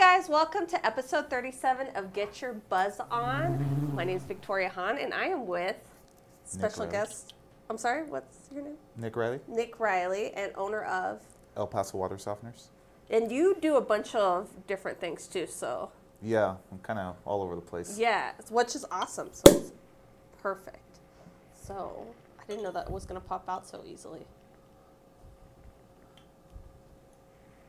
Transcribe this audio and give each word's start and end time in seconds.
guys, 0.00 0.30
welcome 0.30 0.66
to 0.66 0.86
episode 0.86 1.28
37 1.28 1.88
of 1.94 2.14
Get 2.14 2.40
Your 2.40 2.54
Buzz 2.54 3.00
On. 3.10 3.92
My 3.94 4.02
name 4.02 4.16
is 4.16 4.22
Victoria 4.22 4.70
Hahn, 4.70 4.96
and 4.96 5.12
I 5.12 5.26
am 5.26 5.46
with 5.46 5.76
special 6.46 6.86
Riley. 6.86 6.92
guest. 6.92 7.34
I'm 7.68 7.76
sorry, 7.76 8.04
what's 8.04 8.48
your 8.50 8.64
name? 8.64 8.78
Nick 8.96 9.14
Riley, 9.14 9.40
Nick 9.46 9.78
Riley, 9.78 10.32
and 10.32 10.52
owner 10.56 10.84
of. 10.84 11.20
El 11.54 11.66
Paso 11.66 11.98
Water 11.98 12.16
Softeners. 12.16 12.68
And 13.10 13.30
you 13.30 13.58
do 13.60 13.76
a 13.76 13.80
bunch 13.82 14.14
of 14.14 14.48
different 14.66 14.98
things 14.98 15.26
too, 15.26 15.46
so 15.46 15.90
Yeah, 16.22 16.56
I'm 16.72 16.78
kind 16.78 16.98
of 16.98 17.16
all 17.26 17.42
over 17.42 17.54
the 17.54 17.60
place. 17.60 17.98
yeah, 17.98 18.32
which 18.48 18.74
is 18.74 18.86
awesome. 18.90 19.28
So 19.32 19.52
it's 19.52 19.72
perfect. 20.42 20.78
So 21.52 22.06
I 22.40 22.46
didn't 22.46 22.62
know 22.62 22.72
that 22.72 22.90
was 22.90 23.04
gonna 23.04 23.20
pop 23.20 23.50
out 23.50 23.66
so 23.68 23.82
easily. 23.86 24.24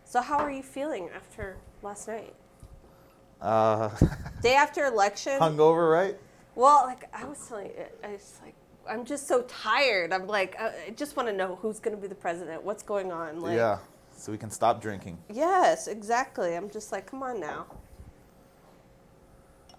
So 0.06 0.22
how 0.22 0.38
are 0.38 0.50
you 0.52 0.64
feeling 0.64 1.10
after 1.14 1.58
last 1.82 2.08
night? 2.08 2.34
Uh, 3.42 3.90
Day 4.42 4.56
after 4.56 4.86
election. 4.86 5.40
hungover, 5.40 5.92
right? 5.92 6.18
Well, 6.56 6.86
like 6.86 7.10
I 7.14 7.26
was 7.26 7.48
telling 7.48 7.68
you, 7.68 7.86
I 8.04 8.10
was 8.14 8.40
like, 8.44 8.56
I'm 8.90 9.06
just 9.06 9.28
so 9.28 9.44
tired. 9.44 10.12
I'm 10.12 10.28
like, 10.28 10.60
I 10.60 10.94
just 10.96 11.16
want 11.16 11.28
to 11.30 11.34
know 11.34 11.58
who's 11.62 11.80
going 11.80 11.96
to 11.96 12.02
be 12.02 12.08
the 12.08 12.16
president. 12.16 12.64
What's 12.64 12.84
going 12.84 13.12
on? 13.12 13.40
Like, 13.40 13.56
yeah, 13.56 13.80
so 14.16 14.32
we 14.32 14.38
can 14.38 14.52
stop 14.52 14.82
drinking. 14.82 15.18
Yes, 15.32 15.88
exactly. 15.88 16.56
I'm 16.56 16.70
just 16.70 16.92
like, 16.92 17.06
come 17.06 17.24
on 17.24 17.40
now. 17.40 17.66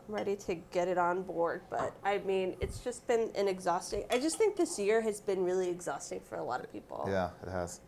I'm 0.08 0.14
ready 0.14 0.34
to 0.36 0.54
get 0.54 0.88
it 0.88 0.98
on 0.98 1.22
board, 1.22 1.62
but 1.70 1.92
I 2.04 2.18
mean, 2.18 2.56
it's 2.60 2.80
just 2.80 3.06
been 3.06 3.30
an 3.36 3.46
exhausting. 3.46 4.04
I 4.10 4.18
just 4.18 4.36
think 4.36 4.56
this 4.56 4.78
year 4.78 5.00
has 5.00 5.20
been 5.20 5.44
really 5.44 5.68
exhausting 5.68 6.20
for 6.20 6.36
a 6.38 6.42
lot 6.42 6.60
of 6.64 6.72
people. 6.72 7.04
Yeah, 7.08 7.30
it 7.46 7.50
has. 7.50 7.80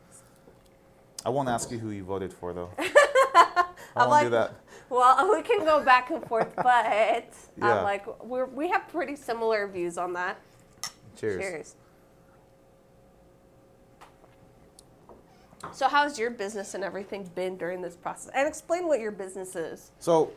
I 1.26 1.30
won't 1.30 1.48
ask 1.48 1.70
you 1.70 1.78
who 1.78 1.90
you 1.90 2.04
voted 2.04 2.32
for, 2.32 2.52
though. 2.52 2.70
I 3.96 4.04
I'm 4.04 4.10
like, 4.10 4.24
do 4.26 4.30
that. 4.30 4.54
well, 4.90 5.30
we 5.34 5.42
can 5.42 5.64
go 5.64 5.82
back 5.84 6.10
and 6.10 6.24
forth, 6.26 6.54
but 6.56 6.66
Yeah. 6.66 7.24
I'm 7.60 7.84
like, 7.84 8.22
we're, 8.24 8.46
we 8.46 8.68
have 8.70 8.88
pretty 8.88 9.16
similar 9.16 9.66
views 9.68 9.98
on 9.98 10.12
that. 10.14 10.38
Cheers. 11.16 11.40
Cheers. 11.40 11.76
So, 15.72 15.88
how's 15.88 16.18
your 16.18 16.30
business 16.30 16.74
and 16.74 16.84
everything 16.84 17.28
been 17.34 17.56
during 17.56 17.80
this 17.80 17.96
process? 17.96 18.30
And 18.34 18.46
explain 18.46 18.86
what 18.86 19.00
your 19.00 19.10
business 19.12 19.56
is. 19.56 19.92
So, 19.98 20.30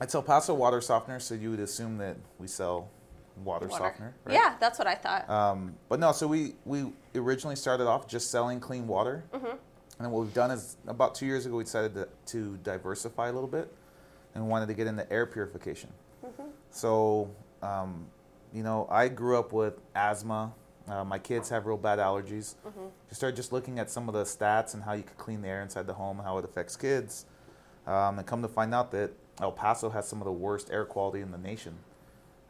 it's 0.00 0.14
El 0.14 0.22
Paso 0.22 0.54
Water 0.54 0.80
Softener, 0.80 1.20
so 1.20 1.34
you 1.34 1.50
would 1.50 1.60
assume 1.60 1.98
that 1.98 2.16
we 2.38 2.48
sell 2.48 2.88
water, 3.44 3.66
Water. 3.68 3.84
softener, 3.84 4.14
right? 4.24 4.34
Yeah, 4.34 4.56
that's 4.58 4.78
what 4.78 4.88
I 4.88 4.94
thought. 4.96 5.28
Um, 5.30 5.74
but 5.88 6.00
no, 6.00 6.10
so 6.12 6.26
we, 6.26 6.54
we 6.64 6.92
originally 7.14 7.54
started 7.56 7.86
off 7.86 8.08
just 8.08 8.30
selling 8.30 8.58
clean 8.60 8.86
water. 8.88 9.24
Mm-hmm. 9.32 9.56
And 10.00 10.06
then 10.06 10.12
what 10.12 10.24
we've 10.24 10.32
done 10.32 10.50
is 10.50 10.78
about 10.86 11.14
two 11.14 11.26
years 11.26 11.44
ago, 11.44 11.56
we 11.56 11.64
decided 11.64 11.92
to, 11.92 12.08
to 12.28 12.56
diversify 12.64 13.28
a 13.28 13.32
little 13.32 13.46
bit 13.46 13.70
and 14.34 14.48
wanted 14.48 14.68
to 14.68 14.72
get 14.72 14.86
into 14.86 15.12
air 15.12 15.26
purification. 15.26 15.90
Mm-hmm. 16.24 16.48
So, 16.70 17.30
um, 17.60 18.06
you 18.50 18.62
know, 18.62 18.88
I 18.90 19.08
grew 19.08 19.38
up 19.38 19.52
with 19.52 19.74
asthma. 19.94 20.54
Uh, 20.88 21.04
my 21.04 21.18
kids 21.18 21.50
have 21.50 21.66
real 21.66 21.76
bad 21.76 21.98
allergies. 21.98 22.54
Mm-hmm. 22.66 22.80
You 22.80 23.14
start 23.14 23.36
just 23.36 23.52
looking 23.52 23.78
at 23.78 23.90
some 23.90 24.08
of 24.08 24.14
the 24.14 24.22
stats 24.22 24.72
and 24.72 24.82
how 24.82 24.94
you 24.94 25.02
could 25.02 25.18
clean 25.18 25.42
the 25.42 25.48
air 25.48 25.60
inside 25.60 25.86
the 25.86 25.92
home, 25.92 26.18
how 26.24 26.38
it 26.38 26.46
affects 26.46 26.76
kids. 26.76 27.26
Um, 27.86 28.16
and 28.16 28.26
come 28.26 28.40
to 28.40 28.48
find 28.48 28.74
out 28.74 28.90
that 28.92 29.10
El 29.42 29.52
Paso 29.52 29.90
has 29.90 30.08
some 30.08 30.22
of 30.22 30.24
the 30.24 30.32
worst 30.32 30.70
air 30.70 30.86
quality 30.86 31.20
in 31.20 31.30
the 31.30 31.36
nation. 31.36 31.76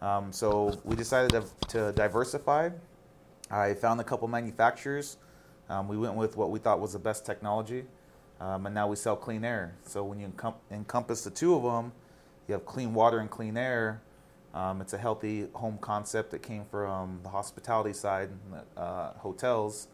Um, 0.01 0.33
so 0.33 0.81
we 0.85 0.95
decided 0.95 1.33
to, 1.33 1.67
to 1.67 1.93
diversify. 1.95 2.71
I 3.51 3.75
found 3.75 4.01
a 4.01 4.05
couple 4.05 4.29
manufacturers. 4.29 5.17
Um, 5.71 5.87
we 5.87 5.97
went 5.97 6.17
with 6.17 6.37
what 6.37 6.51
we 6.51 6.59
thought 6.59 6.81
was 6.81 6.95
the 6.95 6.99
best 6.99 7.25
technology, 7.25 7.85
um, 8.41 8.67
and 8.67 8.75
now 8.75 8.89
we 8.89 8.97
sell 8.97 9.15
clean 9.15 9.45
air. 9.45 9.77
So 9.85 10.03
when 10.03 10.19
you 10.19 10.27
encom- 10.27 10.57
encompass 10.71 11.23
the 11.23 11.31
two 11.31 11.55
of 11.55 11.63
them, 11.63 11.93
you 12.49 12.55
have 12.55 12.67
clean 12.67 12.93
water 12.93 13.21
and 13.21 13.31
clean 13.31 13.57
air. 13.57 14.03
Um, 14.53 14.81
it's 14.81 14.95
a 14.95 14.99
healthy 14.99 15.47
home 15.53 15.79
concept 15.81 16.33
that 16.33 16.43
came 16.43 16.65
from 16.65 17.21
the 17.23 17.29
hospitality 17.29 17.93
side, 17.93 18.31
uh, 18.77 19.13
hotels, 19.13 19.87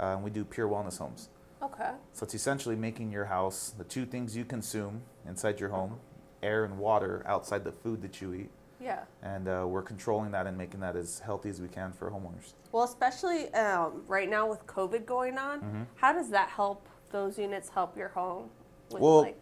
uh, 0.00 0.14
and 0.16 0.24
we 0.24 0.30
do 0.30 0.44
pure 0.44 0.68
wellness 0.68 0.98
homes. 0.98 1.28
okay. 1.62 1.90
So 2.12 2.24
it's 2.24 2.34
essentially 2.34 2.74
making 2.74 3.12
your 3.12 3.26
house 3.26 3.72
the 3.78 3.84
two 3.84 4.04
things 4.06 4.36
you 4.36 4.44
consume 4.44 5.02
inside 5.28 5.60
your 5.60 5.68
home, 5.68 6.00
air 6.42 6.64
and 6.64 6.76
water 6.76 7.22
outside 7.24 7.62
the 7.62 7.70
food 7.70 8.02
that 8.02 8.20
you 8.20 8.34
eat, 8.34 8.50
Yeah. 8.80 9.04
and 9.22 9.46
uh, 9.48 9.66
we're 9.68 9.82
controlling 9.82 10.30
that 10.32 10.46
and 10.46 10.56
making 10.56 10.80
that 10.80 10.96
as 10.96 11.18
healthy 11.18 11.50
as 11.50 11.60
we 11.60 11.68
can 11.68 11.92
for 11.92 12.10
homeowners. 12.10 12.54
Well, 12.72 12.84
especially 12.84 13.52
um, 13.54 14.02
right 14.08 14.28
now 14.28 14.48
with 14.48 14.66
COVID 14.66 15.04
going 15.06 15.36
on, 15.38 15.60
Mm-hmm. 15.60 15.82
how 15.96 16.12
does 16.12 16.30
that 16.30 16.48
help 16.48 16.88
those 17.10 17.38
units 17.38 17.68
help 17.68 17.96
your 17.96 18.08
home 18.08 18.48
with 18.90 19.02
Well, 19.02 19.20
like 19.22 19.40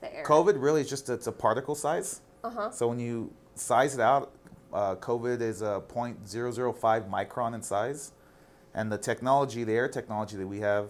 the 0.00 0.14
air? 0.16 0.24
COVID 0.24 0.60
really 0.60 0.80
is 0.80 0.88
just 0.90 1.08
it's 1.10 1.26
a 1.28 1.32
particle 1.32 1.74
size. 1.74 2.22
Uh 2.42 2.50
huh. 2.50 2.70
So 2.70 2.88
when 2.88 2.98
you 2.98 3.32
size 3.54 3.94
it 3.94 4.00
out, 4.00 4.32
uh, 4.72 4.96
COVID 4.96 5.40
is 5.42 5.62
a 5.62 5.82
0.005 5.88 7.08
micron 7.10 7.54
in 7.54 7.62
size, 7.62 8.12
and 8.74 8.90
the 8.90 8.98
technology, 8.98 9.64
the 9.64 9.74
air 9.74 9.88
technology 9.88 10.36
that 10.36 10.46
we 10.46 10.60
have, 10.60 10.88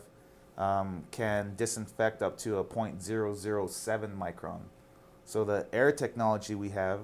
um, 0.56 1.02
can 1.10 1.54
disinfect 1.56 2.22
up 2.22 2.38
to 2.38 2.58
a 2.58 2.64
0.007 2.64 4.16
micron. 4.16 4.60
So 5.24 5.44
the 5.44 5.66
air 5.72 5.92
technology 5.92 6.54
we 6.54 6.70
have, 6.70 7.00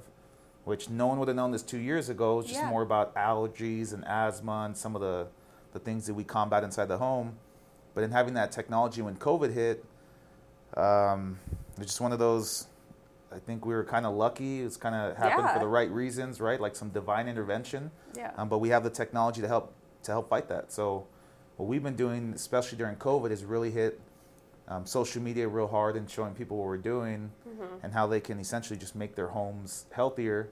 which 0.68 0.90
no 0.90 1.06
one 1.06 1.18
would 1.18 1.28
have 1.28 1.36
known 1.36 1.50
this 1.50 1.62
two 1.62 1.78
years 1.78 2.10
ago, 2.10 2.40
It's 2.40 2.48
just 2.48 2.60
Yeah. 2.60 2.68
more 2.68 2.82
about 2.82 3.14
allergies 3.14 3.94
and 3.94 4.04
asthma 4.06 4.64
and 4.66 4.76
some 4.76 4.94
of 4.94 5.00
the, 5.00 5.26
the 5.72 5.78
things 5.78 6.06
that 6.06 6.12
we 6.14 6.24
combat 6.24 6.62
inside 6.62 6.86
the 6.88 6.98
home. 6.98 7.38
But 7.94 8.04
in 8.04 8.10
having 8.10 8.34
that 8.34 8.52
technology 8.52 9.00
when 9.00 9.16
COVID 9.16 9.52
hit, 9.54 9.82
um, 10.76 11.38
it's 11.78 11.86
just 11.86 12.00
one 12.02 12.12
of 12.12 12.18
those. 12.18 12.66
I 13.32 13.38
think 13.38 13.64
we 13.66 13.74
were 13.74 13.84
kind 13.84 14.04
of 14.06 14.14
lucky. 14.14 14.60
It's 14.60 14.76
kind 14.76 14.94
of 14.94 15.16
happened 15.16 15.46
Yeah. 15.46 15.54
for 15.54 15.58
the 15.58 15.66
right 15.66 15.90
reasons, 15.90 16.40
right? 16.40 16.60
Like 16.60 16.76
some 16.76 16.90
divine 16.90 17.28
intervention. 17.28 17.90
Yeah. 18.14 18.32
Um, 18.36 18.48
but 18.50 18.58
we 18.58 18.68
have 18.68 18.84
the 18.84 18.90
technology 18.90 19.40
to 19.40 19.48
help 19.48 19.72
to 20.04 20.12
help 20.12 20.28
fight 20.28 20.48
that. 20.48 20.70
So 20.70 21.06
what 21.56 21.66
we've 21.66 21.82
been 21.82 21.96
doing, 21.96 22.32
especially 22.34 22.78
during 22.78 22.96
COVID, 22.96 23.30
is 23.30 23.44
really 23.44 23.70
hit 23.70 24.00
um, 24.68 24.84
social 24.86 25.20
media 25.22 25.48
real 25.48 25.66
hard 25.66 25.96
and 25.96 26.08
showing 26.10 26.34
people 26.34 26.58
what 26.58 26.66
we're 26.66 26.76
doing 26.76 27.30
Mm-hmm. 27.48 27.84
and 27.84 27.92
how 27.94 28.06
they 28.06 28.20
can 28.20 28.38
essentially 28.38 28.78
just 28.78 28.94
make 28.94 29.14
their 29.16 29.28
homes 29.28 29.86
healthier. 29.92 30.50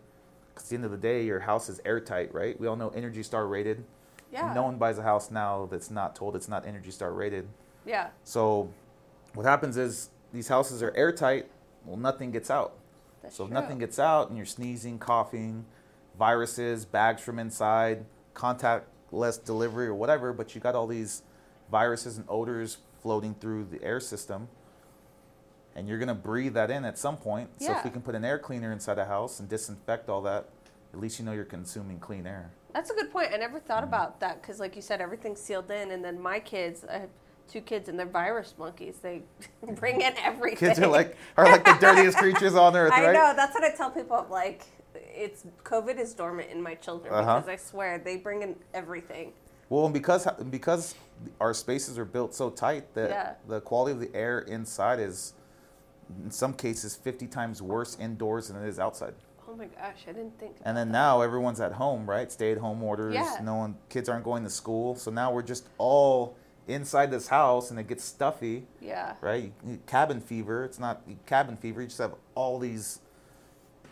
Because 0.57 0.69
at 0.69 0.71
the 0.71 0.75
end 0.77 0.85
of 0.87 0.91
the 0.91 0.97
day, 0.97 1.23
your 1.23 1.41
house 1.41 1.69
is 1.69 1.83
airtight, 1.85 2.33
right? 2.33 2.59
We 2.59 2.67
all 2.67 2.77
know 2.77 2.89
Energy 2.89 3.23
Star 3.23 3.47
rated. 3.47 3.85
yeah. 4.33 4.55
No 4.55 4.63
one 4.63 4.79
buys 4.79 4.97
a 4.97 5.03
house 5.03 5.31
now 5.31 5.69
that's 5.71 5.91
not 5.91 6.17
told 6.17 6.35
it's 6.35 6.49
not 6.49 6.67
Energy 6.67 6.91
Star 6.91 7.13
rated. 7.13 7.47
Yeah. 7.85 8.09
So 8.25 8.71
what 9.35 9.45
happens 9.45 9.77
is 9.77 10.09
these 10.33 10.49
houses 10.49 10.83
are 10.83 10.97
airtight. 10.97 11.51
Well, 11.85 11.99
nothing 11.99 12.31
gets 12.33 12.51
out. 12.51 12.73
That's 13.23 13.37
So 13.37 13.45
if 13.45 13.51
nothing 13.51 13.79
gets 13.79 13.99
out 13.99 14.29
and 14.29 14.37
you're 14.39 14.47
sneezing, 14.47 14.99
coughing, 14.99 15.67
viruses, 16.19 16.87
bags 16.87 17.21
from 17.21 17.39
inside, 17.39 18.07
contactless 18.35 19.45
delivery 19.45 19.87
or 19.89 19.95
whatever, 19.95 20.33
but 20.33 20.55
you 20.55 20.61
got 20.63 20.75
all 20.75 20.87
these 20.87 21.23
viruses 21.71 22.17
and 22.17 22.25
odors 22.31 22.79
floating 23.03 23.35
through 23.35 23.67
the 23.71 23.83
air 23.85 24.01
system. 24.01 24.49
And 25.77 25.87
you're 25.87 25.99
going 25.99 26.09
to 26.09 26.15
breathe 26.15 26.55
that 26.55 26.71
in 26.71 26.85
at 26.85 26.99
some 26.99 27.17
point. 27.19 27.51
Yeah. 27.59 27.69
So 27.69 27.79
if 27.79 27.85
we 27.85 27.91
can 27.91 28.01
put 28.03 28.15
an 28.15 28.25
air 28.25 28.39
cleaner 28.39 28.73
inside 28.73 28.99
a 28.99 29.05
house 29.05 29.39
and 29.41 29.49
disinfect 29.49 30.09
all 30.09 30.23
that, 30.23 30.49
at 30.95 30.99
least 31.01 31.19
you 31.19 31.25
know 31.25 31.33
you're 31.33 31.45
consuming 31.45 31.99
clean 32.01 32.27
air. 32.27 32.51
That's 32.73 32.91
a 32.91 32.95
good 32.95 33.13
point. 33.13 33.29
I 33.33 33.37
never 33.37 33.59
Mm-hmm. 33.59 33.67
thought 33.69 33.85
about 33.85 34.19
that 34.21 34.41
because, 34.41 34.59
like 34.59 34.75
you 34.75 34.83
said, 34.83 35.01
everything's 35.01 35.41
sealed 35.41 35.71
in. 35.71 35.91
And 35.91 36.03
then 36.05 36.19
my 36.21 36.41
kids, 36.41 36.85
I 36.91 36.99
have 36.99 37.11
two 37.49 37.61
kids, 37.61 37.89
and 37.91 37.99
they're 37.99 38.07
virus 38.07 38.55
monkeys. 38.59 38.97
They 39.03 39.23
bring 39.77 40.01
in 40.01 40.15
everything. 40.19 40.69
Kids 40.69 40.81
are 40.81 40.87
like 40.87 41.17
are 41.37 41.45
like 41.45 41.65
the 41.65 41.77
dirtiest 41.79 42.17
creatures 42.19 42.55
on 42.55 42.75
earth, 42.75 42.93
I 42.95 43.05
right? 43.07 43.13
know. 43.13 43.35
That's 43.37 43.55
what 43.55 43.63
I 43.65 43.71
tell 43.71 43.91
people. 43.91 44.17
I'm 44.17 44.31
like, 44.31 44.65
it's 44.95 45.45
COVID 45.65 45.99
is 45.99 46.15
dormant 46.15 46.51
in 46.51 46.63
my 46.63 46.75
children 46.75 47.13
Uh-huh. 47.13 47.41
because 47.41 47.49
I 47.51 47.57
swear 47.57 47.99
they 47.99 48.17
bring 48.17 48.41
in 48.43 48.57
everything. 48.73 49.33
Well, 49.69 49.85
and 49.85 49.93
because 49.95 50.27
because 50.51 50.95
our 51.41 51.53
spaces 51.53 51.99
are 51.99 52.05
built 52.07 52.35
so 52.35 52.49
tight 52.51 52.95
that 52.95 53.11
Yeah. 53.11 53.35
the 53.47 53.61
quality 53.61 53.93
of 53.93 54.01
the 54.01 54.15
air 54.17 54.41
inside 54.41 55.01
is, 55.01 55.35
in 56.25 56.31
some 56.31 56.53
cases, 56.55 56.97
50 56.97 57.27
times 57.27 57.61
worse 57.63 57.97
indoors 57.99 58.49
than 58.49 58.63
it 58.63 58.69
is 58.69 58.79
outside. 58.79 59.15
Oh 59.49 59.55
my 59.57 59.67
gosh, 59.67 60.05
I 60.09 60.13
didn't 60.13 60.39
think. 60.39 60.57
And 60.65 60.77
then 60.77 60.91
now 60.91 61.21
everyone's 61.21 61.61
at 61.61 61.73
home, 61.73 62.09
right? 62.09 62.31
Stay-at-home 62.31 62.83
orders. 62.83 63.15
Yeah. 63.15 63.39
No 63.43 63.55
one, 63.57 63.77
kids 63.89 64.09
aren't 64.09 64.25
going 64.25 64.45
to 64.45 64.51
school, 64.51 64.97
so 64.97 65.11
now 65.11 65.33
we're 65.33 65.43
just 65.43 65.69
all 65.79 66.37
inside 66.69 67.11
this 67.13 67.29
house, 67.29 67.71
and 67.71 67.79
it 67.79 67.87
gets 67.87 68.03
stuffy, 68.05 68.67
Yeah. 68.81 69.15
right? 69.21 69.53
Cabin 69.87 70.21
fever. 70.21 70.65
It's 70.65 70.81
not 70.81 71.03
cabin 71.25 71.57
fever. 71.57 71.81
You 71.81 71.87
just 71.87 72.01
have 72.01 72.15
all 72.35 72.59
these 72.59 73.01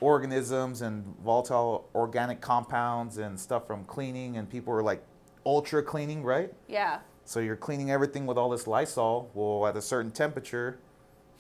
organisms 0.01 0.83
and 0.83 1.05
volatile 1.25 1.89
organic 1.95 2.41
compounds 2.41 3.19
and 3.19 3.39
stuff 3.39 3.67
from 3.67 3.85
cleaning, 3.85 4.37
and 4.37 4.51
people 4.51 4.73
are 4.75 4.83
like 4.83 5.03
ultra 5.47 5.83
cleaning, 5.83 6.23
right? 6.25 6.53
Yeah. 6.67 6.99
So 7.25 7.41
you're 7.41 7.57
cleaning 7.57 7.91
everything 7.91 8.27
with 8.27 8.37
all 8.37 8.51
this 8.51 8.67
Lysol. 8.67 9.31
Well, 9.35 9.67
at 9.67 9.77
a 9.77 9.83
certain 9.83 10.11
temperature, 10.11 10.79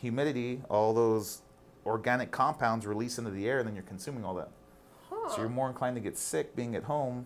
humidity, 0.05 0.61
all 0.69 0.93
those 0.95 1.43
organic 1.87 2.31
compounds 2.31 2.87
release 2.87 3.19
into 3.19 3.31
the 3.31 3.49
air, 3.49 3.59
and 3.59 3.67
then 3.67 3.75
you're 3.75 3.85
consuming 3.85 4.25
all 4.25 4.35
that. 4.35 4.51
Huh. 5.11 5.31
So 5.31 5.41
you're 5.41 5.49
more 5.49 5.69
inclined 5.69 5.97
to 5.97 6.01
get 6.01 6.17
sick 6.19 6.55
being 6.55 6.77
at 6.77 6.85
home 6.85 7.25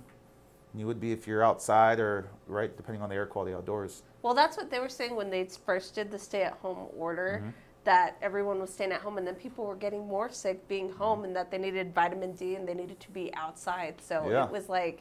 than 0.72 0.80
you 0.80 0.86
would 0.86 1.00
be 1.00 1.12
if 1.12 1.26
you're 1.26 1.44
outside 1.44 1.98
or 2.00 2.28
right, 2.46 2.74
depending 2.76 3.02
on 3.02 3.08
the 3.08 3.14
air 3.16 3.26
quality 3.26 3.54
outdoors. 3.54 4.02
Well, 4.22 4.34
that's 4.34 4.56
what 4.56 4.70
they 4.70 4.78
were 4.80 4.88
saying 4.88 5.14
when 5.16 5.30
they 5.30 5.44
first 5.44 5.94
did 5.94 6.10
the 6.10 6.18
stay-at-home 6.18 6.88
order. 6.96 7.40
Mm-hmm. 7.42 7.50
that 7.84 8.18
everyone 8.20 8.60
was 8.60 8.70
staying 8.70 8.92
at 8.92 9.00
home 9.00 9.16
and 9.16 9.26
then 9.26 9.34
people 9.34 9.64
were 9.64 9.76
getting 9.76 10.06
more 10.06 10.28
sick 10.28 10.66
being 10.68 10.90
home 10.92 11.24
and 11.24 11.34
that 11.34 11.50
they 11.50 11.56
needed 11.56 11.94
vitamin 11.94 12.32
D 12.32 12.54
and 12.54 12.68
they 12.68 12.74
needed 12.74 13.00
to 13.00 13.10
be 13.12 13.32
outside. 13.34 13.94
So 14.02 14.28
Yeah. 14.28 14.44
it 14.44 14.50
was 14.50 14.68
like, 14.68 15.00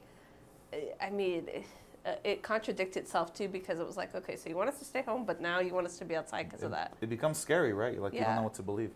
eh, 0.72 0.92
I 1.02 1.10
mean, 1.10 1.50
it, 2.08 2.22
it 2.24 2.44
contradicted 2.44 3.04
itself 3.04 3.34
too 3.34 3.48
because 3.48 3.80
it 3.80 3.86
was 3.86 3.98
like, 3.98 4.16
okay, 4.16 4.36
so 4.36 4.50
you 4.50 4.56
want 4.56 4.70
us 4.70 4.80
to 4.80 4.86
stay 4.86 5.02
home, 5.02 5.26
but 5.26 5.42
now 5.42 5.60
you 5.60 5.74
want 5.74 5.86
us 5.86 5.98
to 6.00 6.06
be 6.06 6.16
outside 6.16 6.50
because 6.50 6.64
of 6.64 6.72
that. 6.72 6.94
It 7.02 7.10
becomes 7.10 7.38
scary, 7.38 7.74
right? 7.74 8.00
Like 8.00 8.14
you 8.14 8.22
don't 8.22 8.36
know 8.36 8.44
what 8.44 8.56
to 8.56 8.64
believe. 8.64 8.92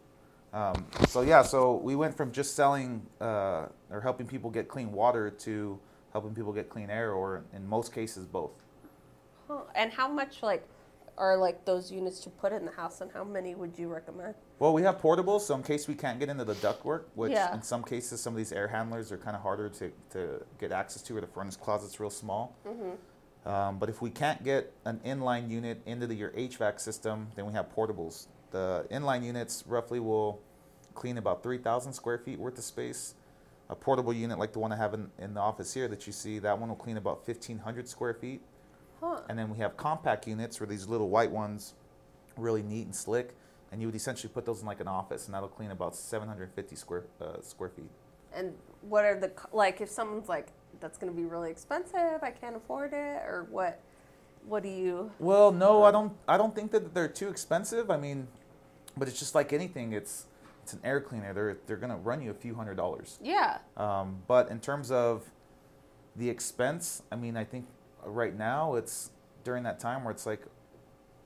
Um, 0.53 0.85
so 1.07 1.21
yeah, 1.21 1.41
so 1.43 1.75
we 1.75 1.95
went 1.95 2.15
from 2.15 2.31
just 2.31 2.55
selling 2.55 3.05
uh, 3.21 3.67
or 3.89 4.01
helping 4.01 4.27
people 4.27 4.49
get 4.49 4.67
clean 4.67 4.91
water 4.91 5.29
to 5.29 5.79
helping 6.11 6.35
people 6.35 6.51
get 6.51 6.69
clean 6.69 6.89
air, 6.89 7.13
or 7.13 7.43
in 7.53 7.65
most 7.67 7.93
cases 7.93 8.25
both. 8.25 8.51
Huh. 9.47 9.61
And 9.75 9.91
how 9.93 10.09
much 10.09 10.43
like 10.43 10.67
are 11.21 11.37
like 11.37 11.63
those 11.65 11.91
units 11.91 12.19
to 12.21 12.31
put 12.31 12.51
in 12.51 12.65
the 12.65 12.71
house 12.71 12.99
and 12.99 13.11
how 13.11 13.23
many 13.23 13.53
would 13.53 13.77
you 13.77 13.87
recommend? 13.87 14.33
Well, 14.57 14.73
we 14.73 14.81
have 14.81 14.99
portables, 14.99 15.41
so 15.41 15.53
in 15.53 15.61
case 15.61 15.87
we 15.87 15.93
can't 15.93 16.19
get 16.19 16.29
into 16.29 16.43
the 16.43 16.55
ductwork, 16.55 17.03
which 17.13 17.31
Yeah. 17.31 17.53
in 17.53 17.61
some 17.61 17.83
cases 17.83 18.19
some 18.19 18.33
of 18.33 18.37
these 18.37 18.51
air 18.51 18.67
handlers 18.67 19.11
are 19.11 19.19
kind 19.19 19.35
of 19.35 19.43
harder 19.43 19.69
to, 19.69 19.91
to 20.09 20.43
get 20.59 20.71
access 20.71 21.03
to, 21.03 21.15
or 21.15 21.21
the 21.21 21.27
furnace 21.27 21.55
closet's 21.55 21.99
real 21.99 22.09
small. 22.09 22.55
Mm-hmm. 22.65 23.47
Um, 23.47 23.77
but 23.77 23.87
if 23.87 24.01
we 24.01 24.09
can't 24.09 24.43
get 24.43 24.73
an 24.85 24.99
inline 25.05 25.47
unit 25.47 25.81
into 25.85 26.07
the, 26.07 26.15
your 26.15 26.31
HVAC 26.31 26.79
system, 26.79 27.27
then 27.35 27.45
we 27.45 27.53
have 27.53 27.73
portables. 27.73 28.25
The 28.49 28.87
inline 28.91 29.23
units 29.23 29.63
roughly 29.67 29.99
will 29.99 30.41
clean 30.95 31.19
about 31.19 31.43
3,000 31.43 31.93
square 31.93 32.17
feet 32.17 32.39
worth 32.39 32.57
of 32.57 32.63
space. 32.63 33.13
A 33.69 33.75
portable 33.75 34.11
unit 34.11 34.39
like 34.39 34.53
the 34.53 34.59
one 34.59 34.71
I 34.71 34.75
have 34.75 34.95
in, 34.95 35.11
in 35.19 35.35
the 35.35 35.39
office 35.39 35.73
here 35.73 35.87
that 35.87 36.07
you 36.07 36.13
see, 36.13 36.39
that 36.39 36.57
one 36.57 36.69
will 36.69 36.75
clean 36.75 36.97
about 36.97 37.27
1,500 37.27 37.87
square 37.87 38.15
feet. 38.15 38.41
Huh. 39.01 39.21
And 39.29 39.37
then 39.37 39.49
we 39.49 39.57
have 39.57 39.77
compact 39.77 40.27
units, 40.27 40.59
where 40.59 40.67
these 40.67 40.87
little 40.87 41.09
white 41.09 41.31
ones, 41.31 41.73
really 42.37 42.61
neat 42.61 42.85
and 42.85 42.95
slick, 42.95 43.35
and 43.71 43.81
you 43.81 43.87
would 43.87 43.95
essentially 43.95 44.31
put 44.31 44.45
those 44.45 44.61
in 44.61 44.67
like 44.67 44.79
an 44.79 44.87
office, 44.87 45.25
and 45.25 45.33
that'll 45.33 45.49
clean 45.49 45.71
about 45.71 45.95
750 45.95 46.75
square 46.75 47.05
uh, 47.19 47.41
square 47.41 47.69
feet. 47.69 47.89
And 48.33 48.53
what 48.81 49.05
are 49.05 49.19
the 49.19 49.31
like 49.51 49.81
if 49.81 49.89
someone's 49.89 50.29
like 50.29 50.47
that's 50.79 50.97
going 50.97 51.11
to 51.11 51.17
be 51.17 51.25
really 51.25 51.51
expensive, 51.51 52.19
I 52.21 52.31
can't 52.31 52.55
afford 52.55 52.93
it, 52.93 53.23
or 53.25 53.47
what? 53.49 53.81
What 54.45 54.63
do 54.63 54.69
you? 54.69 55.11
Well, 55.19 55.51
no, 55.51 55.83
I 55.83 55.91
don't. 55.91 56.13
I 56.27 56.37
don't 56.37 56.55
think 56.55 56.71
that 56.71 56.93
they're 56.93 57.07
too 57.07 57.29
expensive. 57.29 57.91
I 57.91 57.97
mean, 57.97 58.27
but 58.97 59.07
it's 59.07 59.19
just 59.19 59.35
like 59.35 59.53
anything. 59.53 59.93
It's 59.93 60.25
it's 60.63 60.73
an 60.73 60.79
air 60.83 61.01
cleaner. 61.01 61.33
They're 61.33 61.57
they're 61.67 61.77
gonna 61.77 61.97
run 61.97 62.21
you 62.21 62.31
a 62.31 62.35
few 62.35 62.55
hundred 62.55 62.75
dollars. 62.75 63.19
Yeah. 63.21 63.59
Um, 63.77 64.23
but 64.27 64.49
in 64.49 64.59
terms 64.59 64.91
of 64.91 65.29
the 66.15 66.29
expense, 66.29 67.03
I 67.11 67.15
mean, 67.15 67.37
I 67.37 67.43
think 67.43 67.67
right 68.05 68.37
now 68.37 68.75
it's 68.75 69.11
during 69.43 69.63
that 69.63 69.79
time 69.79 70.03
where 70.03 70.11
it's 70.11 70.25
like, 70.25 70.41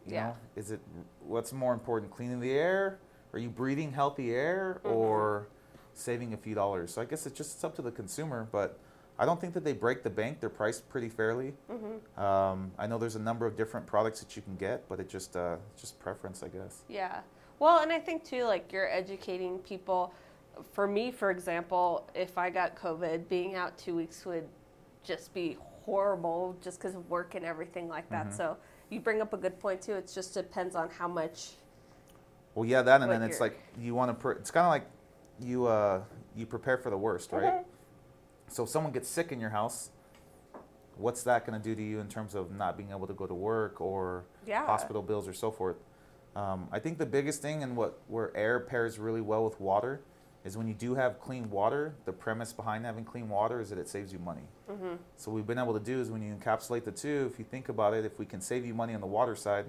you 0.06 0.14
Yeah. 0.14 0.28
know, 0.28 0.36
is 0.56 0.72
it 0.72 0.80
what's 1.22 1.52
more 1.54 1.74
important, 1.74 2.12
cleaning 2.12 2.40
the 2.40 2.52
air? 2.54 3.00
Are 3.34 3.40
you 3.40 3.50
breathing 3.50 3.92
healthy 3.92 4.34
air 4.34 4.80
Mhm. 4.84 4.92
or 4.96 5.48
saving 5.94 6.34
a 6.34 6.38
few 6.38 6.56
dollars? 6.56 6.94
So 6.94 7.02
I 7.02 7.06
guess 7.06 7.26
it's 7.26 7.38
just 7.38 7.56
it's 7.56 7.64
up 7.64 7.76
to 7.76 7.82
the 7.82 7.92
consumer, 7.92 8.48
but. 8.52 8.78
I 9.18 9.24
don't 9.24 9.40
think 9.40 9.54
that 9.54 9.64
they 9.64 9.72
break 9.72 10.04
the 10.04 10.10
bank. 10.10 10.42
They're 10.42 10.50
priced 10.50 10.90
pretty 10.90 11.08
fairly. 11.08 11.54
Mm-hmm. 11.72 12.20
Um, 12.22 12.74
I 12.78 12.86
know 12.86 12.98
there's 12.98 13.16
a 13.16 13.20
number 13.22 13.46
of 13.46 13.56
different 13.56 13.86
products 13.88 14.20
that 14.20 14.36
you 14.36 14.42
can 14.42 14.58
get, 14.58 14.90
but 14.90 15.00
it 15.00 15.08
just 15.08 15.38
uh, 15.38 15.56
just 15.78 15.98
preference, 16.02 16.44
I 16.44 16.50
guess. 16.50 16.84
Yeah. 16.90 17.22
Well, 17.60 17.80
and 17.80 17.94
I 17.94 18.00
think 18.02 18.26
too, 18.26 18.44
like 18.44 18.74
you're 18.74 18.90
educating 18.92 19.60
people. 19.60 20.12
For 20.74 20.86
me, 20.86 21.12
for 21.12 21.32
example, 21.32 22.10
if 22.14 22.38
I 22.38 22.50
got 22.50 22.76
COVID, 22.76 23.30
being 23.30 23.56
out 23.56 23.78
two 23.78 23.96
weeks 23.96 24.26
would 24.26 24.50
just 25.02 25.34
be 25.34 25.58
horrible 25.86 26.58
just 26.62 26.80
because 26.80 26.96
of 26.96 27.10
work 27.10 27.36
and 27.36 27.46
everything 27.46 27.88
like 27.88 28.10
that. 28.10 28.28
Mhm. 28.28 28.34
So 28.34 28.58
you 28.90 29.00
bring 29.00 29.22
up 29.22 29.34
a 29.34 29.38
good 29.38 29.60
point 29.60 29.82
too. 29.82 29.94
It 29.94 30.12
just 30.14 30.34
depends 30.34 30.76
on 30.76 30.90
how 30.90 31.08
much. 31.08 31.54
Well, 32.56 32.66
yeah, 32.66 32.82
that, 32.82 33.02
and 33.02 33.12
then 33.12 33.22
it's 33.22 33.40
like 33.40 33.60
you 33.78 33.94
want 33.94 34.10
to. 34.10 34.16
Pre- 34.16 34.36
it's 34.36 34.50
kind 34.52 34.66
of 34.66 34.72
like 34.72 34.86
you 35.40 35.68
uh, 35.68 36.02
you 36.36 36.46
prepare 36.46 36.78
for 36.78 36.90
the 36.90 36.98
worst, 36.98 37.32
right? 37.32 37.44
Mhm. 37.44 37.66
So 38.48 38.64
if 38.64 38.70
someone 38.70 38.92
gets 38.94 39.10
sick 39.10 39.32
in 39.32 39.40
your 39.40 39.50
house, 39.50 39.92
what's 40.98 41.24
that 41.24 41.46
going 41.46 41.60
to 41.60 41.64
do 41.64 41.76
to 41.76 41.82
you 41.84 42.00
in 42.00 42.08
terms 42.08 42.36
of 42.36 42.52
not 42.56 42.78
being 42.78 42.92
able 42.92 43.08
to 43.08 43.14
go 43.14 43.28
to 43.28 43.34
work 43.34 43.82
or 43.82 44.24
Yeah. 44.46 44.66
hospital 44.66 45.02
bills 45.02 45.28
or 45.28 45.34
so 45.34 45.52
forth? 45.52 45.78
Um, 46.36 46.68
I 46.72 46.80
think 46.80 46.98
the 46.98 47.06
biggest 47.06 47.42
thing 47.42 47.64
and 47.64 47.76
what 47.78 48.00
where 48.08 48.36
air 48.36 48.60
pairs 48.60 48.98
really 49.00 49.22
well 49.22 49.44
with 49.46 49.60
water 49.60 50.02
is 50.46 50.56
when 50.56 50.68
you 50.68 50.76
do 50.76 50.94
have 50.94 51.20
clean 51.20 51.50
water. 51.50 51.96
The 52.06 52.14
premise 52.14 52.54
behind 52.54 52.86
having 52.86 53.04
clean 53.04 53.28
water 53.28 53.60
is 53.60 53.70
that 53.72 53.80
it 53.80 53.90
saves 53.90 54.14
you 54.14 54.20
money. 54.20 54.48
Mm-hmm. 54.70 54.96
So 55.18 55.32
what 55.32 55.36
we've 55.36 55.48
been 55.48 55.58
able 55.58 55.74
to 55.74 55.84
do 55.84 56.00
is 56.00 56.12
when 56.12 56.22
you 56.22 56.34
encapsulate 56.34 56.86
the 56.86 56.92
two, 56.92 57.30
if 57.32 57.40
you 57.40 57.46
think 57.46 57.68
about 57.68 57.96
it, 57.96 58.06
if 58.06 58.20
we 58.20 58.26
can 58.26 58.40
save 58.40 58.66
you 58.66 58.76
money 58.76 58.94
on 58.94 59.02
the 59.02 59.08
water 59.08 59.36
side, 59.36 59.66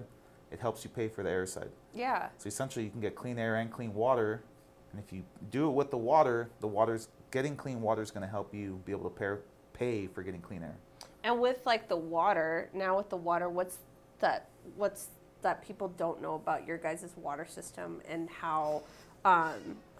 it 0.51 0.59
helps 0.59 0.83
you 0.83 0.89
pay 0.91 1.09
for 1.09 1.23
the 1.23 1.29
air 1.29 1.47
side. 1.47 1.71
Yeah. 1.93 2.29
So 2.37 2.47
essentially, 2.47 2.85
you 2.85 2.91
can 2.91 3.01
get 3.01 3.15
clean 3.15 3.39
air 3.39 3.55
and 3.55 3.71
clean 3.71 3.93
water, 3.93 4.43
and 4.91 5.03
if 5.03 5.11
you 5.11 5.23
do 5.51 5.67
it 5.67 5.73
with 5.73 5.89
the 5.89 5.97
water, 5.97 6.49
the 6.61 6.67
water's 6.67 7.09
getting 7.31 7.55
clean 7.55 7.81
water 7.81 8.01
is 8.01 8.11
going 8.11 8.21
to 8.21 8.29
help 8.29 8.53
you 8.53 8.79
be 8.85 8.91
able 8.91 9.09
to 9.09 9.15
pair, 9.15 9.41
pay 9.73 10.07
for 10.07 10.23
getting 10.23 10.41
clean 10.41 10.63
air. 10.63 10.75
And 11.23 11.41
with 11.41 11.65
like 11.65 11.89
the 11.89 11.97
water, 11.97 12.69
now 12.73 12.95
with 12.95 13.09
the 13.09 13.17
water, 13.17 13.49
what's 13.49 13.77
that? 14.19 14.47
What's 14.77 15.07
that 15.41 15.65
people 15.65 15.89
don't 15.97 16.21
know 16.21 16.35
about 16.35 16.65
your 16.65 16.77
guys' 16.77 17.11
water 17.17 17.45
system 17.45 18.01
and 18.07 18.29
how? 18.29 18.83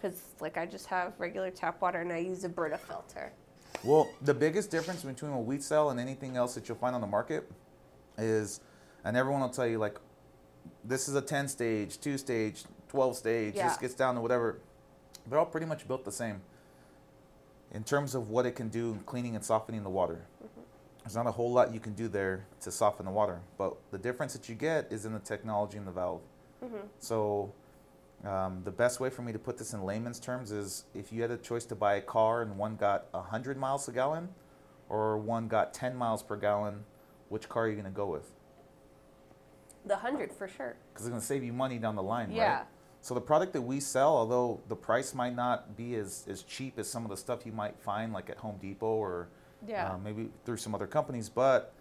Because 0.00 0.20
like 0.40 0.56
I 0.56 0.64
just 0.66 0.86
have 0.86 1.12
regular 1.18 1.50
tap 1.50 1.80
water 1.82 2.00
and 2.00 2.12
I 2.12 2.18
use 2.18 2.44
a 2.44 2.48
Brita 2.48 2.78
filter. 2.78 3.32
Well, 3.84 4.08
the 4.22 4.34
biggest 4.34 4.70
difference 4.70 5.02
between 5.02 5.34
what 5.34 5.44
we 5.44 5.58
sell 5.60 5.90
and 5.90 6.00
anything 6.00 6.36
else 6.36 6.54
that 6.54 6.68
you'll 6.68 6.78
find 6.78 6.94
on 6.94 7.00
the 7.00 7.06
market 7.06 7.50
is, 8.16 8.60
and 9.04 9.16
everyone 9.16 9.40
will 9.40 9.48
tell 9.48 9.66
you 9.66 9.78
like, 9.78 9.98
this 10.84 11.08
is 11.08 11.14
a 11.14 11.22
10 11.22 11.48
stage, 11.48 12.00
2 12.00 12.18
stage, 12.18 12.64
12 12.88 13.16
stage, 13.16 13.54
Yeah. 13.54 13.68
this 13.68 13.76
gets 13.76 13.94
down 13.94 14.14
to 14.14 14.20
whatever. 14.20 14.58
They're 15.26 15.38
all 15.38 15.46
pretty 15.46 15.66
much 15.66 15.86
built 15.86 16.04
the 16.04 16.12
same 16.12 16.40
in 17.72 17.84
terms 17.84 18.14
of 18.14 18.30
what 18.30 18.46
it 18.46 18.52
can 18.52 18.68
do 18.68 18.92
in 18.92 19.00
cleaning 19.00 19.36
and 19.36 19.44
softening 19.44 19.82
the 19.82 19.90
water. 19.90 20.24
There's 21.02 21.14
not 21.16 21.26
a 21.26 21.32
whole 21.32 21.52
lot 21.52 21.72
you 21.72 21.80
can 21.80 21.94
do 21.94 22.08
there 22.08 22.46
to 22.60 22.70
soften 22.70 23.06
the 23.06 23.12
water, 23.12 23.40
but 23.56 23.76
the 23.90 23.98
difference 23.98 24.32
that 24.34 24.48
you 24.48 24.54
get 24.54 24.92
is 24.92 25.06
in 25.06 25.12
the 25.12 25.18
technology 25.20 25.78
in 25.78 25.84
the 25.84 25.90
valve. 25.90 26.20
Mm-hmm. 26.62 26.86
So, 26.98 27.52
um, 28.24 28.62
the 28.64 28.70
best 28.70 28.98
way 29.00 29.10
for 29.10 29.22
me 29.22 29.32
to 29.32 29.38
put 29.38 29.58
this 29.58 29.72
in 29.72 29.82
layman's 29.82 30.18
terms 30.18 30.50
is 30.50 30.84
if 30.94 31.12
you 31.12 31.22
had 31.22 31.30
a 31.30 31.36
choice 31.36 31.64
to 31.66 31.74
buy 31.76 31.94
a 31.94 32.00
car 32.00 32.42
and 32.42 32.58
one 32.58 32.76
got 32.76 33.06
100 33.12 33.56
miles 33.56 33.86
a 33.88 33.92
gallon 33.92 34.28
or 34.88 35.18
one 35.18 35.48
got 35.48 35.72
10 35.72 35.94
miles 35.94 36.22
per 36.22 36.36
gallon, 36.36 36.84
which 37.28 37.48
car 37.48 37.64
are 37.64 37.68
you 37.68 37.74
going 37.74 37.84
to 37.84 37.90
go 37.90 38.06
with? 38.06 38.32
The 39.86 39.96
hundred 39.96 40.32
for 40.32 40.48
sure. 40.48 40.76
Because 40.92 41.06
it's 41.06 41.10
going 41.10 41.20
to 41.20 41.26
save 41.26 41.44
you 41.44 41.52
money 41.52 41.78
down 41.78 41.96
the 41.96 42.02
line, 42.02 42.28
right? 42.28 42.36
Yeah. 42.36 42.54
right? 42.58 42.66
So, 43.00 43.14
the 43.14 43.20
product 43.20 43.52
that 43.52 43.62
we 43.62 43.80
sell, 43.80 44.16
although 44.16 44.60
the 44.68 44.76
price 44.76 45.14
might 45.14 45.34
not 45.34 45.76
be 45.76 45.94
as, 45.94 46.24
as 46.28 46.42
cheap 46.42 46.78
as 46.78 46.90
some 46.90 47.04
of 47.04 47.10
the 47.10 47.16
stuff 47.16 47.46
you 47.46 47.52
might 47.52 47.78
find 47.78 48.12
like 48.12 48.28
at 48.28 48.38
Home 48.38 48.58
Depot 48.60 48.86
or 48.86 49.28
Yeah. 49.66 49.92
uh, 49.92 49.98
maybe 49.98 50.30
through 50.44 50.56
some 50.56 50.74
other 50.74 50.86
companies, 50.86 51.28
but 51.28 51.72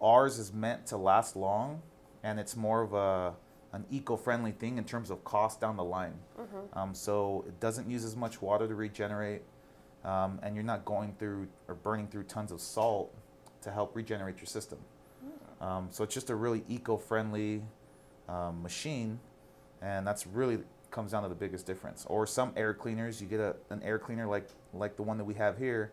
ours 0.00 0.38
is 0.38 0.52
meant 0.52 0.86
to 0.86 0.96
last 0.96 1.34
long, 1.36 1.82
and 2.22 2.38
it's 2.38 2.56
more 2.56 2.82
of 2.82 2.94
a 2.94 3.34
an 3.72 3.84
eco-friendly 3.90 4.52
thing 4.52 4.78
in 4.78 4.84
terms 4.84 5.10
of 5.10 5.22
cost 5.24 5.60
down 5.60 5.76
the 5.76 5.84
line. 5.84 6.14
mm-hmm. 6.38 6.78
Um, 6.78 6.94
so 6.94 7.44
it 7.46 7.60
doesn't 7.60 7.88
use 7.88 8.04
as 8.04 8.16
much 8.16 8.42
water 8.42 8.66
to 8.66 8.74
regenerate, 8.74 9.42
um, 10.04 10.40
and 10.42 10.54
you're 10.54 10.64
not 10.64 10.84
going 10.84 11.14
through 11.18 11.48
or 11.68 11.74
burning 11.74 12.08
through 12.08 12.24
tons 12.24 12.50
of 12.52 12.60
salt 12.60 13.14
to 13.62 13.70
help 13.70 13.94
regenerate 13.94 14.38
your 14.38 14.46
system. 14.46 14.78
Um, 15.60 15.88
so 15.90 16.04
it's 16.04 16.14
just 16.14 16.30
a 16.30 16.34
really 16.34 16.64
eco-friendly 16.68 17.62
um, 18.28 18.62
machine, 18.62 19.20
and 19.82 20.06
that's 20.06 20.26
really 20.26 20.60
comes 20.90 21.12
down 21.12 21.22
to 21.22 21.28
the 21.28 21.34
biggest 21.34 21.66
difference. 21.66 22.06
Or 22.08 22.26
some 22.26 22.52
air 22.56 22.72
cleaners, 22.74 23.20
you 23.20 23.28
get 23.28 23.40
a, 23.40 23.54
an 23.68 23.82
air 23.82 23.98
cleaner 23.98 24.26
like 24.26 24.48
like 24.72 24.96
the 24.96 25.02
one 25.02 25.18
that 25.18 25.24
we 25.24 25.34
have 25.34 25.58
here, 25.58 25.92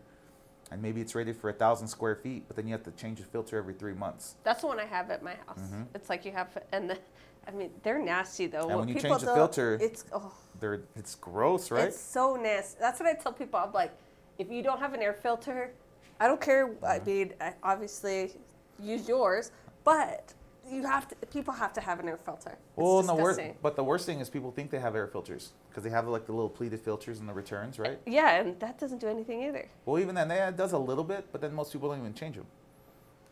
and 0.70 0.80
maybe 0.80 1.02
it's 1.02 1.14
rated 1.14 1.36
for 1.36 1.50
a 1.50 1.52
thousand 1.52 1.86
square 1.88 2.16
feet, 2.16 2.44
but 2.48 2.56
then 2.56 2.66
you 2.66 2.72
have 2.72 2.82
to 2.84 2.90
change 2.92 3.18
the 3.18 3.24
filter 3.24 3.58
every 3.58 3.74
three 3.74 3.92
months. 3.92 4.36
That's 4.42 4.62
the 4.62 4.68
one 4.68 4.80
I 4.80 4.86
have 4.86 5.10
at 5.10 5.22
my 5.22 5.34
house. 5.46 5.60
Mhm. 5.60 5.86
It's 5.94 6.08
like 6.08 6.24
you 6.24 6.32
have, 6.32 6.56
and 6.72 6.88
the, 6.90 6.98
I 7.48 7.50
mean 7.50 7.70
they're 7.82 7.98
nasty 7.98 8.46
though. 8.46 8.60
And 8.60 8.68
What 8.70 8.78
when 8.80 8.88
you 8.88 8.94
people 8.94 9.10
change 9.10 9.22
the 9.22 9.34
filter, 9.34 9.78
it's 9.80 10.04
oh, 10.12 10.32
They're 10.60 10.82
it's 10.94 11.14
gross, 11.14 11.70
right? 11.70 11.88
it's 11.88 11.98
so 11.98 12.36
nasty. 12.36 12.76
That's 12.78 13.00
what 13.00 13.08
I 13.08 13.14
tell 13.14 13.32
people. 13.32 13.58
I'm 13.58 13.72
like, 13.72 13.92
if 14.38 14.50
you 14.50 14.62
don't 14.62 14.78
have 14.78 14.92
an 14.92 15.00
air 15.02 15.14
filter, 15.14 15.72
I 16.20 16.26
don't 16.26 16.40
care. 16.40 16.76
I 16.86 16.98
Mhm. 16.98 17.06
mean, 17.06 17.34
I 17.40 17.54
obviously 17.62 18.32
use 18.78 19.08
yours, 19.08 19.50
but 19.82 20.34
you 20.68 20.84
have 20.84 21.08
to. 21.08 21.14
People 21.26 21.54
have 21.54 21.72
to 21.72 21.80
have 21.80 22.00
an 22.00 22.08
air 22.08 22.18
filter. 22.18 22.50
It's 22.50 22.76
Well, 22.76 23.16
worst, 23.16 23.40
but 23.62 23.76
the 23.76 23.84
worst 23.84 24.04
thing 24.04 24.20
is 24.20 24.28
people 24.28 24.52
think 24.52 24.70
they 24.70 24.78
have 24.78 24.94
air 24.94 25.06
filters 25.06 25.52
because 25.70 25.82
they 25.82 25.90
have 25.90 26.06
like 26.06 26.26
the 26.26 26.32
little 26.32 26.50
pleated 26.50 26.80
filters 26.80 27.18
in 27.20 27.26
the 27.26 27.32
returns, 27.32 27.78
right? 27.78 27.98
Yeah, 28.04 28.40
and 28.40 28.60
that 28.60 28.78
doesn't 28.78 28.98
do 28.98 29.08
anything 29.08 29.42
either. 29.42 29.66
Well, 29.86 29.98
even 29.98 30.14
then, 30.14 30.28
that 30.28 30.56
does 30.58 30.72
a 30.72 30.78
little 30.78 31.04
bit, 31.04 31.32
but 31.32 31.40
then 31.40 31.54
most 31.54 31.72
people 31.72 31.88
don't 31.88 32.00
even 32.00 32.12
change 32.12 32.36
them. 32.36 32.46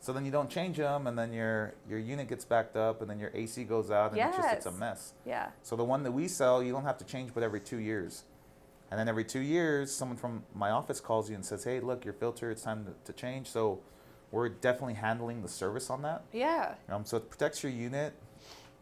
So 0.06 0.12
then 0.12 0.24
you 0.24 0.30
don't 0.30 0.48
change 0.48 0.76
them, 0.76 1.08
and 1.08 1.18
then 1.18 1.32
your 1.32 1.74
your 1.90 1.98
unit 1.98 2.28
gets 2.28 2.44
backed 2.44 2.76
up, 2.76 3.00
and 3.00 3.10
then 3.10 3.18
your 3.18 3.32
AC 3.34 3.64
goes 3.64 3.90
out, 3.90 4.12
and 4.12 4.20
it's 4.20 4.36
just 4.36 4.52
it's 4.52 4.66
a 4.66 4.70
mess. 4.70 5.14
Yeah. 5.24 5.48
So 5.64 5.74
the 5.74 5.82
one 5.82 6.04
that 6.04 6.12
we 6.12 6.28
sell, 6.28 6.62
you 6.62 6.70
don't 6.70 6.84
have 6.84 6.98
to 6.98 7.04
change, 7.04 7.34
but 7.34 7.42
every 7.42 7.58
two 7.58 7.78
years. 7.78 8.22
And 8.88 9.00
then 9.00 9.08
every 9.08 9.24
two 9.24 9.40
years, 9.40 9.92
someone 9.92 10.16
from 10.16 10.44
my 10.54 10.70
office 10.70 11.00
calls 11.00 11.28
you 11.28 11.34
and 11.34 11.44
says, 11.44 11.64
"Hey, 11.64 11.80
look, 11.80 12.04
your 12.04 12.14
filter, 12.14 12.52
it's 12.52 12.62
time 12.62 12.84
to, 12.84 12.92
to 13.04 13.12
change." 13.18 13.48
So 13.48 13.80
we're 14.30 14.48
definitely 14.48 14.94
handling 14.94 15.42
the 15.42 15.48
service 15.48 15.90
on 15.90 16.02
that. 16.02 16.22
Yeah. 16.32 16.76
Um, 16.88 17.04
so 17.04 17.16
it 17.16 17.28
protects 17.28 17.64
your 17.64 17.72
unit, 17.72 18.14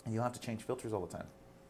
and 0.04 0.12
you 0.12 0.19
don't 0.21 0.25
have 0.25 0.38
to 0.38 0.47
change 0.47 0.62
filters 0.64 0.93
all 0.93 1.07
the 1.07 1.16
time. 1.16 1.26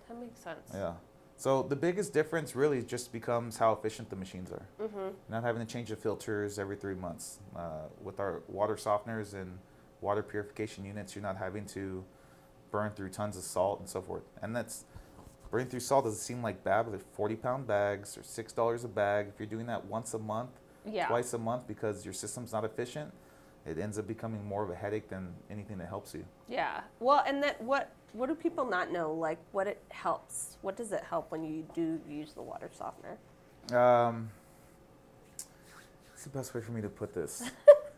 That 0.08 0.14
That 0.14 0.20
makes 0.20 0.40
sense. 0.40 0.68
Yeah. 0.74 0.94
So 1.36 1.62
the 1.62 1.76
biggest 1.76 2.12
difference 2.12 2.54
really 2.54 2.82
just 2.82 3.12
becomes 3.12 3.56
how 3.58 3.72
efficient 3.72 4.08
the 4.08 4.16
machines 4.16 4.50
are. 4.52 4.66
Mm-hmm. 4.80 5.08
Not 5.28 5.42
having 5.42 5.66
to 5.66 5.70
change 5.70 5.88
the 5.88 5.96
filters 5.96 6.58
every 6.58 6.76
three 6.76 6.94
months. 6.94 7.40
Uh, 7.56 7.88
with 8.02 8.20
our 8.20 8.42
water 8.48 8.76
softeners 8.76 9.34
and 9.34 9.58
water 10.00 10.22
purification 10.22 10.84
units, 10.84 11.14
you're 11.14 11.22
not 11.22 11.36
having 11.36 11.66
to 11.66 12.04
burn 12.70 12.92
through 12.92 13.10
tons 13.10 13.36
of 13.36 13.42
salt 13.42 13.80
and 13.80 13.88
so 13.88 14.00
forth. 14.00 14.22
And 14.42 14.54
that's 14.54 14.84
burning 15.50 15.68
through 15.68 15.80
salt 15.80 16.04
doesn't 16.04 16.20
seem 16.20 16.42
like 16.42 16.62
bad, 16.64 16.82
but 16.84 16.92
they're 16.92 17.00
40 17.14 17.36
pound 17.36 17.66
bags 17.66 18.16
or 18.16 18.22
six 18.22 18.52
dollars 18.52 18.84
a 18.84 18.88
bag. 18.88 19.26
If 19.28 19.38
you're 19.38 19.48
doing 19.48 19.66
that 19.66 19.84
once 19.86 20.14
a 20.14 20.18
month, 20.18 20.50
Yeah. 20.84 21.08
twice 21.08 21.32
a 21.34 21.38
month 21.38 21.66
because 21.66 22.04
your 22.04 22.14
system's 22.14 22.52
not 22.52 22.64
efficient, 22.64 23.12
it 23.66 23.78
ends 23.78 23.98
up 23.98 24.06
becoming 24.06 24.44
more 24.44 24.62
of 24.62 24.70
a 24.70 24.74
headache 24.74 25.08
than 25.08 25.32
anything 25.50 25.78
that 25.78 25.88
helps 25.88 26.14
you. 26.14 26.24
Yeah. 26.48 26.80
Well, 27.00 27.22
and 27.26 27.42
then 27.42 27.54
what? 27.58 27.90
What 28.12 28.28
do 28.28 28.34
people 28.36 28.64
not 28.64 28.92
know? 28.92 29.12
Like, 29.12 29.38
what 29.50 29.66
it 29.66 29.82
helps? 29.88 30.56
What 30.62 30.76
does 30.76 30.92
it 30.92 31.02
help 31.02 31.32
when 31.32 31.42
you 31.42 31.66
do 31.74 32.00
use 32.08 32.32
the 32.32 32.42
water 32.42 32.70
softener? 32.72 33.16
Um, 33.76 34.30
what's 36.10 36.22
the 36.22 36.30
best 36.30 36.54
way 36.54 36.60
for 36.60 36.70
me 36.72 36.80
to 36.82 36.88
put 36.88 37.12
this? 37.12 37.50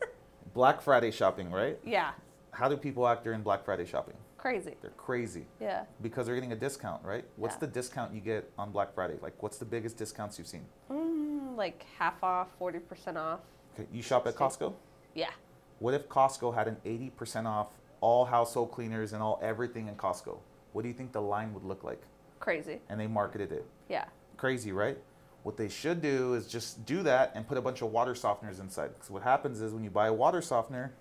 Black 0.54 0.80
Friday 0.80 1.10
shopping, 1.10 1.50
right? 1.50 1.78
Yeah. 1.84 2.12
How 2.52 2.68
do 2.68 2.78
people 2.78 3.06
act 3.06 3.24
during 3.24 3.42
Black 3.42 3.62
Friday 3.64 3.84
shopping? 3.84 4.14
Crazy. 4.38 4.74
They're 4.80 4.90
crazy 4.92 5.44
Yeah. 5.60 5.84
because 6.00 6.24
they're 6.26 6.34
getting 6.34 6.52
a 6.52 6.56
discount, 6.56 7.04
right? 7.04 7.24
What's 7.36 7.56
Yeah. 7.56 7.60
the 7.60 7.66
discount 7.66 8.14
you 8.14 8.20
get 8.22 8.50
on 8.56 8.70
Black 8.70 8.94
Friday? 8.94 9.18
Like, 9.20 9.42
what's 9.42 9.58
the 9.58 9.64
biggest 9.66 9.98
discounts 9.98 10.38
you've 10.38 10.46
seen? 10.48 10.64
Mm, 10.90 11.56
like 11.56 11.84
half 11.98 12.22
off, 12.24 12.48
forty 12.58 12.78
percent 12.78 13.18
off. 13.18 13.40
Okay, 13.74 13.86
you 13.92 14.00
shop 14.02 14.26
at 14.26 14.34
Costco. 14.34 14.72
Yeah. 15.14 15.30
What 15.78 15.94
if 15.94 16.08
Costco 16.08 16.54
had 16.54 16.68
an 16.68 16.76
80% 16.84 17.46
off 17.46 17.68
all 18.00 18.24
household 18.24 18.72
cleaners 18.72 19.12
and 19.12 19.22
all 19.22 19.38
everything 19.42 19.88
in 19.88 19.94
Costco? 19.94 20.38
What 20.72 20.82
do 20.82 20.88
you 20.88 20.94
think 20.94 21.12
the 21.12 21.20
line 21.22 21.52
would 21.54 21.64
look 21.64 21.84
like? 21.84 22.02
Crazy. 22.40 22.80
And 22.88 23.00
they 23.00 23.06
marketed 23.06 23.52
it. 23.52 23.66
Yeah. 23.88 24.04
crazy, 24.36 24.72
right? 24.72 24.98
What 25.44 25.56
they 25.56 25.68
should 25.68 26.02
do 26.02 26.34
is 26.34 26.46
just 26.46 26.84
do 26.84 27.02
that 27.04 27.32
and 27.34 27.46
put 27.46 27.56
a 27.56 27.62
bunch 27.62 27.80
of 27.80 27.90
water 27.92 28.12
softeners 28.14 28.60
inside. 28.60 28.90
Because 28.94 29.10
what 29.10 29.22
happens 29.22 29.60
is 29.60 29.72
when 29.72 29.84
you 29.84 29.90
buy 29.90 30.08
a 30.08 30.12
water 30.12 30.42
softener, 30.42 30.92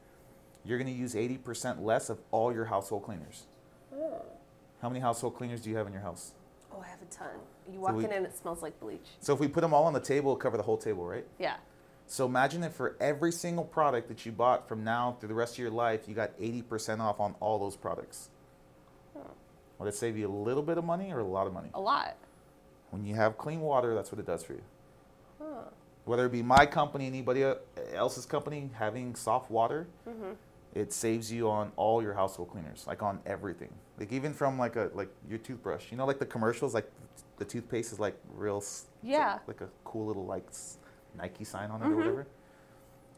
you're 0.64 0.78
going 0.78 0.92
to 0.92 0.98
use 0.98 1.16
80% 1.16 1.82
less 1.84 2.10
of 2.10 2.20
all 2.32 2.54
your 2.54 2.66
household 2.66 3.04
cleaners. 3.04 3.44
Oh. 3.94 4.22
How 4.82 4.90
many 4.90 5.00
household 5.02 5.36
cleaners 5.36 5.62
do 5.62 5.70
you 5.70 5.78
have 5.78 5.88
in 5.88 5.94
your 5.94 6.02
house? 6.02 6.32
Oh, 6.72 6.80
I 6.82 6.88
have 6.88 7.02
a 7.02 7.06
ton. 7.14 7.28
You 7.72 7.80
walk 7.80 7.96
we- 7.96 8.06
in 8.06 8.12
and 8.12 8.26
it 8.26 8.38
smells 8.38 8.62
like 8.62 8.80
bleach. 8.80 9.08
So 9.20 9.34
if 9.34 9.40
we 9.40 9.48
put 9.48 9.62
them 9.62 9.74
all 9.74 9.86
on 9.86 9.94
the 9.94 10.00
table, 10.00 10.32
it'll 10.32 10.40
cover 10.40 10.58
the 10.58 10.64
whole 10.64 10.78
table, 10.78 11.06
right? 11.06 11.26
Yeah. 11.40 11.56
So 12.08 12.26
imagine 12.26 12.62
that 12.62 12.74
for 12.74 12.96
every 13.00 13.32
single 13.32 13.64
product 13.66 14.08
that 14.10 14.26
you 14.26 14.32
bought 14.32 14.68
from 14.68 14.84
now 14.84 15.18
through 15.20 15.30
the 15.30 15.34
rest 15.36 15.54
of 15.56 15.60
your 15.60 15.72
life, 15.72 16.08
you 16.08 16.14
got 16.16 16.38
80% 16.40 17.00
off 17.00 17.20
on 17.20 17.36
all 17.40 17.58
those 17.60 17.76
products. 17.76 18.30
Would 19.80 19.88
it 19.90 19.96
save 19.96 20.16
you 20.18 20.28
a 20.28 20.32
little 20.32 20.64
bit 20.64 20.78
of 20.78 20.86
money 20.86 21.12
or 21.12 21.20
a 21.20 21.24
lot 21.26 21.48
of 21.48 21.54
money? 21.54 21.70
A 21.74 21.80
lot. 21.82 22.16
When 22.92 23.04
you 23.06 23.16
have 23.16 23.38
clean 23.38 23.60
water, 23.60 23.94
that's 23.94 24.12
what 24.12 24.20
it 24.20 24.26
does 24.26 24.44
for 24.44 24.54
you. 24.54 24.62
Huh. 25.42 25.64
whether 26.06 26.26
it 26.28 26.32
be 26.32 26.42
my 26.42 26.66
company, 26.66 27.08
anybody 27.08 27.44
else's 27.94 28.26
company, 28.26 28.70
having 28.74 29.16
soft 29.16 29.52
water, 29.52 29.88
Mm-hmm. 30.08 30.32
it 30.74 30.94
saves 30.94 31.30
you 31.32 31.50
on 31.50 31.72
all 31.76 32.02
your 32.02 32.14
household 32.14 32.52
cleaners, 32.52 32.86
like 32.88 33.04
on 33.04 33.20
everything. 33.26 33.74
Like 34.00 34.14
even 34.14 34.34
from 34.34 34.58
like 34.58 34.76
a 34.78 34.92
like 34.94 35.10
your 35.28 35.40
toothbrush. 35.40 35.92
You 35.92 35.98
know, 35.98 36.06
like 36.06 36.20
the 36.20 36.26
commercials, 36.26 36.74
like 36.74 36.90
the 37.38 37.44
toothpaste 37.46 37.92
is 37.92 38.00
like 38.00 38.16
real. 38.34 38.64
Yeah. 39.04 39.34
Like, 39.48 39.60
like 39.60 39.62
a 39.62 39.70
cool 39.84 40.06
little 40.06 40.26
like 40.26 40.46
Nike 41.18 41.44
sign 41.44 41.72
on 41.72 41.82
it 41.82 41.86
Mhm. 41.86 41.92
or 41.92 41.96
whatever. 41.98 42.28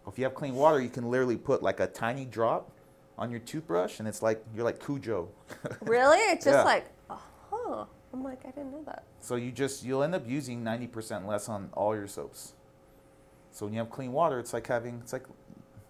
If 0.08 0.18
you 0.18 0.24
have 0.24 0.34
clean 0.36 0.56
water, 0.56 0.80
you 0.80 0.90
can 0.90 1.10
literally 1.10 1.38
put 1.38 1.62
like 1.62 1.80
a 1.80 1.88
tiny 1.88 2.26
drop 2.26 2.72
on 3.18 3.30
your 3.32 3.40
toothbrush, 3.42 4.00
and 4.00 4.08
it's 4.08 4.22
like 4.22 4.44
you're 4.56 4.64
like 4.64 4.80
Cujo. 4.84 5.30
Really? 5.82 6.18
It's 6.32 6.46
just 6.46 6.58
Yeah. 6.60 6.64
like, 6.64 6.86
oh, 7.10 7.22
huh. 7.52 7.86
I'm 8.14 8.24
like, 8.24 8.46
I 8.46 8.52
didn't 8.52 8.72
know 8.72 8.84
that. 8.86 9.04
So 9.20 9.36
you 9.36 9.52
just 9.52 9.84
you'll 9.84 10.02
end 10.04 10.16
up 10.16 10.26
using 10.28 10.64
ninety 10.64 10.88
percent 10.88 11.28
less 11.28 11.50
on 11.50 11.70
all 11.74 11.94
your 11.96 12.08
soaps. 12.08 12.54
So 13.52 13.66
when 13.66 13.74
you 13.74 13.80
have 13.80 13.90
clean 13.90 14.14
water, 14.14 14.40
it's 14.40 14.54
like 14.54 14.68
having 14.68 15.00
it's 15.02 15.12
like 15.14 15.26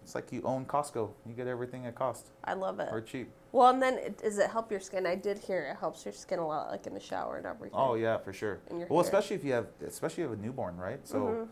it's 0.02 0.14
like 0.14 0.32
you 0.32 0.42
own 0.42 0.64
Costco. 0.64 1.10
You 1.26 1.34
get 1.34 1.46
everything 1.46 1.86
at 1.86 1.94
cost 1.94 2.30
I 2.44 2.54
love 2.54 2.80
it. 2.80 2.88
or 2.90 3.00
cheap. 3.00 3.30
Well, 3.52 3.68
and 3.68 3.80
then 3.80 3.94
it, 3.98 4.18
does 4.18 4.38
it 4.38 4.50
help 4.50 4.70
your 4.70 4.80
skin? 4.80 5.06
I 5.06 5.14
did 5.14 5.38
hear 5.38 5.62
it 5.70 5.76
helps 5.76 6.04
your 6.04 6.12
skin 6.12 6.38
a 6.38 6.46
lot, 6.46 6.70
like 6.70 6.86
in 6.86 6.94
the 6.94 7.00
shower 7.00 7.36
and 7.36 7.46
everything. 7.46 7.78
Oh 7.78 7.94
yeah, 7.94 8.16
for 8.18 8.32
sure. 8.32 8.58
Well, 8.70 8.86
hair. 8.88 9.00
especially 9.00 9.36
if 9.36 9.44
you 9.44 9.52
have 9.52 9.66
especially 9.86 10.24
if 10.24 10.30
you 10.30 10.30
have 10.30 10.38
a 10.38 10.42
newborn, 10.42 10.76
right? 10.76 11.06
So 11.06 11.18
Mhm. 11.18 11.48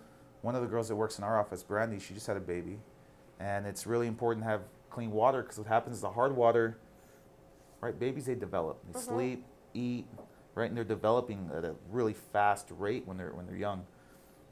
One 0.47 0.55
of 0.55 0.63
the 0.63 0.69
girls 0.69 0.87
that 0.87 0.95
works 0.95 1.19
in 1.19 1.25
our 1.25 1.41
office, 1.41 1.65
Brandy, 1.65 1.99
she 1.99 2.15
just 2.15 2.29
had 2.29 2.37
a 2.37 2.41
baby, 2.41 2.79
and 3.41 3.67
it's 3.67 3.85
really 3.85 4.07
important 4.07 4.45
to 4.45 4.49
have 4.49 4.61
clean 4.91 5.11
water 5.11 5.43
because 5.43 5.59
what 5.59 5.67
happens 5.67 5.97
is 5.97 6.03
the 6.03 6.11
hard 6.11 6.37
water, 6.37 6.79
right? 7.81 7.99
Babies 7.99 8.27
they 8.27 8.37
develop, 8.37 8.79
they 8.87 8.97
Mhm. 8.97 9.03
sleep, 9.03 9.45
eat, 9.75 10.07
right, 10.55 10.69
and 10.69 10.77
they're 10.77 10.85
developing 10.85 11.51
at 11.53 11.65
a 11.65 11.75
really 11.91 12.13
fast 12.15 12.71
rate 12.71 13.05
when 13.09 13.17
they're 13.17 13.33
when 13.33 13.45
they're 13.47 13.57
young. 13.57 13.87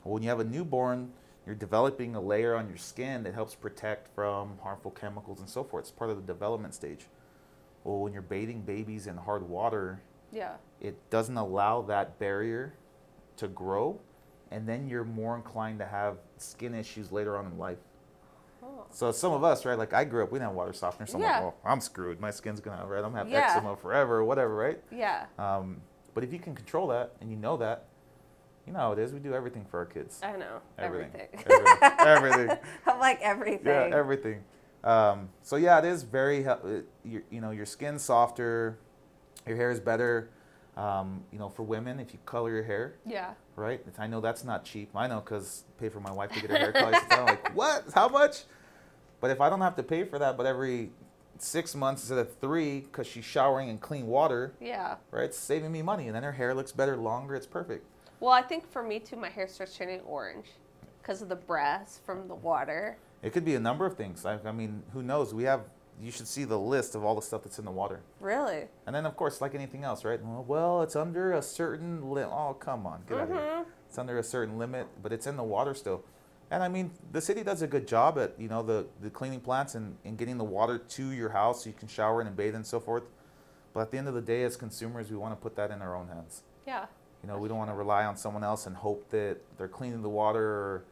Well, 0.02 0.14
when 0.14 0.24
you 0.24 0.30
have 0.30 0.40
a 0.40 0.44
newborn, 0.44 1.12
you're 1.46 1.54
developing 1.54 2.16
a 2.16 2.20
layer 2.20 2.56
on 2.56 2.66
your 2.66 2.76
skin 2.76 3.22
that 3.22 3.34
helps 3.34 3.54
protect 3.54 4.08
from 4.08 4.58
harmful 4.64 4.90
chemicals 4.90 5.38
and 5.38 5.48
so 5.48 5.62
forth. 5.62 5.84
It's 5.84 5.92
part 5.92 6.10
of 6.10 6.16
the 6.16 6.26
development 6.26 6.74
stage. 6.74 7.08
Well, 7.84 8.00
when 8.00 8.12
you're 8.12 8.20
bathing 8.20 8.62
babies 8.62 9.06
in 9.06 9.16
hard 9.16 9.48
water, 9.48 10.00
Yeah. 10.32 10.56
it 10.80 11.08
doesn't 11.10 11.36
allow 11.36 11.82
that 11.82 12.18
barrier 12.18 12.74
to 13.36 13.46
grow, 13.46 14.00
and 14.50 14.68
then 14.68 14.88
you're 14.88 15.04
more 15.04 15.36
inclined 15.36 15.78
to 15.80 15.86
have 15.86 16.18
skin 16.38 16.74
issues 16.74 17.10
later 17.12 17.36
on 17.36 17.46
in 17.46 17.58
life. 17.58 17.78
Oh. 18.62 18.86
So 18.90 19.12
some 19.12 19.32
of 19.32 19.44
us, 19.44 19.64
right? 19.64 19.76
Like 19.78 19.92
I 19.92 20.04
grew 20.04 20.22
up, 20.22 20.32
we 20.32 20.38
didn't 20.38 20.48
have 20.48 20.56
water 20.56 20.72
softener, 20.72 21.06
so 21.06 21.16
I'm 21.16 21.22
Yeah. 21.22 21.32
like, 21.32 21.40
well, 21.42 21.54
I'm 21.64 21.80
screwed. 21.80 22.20
My 22.20 22.30
skin's 22.30 22.60
gonna, 22.60 22.86
right? 22.86 22.98
I'm 23.04 23.10
gonna 23.12 23.18
have 23.18 23.28
Yeah. 23.28 23.50
eczema 23.50 23.76
forever, 23.76 24.16
or 24.18 24.24
whatever, 24.24 24.54
right? 24.54 24.82
Yeah. 24.90 25.26
Um, 25.38 25.80
but 26.14 26.24
if 26.24 26.32
you 26.32 26.38
can 26.38 26.54
control 26.54 26.86
that 26.88 27.12
and 27.20 27.30
you 27.30 27.36
know 27.36 27.56
that, 27.58 27.84
you 28.66 28.72
know 28.72 28.78
how 28.78 28.92
it 28.92 28.98
is. 28.98 29.12
We 29.12 29.18
do 29.18 29.34
everything 29.34 29.64
for 29.66 29.78
our 29.80 29.84
kids. 29.84 30.20
I 30.22 30.36
know. 30.36 30.60
Everything. 30.78 31.28
Everything. 31.34 31.66
Everything. 31.82 32.06
Everything. 32.06 32.58
I'm 32.86 32.98
like 32.98 33.20
everything. 33.20 33.66
Yeah, 33.66 33.90
everything. 33.96 34.44
Um, 34.82 35.28
so 35.42 35.56
yeah, 35.56 35.78
it 35.78 35.84
is 35.84 36.02
very. 36.02 36.38
it- 36.44 36.86
You, 37.04 37.22
you 37.30 37.40
know, 37.42 37.50
your 37.50 37.66
skin's 37.66 38.02
softer, 38.02 38.78
your 39.46 39.56
hair 39.56 39.70
is 39.70 39.80
better. 39.80 40.30
Um, 40.76 41.22
you 41.30 41.38
know, 41.38 41.48
for 41.48 41.62
women, 41.62 42.00
if 42.00 42.12
you 42.12 42.18
color 42.26 42.50
your 42.50 42.64
hair, 42.64 42.94
yeah. 43.06 43.34
right? 43.54 43.78
It's- 43.80 43.98
I 43.98 44.08
know 44.08 44.20
that's 44.20 44.42
not 44.42 44.64
cheap. 44.64 44.90
I 44.94 45.06
know 45.06 45.20
because 45.20 45.64
pay 45.78 45.88
for 45.88 46.00
my 46.00 46.10
wife 46.12 46.32
to 46.32 46.40
get 46.40 46.50
her 46.50 46.58
hair 46.58 46.72
colored. 46.82 46.96
So 46.96 47.16
I'm 47.20 47.26
like, 47.26 47.54
what? 47.54 47.84
How 47.94 48.08
much? 48.08 48.44
But 49.20 49.30
if 49.30 49.40
I 49.40 49.48
don't 49.48 49.60
have 49.60 49.76
to 49.76 49.82
pay 49.84 50.02
for 50.04 50.18
that, 50.18 50.36
but 50.36 50.46
every 50.46 50.90
six 51.38 51.74
months 51.76 52.02
instead 52.02 52.18
of 52.18 52.34
three, 52.38 52.80
because 52.80 53.06
she's 53.06 53.24
showering 53.24 53.68
in 53.68 53.78
clean 53.78 54.06
water, 54.08 54.52
Yeah. 54.60 54.96
right? 55.12 55.24
It's 55.24 55.38
saving 55.38 55.70
me 55.70 55.82
money, 55.82 56.06
and 56.06 56.14
then 56.14 56.24
her 56.24 56.32
hair 56.32 56.54
looks 56.54 56.72
better 56.72 56.96
longer. 56.96 57.34
It's 57.36 57.46
perfect. 57.46 57.84
Well, 58.20 58.32
I 58.32 58.42
think 58.42 58.68
for 58.70 58.82
me 58.82 58.98
too, 58.98 59.16
my 59.16 59.28
hair 59.28 59.46
starts 59.46 59.76
turning 59.76 60.00
orange 60.00 60.46
because 61.00 61.22
of 61.22 61.28
the 61.28 61.36
breaths 61.36 62.00
from 62.04 62.26
the 62.26 62.34
water. 62.34 62.96
It 63.22 63.32
could 63.32 63.44
be 63.44 63.54
a 63.54 63.60
number 63.60 63.86
of 63.86 63.96
things. 63.96 64.26
I, 64.26 64.38
I 64.44 64.52
mean, 64.52 64.82
who 64.92 65.02
knows? 65.02 65.32
We 65.32 65.44
have. 65.44 65.62
You 66.00 66.10
should 66.10 66.26
see 66.26 66.44
the 66.44 66.58
list 66.58 66.94
of 66.94 67.04
all 67.04 67.14
the 67.14 67.22
stuff 67.22 67.44
that's 67.44 67.58
in 67.58 67.64
the 67.64 67.70
water. 67.70 68.00
Really? 68.20 68.64
And 68.86 68.94
then, 68.94 69.06
of 69.06 69.16
course, 69.16 69.40
like 69.40 69.54
anything 69.54 69.84
else, 69.84 70.04
right? 70.04 70.20
Well, 70.22 70.82
it's 70.82 70.96
under 70.96 71.32
a 71.32 71.42
certain 71.42 72.10
limit. 72.10 72.30
Oh, 72.32 72.54
come 72.54 72.86
on, 72.86 73.02
get 73.08 73.18
out 73.18 73.22
of 73.24 73.28
here. 73.30 73.38
Mm-hmm. 73.38 73.70
It's 73.88 73.98
under 73.98 74.18
a 74.18 74.22
certain 74.22 74.58
limit, 74.58 74.88
but 75.02 75.12
it's 75.12 75.26
in 75.26 75.36
the 75.36 75.44
water 75.44 75.74
still. 75.74 76.04
And 76.50 76.62
I 76.62 76.68
mean, 76.68 76.90
the 77.12 77.20
city 77.20 77.42
does 77.42 77.62
a 77.62 77.66
good 77.66 77.88
job 77.88 78.18
at 78.18 78.38
you 78.38 78.48
know 78.48 78.62
the, 78.62 78.86
the 79.00 79.10
cleaning 79.10 79.40
plants 79.40 79.74
and, 79.74 79.96
and 80.04 80.18
getting 80.18 80.36
the 80.36 80.44
water 80.44 80.78
to 80.78 81.10
your 81.10 81.30
house 81.30 81.64
so 81.64 81.70
you 81.70 81.74
can 81.74 81.88
shower 81.88 82.20
in 82.20 82.26
and 82.26 82.36
bathe 82.36 82.54
and 82.54 82.66
so 82.66 82.80
forth. 82.80 83.04
But 83.72 83.80
at 83.80 83.90
the 83.90 83.98
end 83.98 84.08
of 84.08 84.14
the 84.14 84.22
day, 84.22 84.44
as 84.44 84.56
consumers, 84.56 85.10
we 85.10 85.16
want 85.16 85.32
to 85.32 85.36
put 85.36 85.56
that 85.56 85.70
in 85.70 85.82
our 85.82 85.96
own 85.96 86.08
hands. 86.08 86.42
Yeah. 86.66 86.86
You 87.22 87.28
know, 87.28 87.38
we 87.38 87.48
don't 87.48 87.58
want 87.58 87.70
to 87.70 87.74
rely 87.74 88.04
on 88.04 88.16
someone 88.16 88.44
else 88.44 88.66
and 88.66 88.76
hope 88.76 89.10
that 89.10 89.38
they're 89.56 89.68
cleaning 89.68 90.02
the 90.02 90.08
water 90.08 90.44
or, 90.44 90.84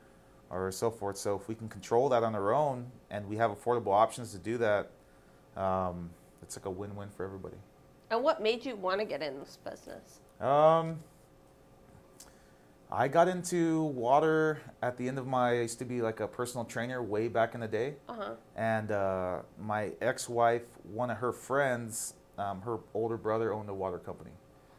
or 0.53 0.71
so 0.71 0.91
forth. 0.91 1.17
So 1.17 1.35
if 1.35 1.49
we 1.49 1.55
can 1.55 1.69
control 1.69 2.09
that 2.11 2.23
on 2.23 2.35
our 2.35 2.53
own 2.53 2.87
and 3.11 3.27
we 3.27 3.37
have 3.37 3.51
affordable 3.51 3.93
options 3.93 4.33
to 4.33 4.39
do 4.39 4.59
that, 4.59 4.91
um, 5.57 6.11
it's 6.43 6.57
like 6.57 6.67
a 6.67 6.71
win-win 6.71 7.09
for 7.11 7.25
everybody. 7.25 7.57
And 8.11 8.23
what 8.23 8.43
made 8.43 8.65
you 8.65 8.77
want 8.77 9.01
to 9.01 9.07
get 9.07 9.23
in 9.23 9.39
this 9.41 9.59
business? 9.65 10.21
Um, 10.41 10.99
I 12.91 13.09
got 13.09 13.27
into 13.27 13.85
water 13.85 14.61
at 14.83 14.99
the 14.99 15.09
end 15.09 15.19
of 15.19 15.27
my. 15.27 15.51
I 15.53 15.61
used 15.63 15.79
to 15.79 15.87
be 15.87 16.03
like 16.03 16.21
a 16.21 16.29
personal 16.29 16.67
trainer 16.67 17.03
way 17.03 17.27
back 17.29 17.55
in 17.55 17.61
the 17.61 17.69
day, 17.69 17.95
Uh 18.09 18.15
huh. 18.15 18.31
and 18.55 18.91
uh, 18.93 19.39
my 19.59 19.93
ex-wife, 20.03 20.65
one 20.93 21.11
of 21.11 21.17
her 21.17 21.33
friends, 21.33 22.15
um, 22.37 22.61
her 22.61 22.79
older 22.93 23.17
brother 23.17 23.53
owned 23.55 23.71
a 23.71 23.75
water 23.75 23.99
company 23.99 24.33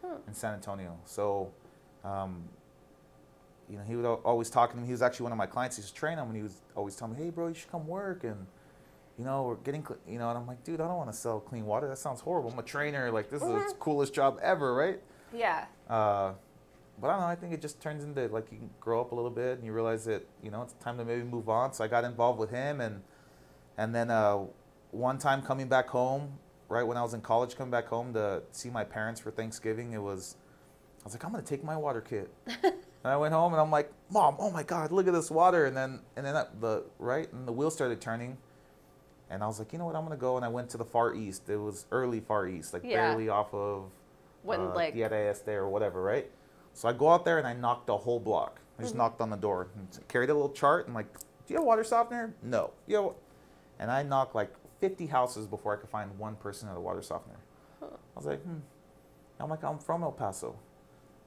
Hmm. 0.05 0.17
in 0.27 0.33
San 0.35 0.53
Antonio. 0.53 0.95
So, 1.05 1.51
um, 2.03 2.43
you 3.69 3.77
know, 3.77 3.83
he 3.83 3.95
was 3.95 4.05
always 4.23 4.49
talking 4.49 4.75
to 4.77 4.81
me. 4.81 4.87
He 4.87 4.91
was 4.93 5.01
actually 5.01 5.23
one 5.23 5.31
of 5.31 5.37
my 5.37 5.45
clients. 5.45 5.77
He 5.77 5.81
was 5.81 5.91
training 5.91 6.19
him, 6.19 6.27
and 6.27 6.35
he 6.35 6.43
was 6.43 6.61
always 6.75 6.95
telling 6.95 7.15
me, 7.17 7.23
"Hey, 7.23 7.29
bro, 7.29 7.47
you 7.47 7.53
should 7.53 7.71
come 7.71 7.87
work." 7.87 8.23
And 8.23 8.45
you 9.17 9.23
know, 9.25 9.43
we're 9.43 9.55
getting, 9.57 9.83
cl-, 9.85 9.99
you 10.07 10.17
know, 10.17 10.29
and 10.29 10.37
I'm 10.39 10.47
like, 10.47 10.63
dude, 10.63 10.81
I 10.81 10.87
don't 10.87 10.97
want 10.97 11.11
to 11.11 11.15
sell 11.15 11.39
clean 11.39 11.65
water. 11.67 11.87
That 11.87 11.99
sounds 11.99 12.19
horrible. 12.21 12.49
I'm 12.51 12.57
a 12.57 12.63
trainer. 12.63 13.11
Like, 13.11 13.29
this 13.29 13.43
is 13.43 13.47
the 13.47 13.53
Mhm. 13.75 13.79
coolest 13.79 14.11
job 14.13 14.39
ever, 14.41 14.73
right? 14.73 14.99
Yeah. 15.31 15.65
Uh, 15.87 16.33
but 16.99 17.09
I 17.09 17.11
don't 17.13 17.19
know. 17.21 17.27
I 17.27 17.35
think 17.35 17.53
it 17.53 17.61
just 17.61 17.79
turns 17.79 18.03
into 18.03 18.27
like 18.29 18.51
you 18.51 18.57
can 18.57 18.69
grow 18.79 19.01
up 19.01 19.11
a 19.11 19.15
little 19.15 19.29
bit 19.31 19.57
and 19.57 19.65
you 19.65 19.71
realize 19.73 20.05
that 20.05 20.25
you 20.41 20.49
know 20.51 20.61
it's 20.63 20.73
time 20.73 20.97
to 20.97 21.05
maybe 21.05 21.23
move 21.23 21.47
on. 21.49 21.73
So 21.73 21.83
I 21.83 21.87
got 21.87 22.03
involved 22.03 22.39
with 22.39 22.49
him, 22.49 22.81
and 22.81 23.01
and 23.77 23.93
then 23.93 24.09
uh, 24.11 24.45
one 24.91 25.17
time 25.19 25.41
coming 25.41 25.67
back 25.67 25.87
home, 25.89 26.37
right 26.69 26.83
when 26.83 26.97
I 26.97 27.01
was 27.03 27.13
in 27.13 27.21
college, 27.21 27.55
coming 27.55 27.71
back 27.71 27.87
home 27.87 28.13
to 28.13 28.41
see 28.51 28.69
my 28.69 28.83
parents 28.83 29.19
for 29.21 29.31
Thanksgiving, 29.31 29.93
it 29.93 30.01
was, 30.01 30.35
I 31.01 31.05
was 31.05 31.13
like, 31.13 31.23
I'm 31.25 31.31
gonna 31.31 31.43
take 31.43 31.63
my 31.63 31.75
water 31.77 32.01
kit. 32.01 32.31
and 33.03 33.11
I 33.11 33.17
went 33.17 33.33
home 33.33 33.53
and 33.53 33.61
I'm 33.61 33.71
like, 33.71 33.91
Mom, 34.09 34.35
oh 34.39 34.49
my 34.51 34.63
God, 34.63 34.91
look 34.91 35.07
at 35.07 35.13
this 35.13 35.29
water. 35.31 35.65
And 35.65 35.75
then 35.75 35.99
and 36.15 36.25
then 36.25 36.33
that, 36.33 36.61
the 36.61 36.83
right 36.99 37.31
and 37.33 37.47
the 37.47 37.51
wheel 37.51 37.69
started 37.71 37.99
turning, 38.01 38.37
and 39.29 39.43
I 39.43 39.47
was 39.47 39.59
like, 39.59 39.73
you 39.73 39.79
know 39.79 39.85
what, 39.85 39.95
I'm 39.95 40.03
gonna 40.03 40.15
go. 40.17 40.35
And 40.37 40.45
I 40.45 40.49
went 40.49 40.69
to 40.71 40.77
the 40.77 40.85
Far 40.85 41.13
East. 41.13 41.49
It 41.49 41.57
was 41.57 41.85
early 41.91 42.19
Far 42.19 42.47
East, 42.47 42.73
like 42.73 42.83
Yeah. 42.83 43.09
barely 43.09 43.29
off 43.29 43.53
of 43.53 43.91
When 44.43 44.59
uh, 44.59 44.73
like 44.75 44.93
Tierra 44.93 45.29
Este 45.29 45.49
or 45.49 45.67
whatever, 45.69 46.01
right? 46.01 46.29
So 46.73 46.87
I 46.89 46.93
go 46.93 47.09
out 47.11 47.25
there 47.25 47.37
and 47.37 47.47
I 47.47 47.53
knocked 47.53 47.87
the 47.87 47.97
whole 47.97 48.19
block. 48.19 48.59
I 48.79 48.81
just 48.83 48.95
Mhm. 48.95 48.97
knocked 48.97 49.21
on 49.21 49.29
the 49.29 49.37
door, 49.37 49.67
and 49.75 49.87
carried 50.07 50.29
a 50.29 50.33
little 50.33 50.49
chart, 50.49 50.87
and 50.87 50.95
like, 50.95 51.11
do 51.13 51.53
you 51.53 51.55
have 51.57 51.63
a 51.63 51.67
water 51.67 51.83
softener? 51.83 52.33
No. 52.41 52.71
You 52.87 52.95
know, 52.97 53.15
and 53.79 53.91
I 53.91 54.01
knocked 54.03 54.33
like 54.33 54.51
50 54.79 55.07
houses 55.07 55.45
before 55.45 55.73
I 55.73 55.79
could 55.79 55.89
find 55.89 56.17
one 56.17 56.35
person 56.35 56.67
with 56.69 56.77
a 56.77 56.81
water 56.81 57.01
softener. 57.01 57.37
Huh. 57.79 57.87
I 57.91 58.19
was 58.19 58.25
like, 58.25 58.41
hmm. 58.43 58.59
I'm 59.39 59.49
like, 59.49 59.63
I'm 59.63 59.77
from 59.77 60.03
El 60.03 60.11
Paso. 60.11 60.55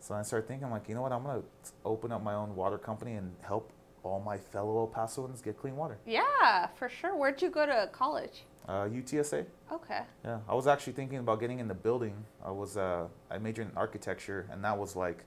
So 0.01 0.15
I 0.15 0.23
started 0.23 0.47
thinking, 0.47 0.65
I'm 0.67 0.71
like, 0.71 0.89
you 0.89 0.95
know 0.95 1.03
what? 1.03 1.13
I'm 1.13 1.23
gonna 1.23 1.43
open 1.85 2.13
up 2.13 2.23
my 2.23 2.35
own 2.35 2.55
water 2.55 2.79
company 2.79 3.15
and 3.15 3.35
help 3.43 3.73
all 4.03 4.21
my 4.21 4.39
fellow 4.39 4.79
El 4.79 4.87
Pasoans 4.89 5.43
get 5.43 5.59
clean 5.59 5.77
water. 5.77 5.99
yeah, 6.07 6.69
for 6.69 6.89
sure. 6.89 7.17
Where'd 7.17 7.43
you 7.43 7.51
go 7.51 7.67
to 7.67 7.89
college? 7.93 8.45
Uh, 8.69 8.85
UTSA. 8.87 9.47
Okay. 9.73 10.01
Yeah, 10.25 10.39
I 10.49 10.55
was 10.55 10.67
actually 10.67 10.93
thinking 10.93 11.19
about 11.19 11.41
getting 11.41 11.59
in 11.61 11.69
the 11.69 11.75
building. 11.75 12.25
I 12.45 12.51
was 12.51 12.77
uh, 12.77 13.07
I 13.31 13.39
majored 13.39 13.67
in 13.71 13.77
architecture, 13.77 14.47
and 14.51 14.63
that 14.65 14.77
was 14.79 14.97
like, 14.97 15.25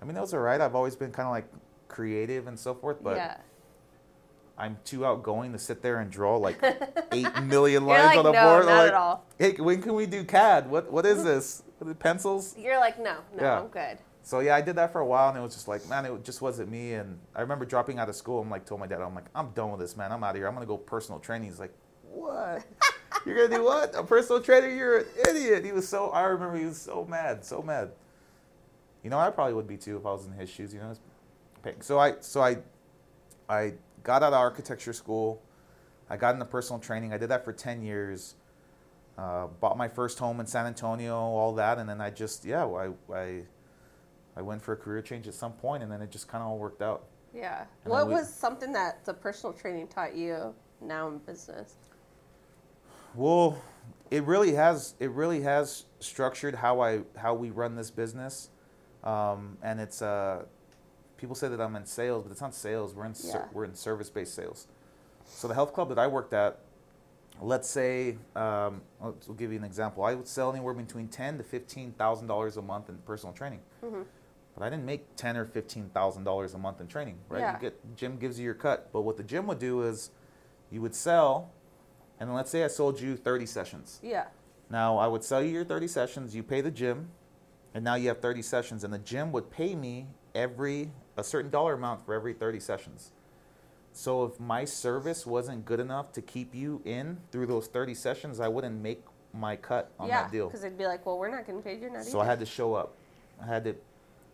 I 0.00 0.04
mean, 0.04 0.14
that 0.14 0.20
was 0.20 0.34
alright. 0.34 0.60
I've 0.60 0.74
always 0.74 0.96
been 0.96 1.10
kind 1.10 1.26
of 1.26 1.32
like 1.32 1.46
creative 1.88 2.46
and 2.46 2.58
so 2.58 2.74
forth, 2.74 3.02
but 3.02 3.16
yeah. 3.16 3.36
I'm 4.58 4.78
too 4.84 5.04
outgoing 5.04 5.52
to 5.52 5.58
sit 5.58 5.82
there 5.82 6.00
and 6.00 6.10
draw 6.10 6.36
like 6.36 6.58
eight 7.12 7.42
million 7.42 7.84
lines 7.84 8.16
like, 8.16 8.18
on 8.18 8.26
a 8.26 8.32
no, 8.32 8.42
board. 8.44 8.66
not 8.66 8.78
like, 8.78 8.88
at 8.88 8.94
all. 8.94 9.24
hey, 9.38 9.52
when 9.52 9.82
can 9.82 9.94
we 9.94 10.06
do 10.06 10.24
CAD? 10.24 10.70
What 10.70 10.90
what 10.90 11.04
is 11.04 11.22
this? 11.24 11.62
Pencils? 11.98 12.54
You're 12.56 12.78
like, 12.80 12.98
no, 12.98 13.18
no, 13.36 13.42
Yeah. 13.42 13.60
I'm 13.60 13.68
good. 13.68 13.98
So 14.22 14.40
yeah, 14.40 14.56
I 14.56 14.60
did 14.60 14.74
that 14.76 14.90
for 14.90 15.00
a 15.00 15.06
while, 15.06 15.28
and 15.28 15.38
it 15.38 15.40
was 15.40 15.54
just 15.54 15.68
like, 15.68 15.88
man, 15.88 16.04
it 16.04 16.24
just 16.24 16.42
wasn't 16.42 16.68
me. 16.68 16.94
And 16.94 17.16
I 17.34 17.42
remember 17.42 17.64
dropping 17.64 18.00
out 18.00 18.08
of 18.08 18.16
school. 18.16 18.40
I'm 18.40 18.50
like, 18.50 18.66
told 18.66 18.80
my 18.80 18.88
dad, 18.88 19.00
I'm 19.00 19.14
like, 19.14 19.26
I'm 19.36 19.50
done 19.50 19.70
with 19.70 19.78
this, 19.78 19.96
man. 19.96 20.10
I'm 20.10 20.24
out 20.24 20.30
of 20.30 20.36
here. 20.36 20.48
I'm 20.48 20.54
gonna 20.54 20.66
go 20.66 20.76
personal 20.76 21.20
training. 21.20 21.48
He's 21.48 21.60
like, 21.60 21.72
what? 22.02 22.64
You're 23.26 23.36
gonna 23.36 23.56
do 23.58 23.64
what? 23.64 23.94
A 23.94 24.02
personal 24.02 24.42
trainer? 24.42 24.68
You're 24.68 24.98
an 24.98 25.06
idiot. 25.28 25.64
He 25.64 25.70
was 25.72 25.86
so. 25.86 26.10
I 26.10 26.22
remember 26.22 26.58
he 26.58 26.64
was 26.64 26.80
so 26.80 27.04
mad, 27.04 27.44
so 27.44 27.62
mad. 27.62 27.92
You 29.04 29.10
know, 29.10 29.18
I 29.18 29.30
probably 29.30 29.54
would 29.54 29.68
be 29.68 29.76
too 29.76 29.96
if 29.96 30.04
I 30.04 30.12
was 30.12 30.26
in 30.26 30.32
his 30.32 30.50
shoes. 30.50 30.74
You 30.74 30.80
know, 30.80 30.94
so 31.80 31.98
I 32.00 32.14
so 32.20 32.40
I 32.40 32.56
I 33.48 33.74
got 34.06 34.22
out 34.22 34.32
of 34.32 34.38
architecture 34.38 34.92
school. 34.92 35.42
I 36.08 36.16
got 36.16 36.34
into 36.34 36.46
personal 36.46 36.78
training. 36.78 37.12
I 37.12 37.18
did 37.18 37.28
that 37.30 37.44
for 37.44 37.52
ten 37.52 37.82
years. 37.82 38.36
Uh, 39.18 39.48
bought 39.60 39.76
my 39.76 39.88
first 39.88 40.18
home 40.18 40.38
in 40.38 40.46
San 40.46 40.66
Antonio, 40.66 41.16
all 41.16 41.52
that, 41.54 41.78
and 41.78 41.88
then 41.88 42.00
I 42.00 42.10
just 42.10 42.44
yeah, 42.44 42.64
I 42.64 42.90
I 43.12 43.42
I 44.36 44.42
went 44.42 44.62
for 44.62 44.72
a 44.72 44.76
career 44.76 45.02
change 45.02 45.26
at 45.26 45.34
some 45.34 45.52
point, 45.52 45.82
and 45.82 45.90
then 45.90 46.00
it 46.00 46.10
just 46.10 46.28
kind 46.28 46.42
of 46.42 46.48
all 46.48 46.58
worked 46.58 46.82
out. 46.82 47.06
Yeah. 47.34 47.64
And 47.84 47.90
what 47.90 48.06
we- 48.06 48.14
was 48.14 48.32
something 48.32 48.72
that 48.72 49.04
the 49.04 49.12
personal 49.12 49.52
training 49.52 49.88
taught 49.88 50.14
you 50.14 50.54
now 50.80 51.08
in 51.08 51.18
business? 51.18 51.74
Well, 53.14 53.60
it 54.10 54.22
really 54.22 54.52
has 54.52 54.94
it 55.00 55.10
really 55.10 55.40
has 55.42 55.86
structured 55.98 56.54
how 56.54 56.80
I 56.80 57.00
how 57.16 57.34
we 57.34 57.50
run 57.50 57.74
this 57.74 57.90
business, 57.90 58.50
um, 59.02 59.58
and 59.62 59.80
it's 59.80 60.00
uh, 60.00 60.44
people 61.16 61.34
say 61.34 61.48
that 61.48 61.60
I'm 61.60 61.76
in 61.76 61.86
sales, 61.86 62.22
but 62.22 62.32
it's 62.32 62.40
not 62.40 62.54
sales. 62.54 62.94
We're 62.94 63.06
in 63.06 63.14
ser- 63.14 63.48
we're 63.52 63.64
in 63.64 63.74
service 63.74 64.10
based 64.10 64.34
sales. 64.34 64.66
So 65.24 65.48
the 65.48 65.54
health 65.54 65.72
club 65.72 65.88
that 65.88 65.98
I 65.98 66.06
worked 66.06 66.32
at, 66.32 66.58
let's 67.40 67.68
say, 67.68 68.12
um, 68.34 68.80
I'll, 69.02 69.16
I'll 69.28 69.34
give 69.34 69.50
you 69.52 69.58
an 69.58 69.64
example. 69.64 70.04
I 70.04 70.14
would 70.14 70.28
sell 70.28 70.50
anywhere 70.52 70.74
between 70.74 71.08
ten 71.08 71.38
to 71.38 71.44
fifteen 71.44 71.92
thousand 71.92 72.26
dollars 72.28 72.56
a 72.56 72.62
month 72.62 72.88
in 72.88 72.96
personal 72.98 73.32
training. 73.34 73.60
hmm 73.82 74.02
But 74.54 74.64
I 74.64 74.70
didn't 74.70 74.84
make 74.86 75.16
ten 75.16 75.36
or 75.36 75.44
fifteen 75.46 75.90
thousand 75.92 76.24
dollars 76.24 76.54
a 76.54 76.58
month 76.58 76.80
in 76.80 76.86
training, 76.86 77.18
right? 77.28 77.40
Yeah. 77.40 77.54
You 77.54 77.60
get 77.60 77.96
gym 77.96 78.18
gives 78.18 78.38
you 78.38 78.44
your 78.44 78.54
cut. 78.54 78.90
But 78.92 79.02
what 79.02 79.16
the 79.16 79.24
gym 79.24 79.46
would 79.46 79.58
do 79.58 79.82
is 79.82 80.10
you 80.70 80.80
would 80.82 80.94
sell 80.94 81.50
and 82.18 82.34
let's 82.34 82.50
say 82.50 82.64
I 82.64 82.68
sold 82.68 83.00
you 83.00 83.16
thirty 83.16 83.46
sessions. 83.46 84.00
Yeah. 84.02 84.26
Now 84.70 84.96
I 84.98 85.06
would 85.06 85.22
sell 85.24 85.42
you 85.42 85.50
your 85.50 85.64
thirty 85.64 85.88
sessions, 85.88 86.34
you 86.34 86.42
pay 86.42 86.60
the 86.60 86.70
gym, 86.70 87.08
and 87.74 87.84
now 87.84 87.94
you 87.96 88.08
have 88.08 88.20
thirty 88.20 88.42
sessions, 88.42 88.84
and 88.84 88.92
the 88.92 88.98
gym 88.98 89.32
would 89.32 89.50
pay 89.50 89.74
me 89.74 90.06
every 90.36 90.90
a 91.16 91.24
certain 91.24 91.50
dollar 91.50 91.74
amount 91.74 92.04
for 92.04 92.14
every 92.14 92.34
thirty 92.34 92.60
sessions. 92.60 93.10
So 93.92 94.24
if 94.24 94.38
my 94.38 94.66
service 94.66 95.24
wasn't 95.26 95.64
good 95.64 95.80
enough 95.80 96.12
to 96.12 96.22
keep 96.22 96.54
you 96.54 96.82
in 96.84 97.18
through 97.32 97.46
those 97.46 97.66
thirty 97.66 97.94
sessions, 97.94 98.38
I 98.38 98.48
wouldn't 98.48 98.80
make 98.80 99.02
my 99.32 99.56
cut 99.56 99.90
on 99.98 100.08
yeah. 100.08 100.22
that 100.22 100.32
deal. 100.32 100.46
Because 100.46 100.62
they'd 100.62 100.78
be 100.78 100.86
like, 100.86 101.04
well, 101.06 101.18
we're 101.18 101.30
not 101.30 101.46
getting 101.46 101.62
paid. 101.62 101.80
You're 101.80 101.90
not 101.90 102.04
So 102.04 102.20
I 102.20 102.26
had 102.26 102.38
to 102.40 102.46
show 102.46 102.74
up. 102.74 102.94
I 103.42 103.46
had 103.46 103.64
to 103.64 103.74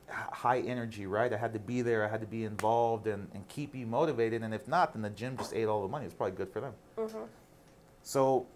high 0.09 0.61
energy, 0.61 1.07
right? 1.07 1.33
I 1.33 1.37
had 1.37 1.53
to 1.55 1.59
be 1.59 1.81
there. 1.81 2.05
I 2.05 2.09
had 2.09 2.21
to 2.21 2.27
be 2.27 2.45
involved 2.45 3.07
and, 3.07 3.29
and 3.35 3.47
keep 3.49 3.75
you 3.75 3.87
motivated. 3.87 4.43
And 4.43 4.53
if 4.53 4.69
not, 4.69 4.93
then 4.93 5.03
the 5.03 5.11
gym 5.11 5.37
just 5.37 5.55
ate 5.55 5.67
all 5.67 5.83
the 5.83 5.89
money. 5.89 6.05
It's 6.05 6.15
probably 6.15 6.37
good 6.37 6.53
for 6.53 6.61
them. 6.61 6.75
Mhm. 6.99 7.27
So 8.03 8.47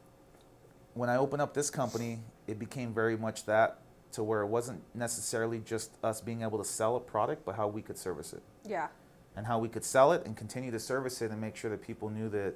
when 0.95 1.09
I 1.09 1.17
opened 1.17 1.43
up 1.43 1.55
this 1.55 1.71
company, 1.71 2.19
it 2.47 2.59
became 2.59 2.93
very 2.93 3.17
much 3.17 3.47
that 3.47 3.79
to 4.17 4.25
where 4.25 4.41
it 4.41 4.47
wasn't 4.47 4.83
necessarily 4.95 5.59
just 5.61 5.93
us 6.03 6.21
being 6.23 6.41
able 6.43 6.57
to 6.59 6.65
sell 6.65 6.97
a 6.97 7.01
product, 7.01 7.45
but 7.45 7.55
how 7.55 7.69
we 7.69 7.83
could 7.83 7.99
service 7.99 8.33
it 8.33 8.43
Yeah. 8.65 8.89
and 9.37 9.47
how 9.47 9.59
we 9.59 9.69
could 9.69 9.85
sell 9.85 10.13
it 10.13 10.25
and 10.25 10.35
continue 10.37 10.71
to 10.71 10.81
service 10.81 11.21
it 11.21 11.31
and 11.31 11.39
make 11.41 11.55
sure 11.55 11.71
that 11.71 11.83
people 11.83 12.09
knew 12.09 12.31
that 12.31 12.55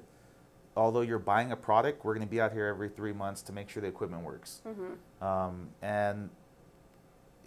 although 0.75 1.03
you're 1.03 1.19
buying 1.19 1.53
a 1.53 1.57
product, 1.57 2.03
we're 2.05 2.15
going 2.15 2.27
to 2.27 2.31
be 2.31 2.41
out 2.41 2.53
here 2.53 2.67
every 2.67 2.89
three 2.89 3.13
months 3.13 3.43
to 3.43 3.53
make 3.53 3.69
sure 3.69 3.83
the 3.83 3.89
equipment 3.89 4.23
works. 4.25 4.63
Mm-hmm. 4.67 5.25
Um, 5.25 5.69
and 5.83 6.31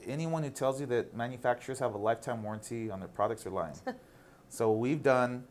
anyone 0.05 0.43
who 0.43 0.51
tells 0.51 0.79
you 0.79 0.85
that 0.87 1.15
manufacturers 1.15 1.79
have 1.79 1.95
a 1.95 1.97
lifetime 1.97 2.43
warranty 2.43 2.91
on 2.91 2.99
their 2.99 3.09
products 3.09 3.47
are 3.47 3.49
lying. 3.51 3.75
so 4.49 4.69
what 4.69 4.79
we've 4.79 5.01
done 5.01 5.45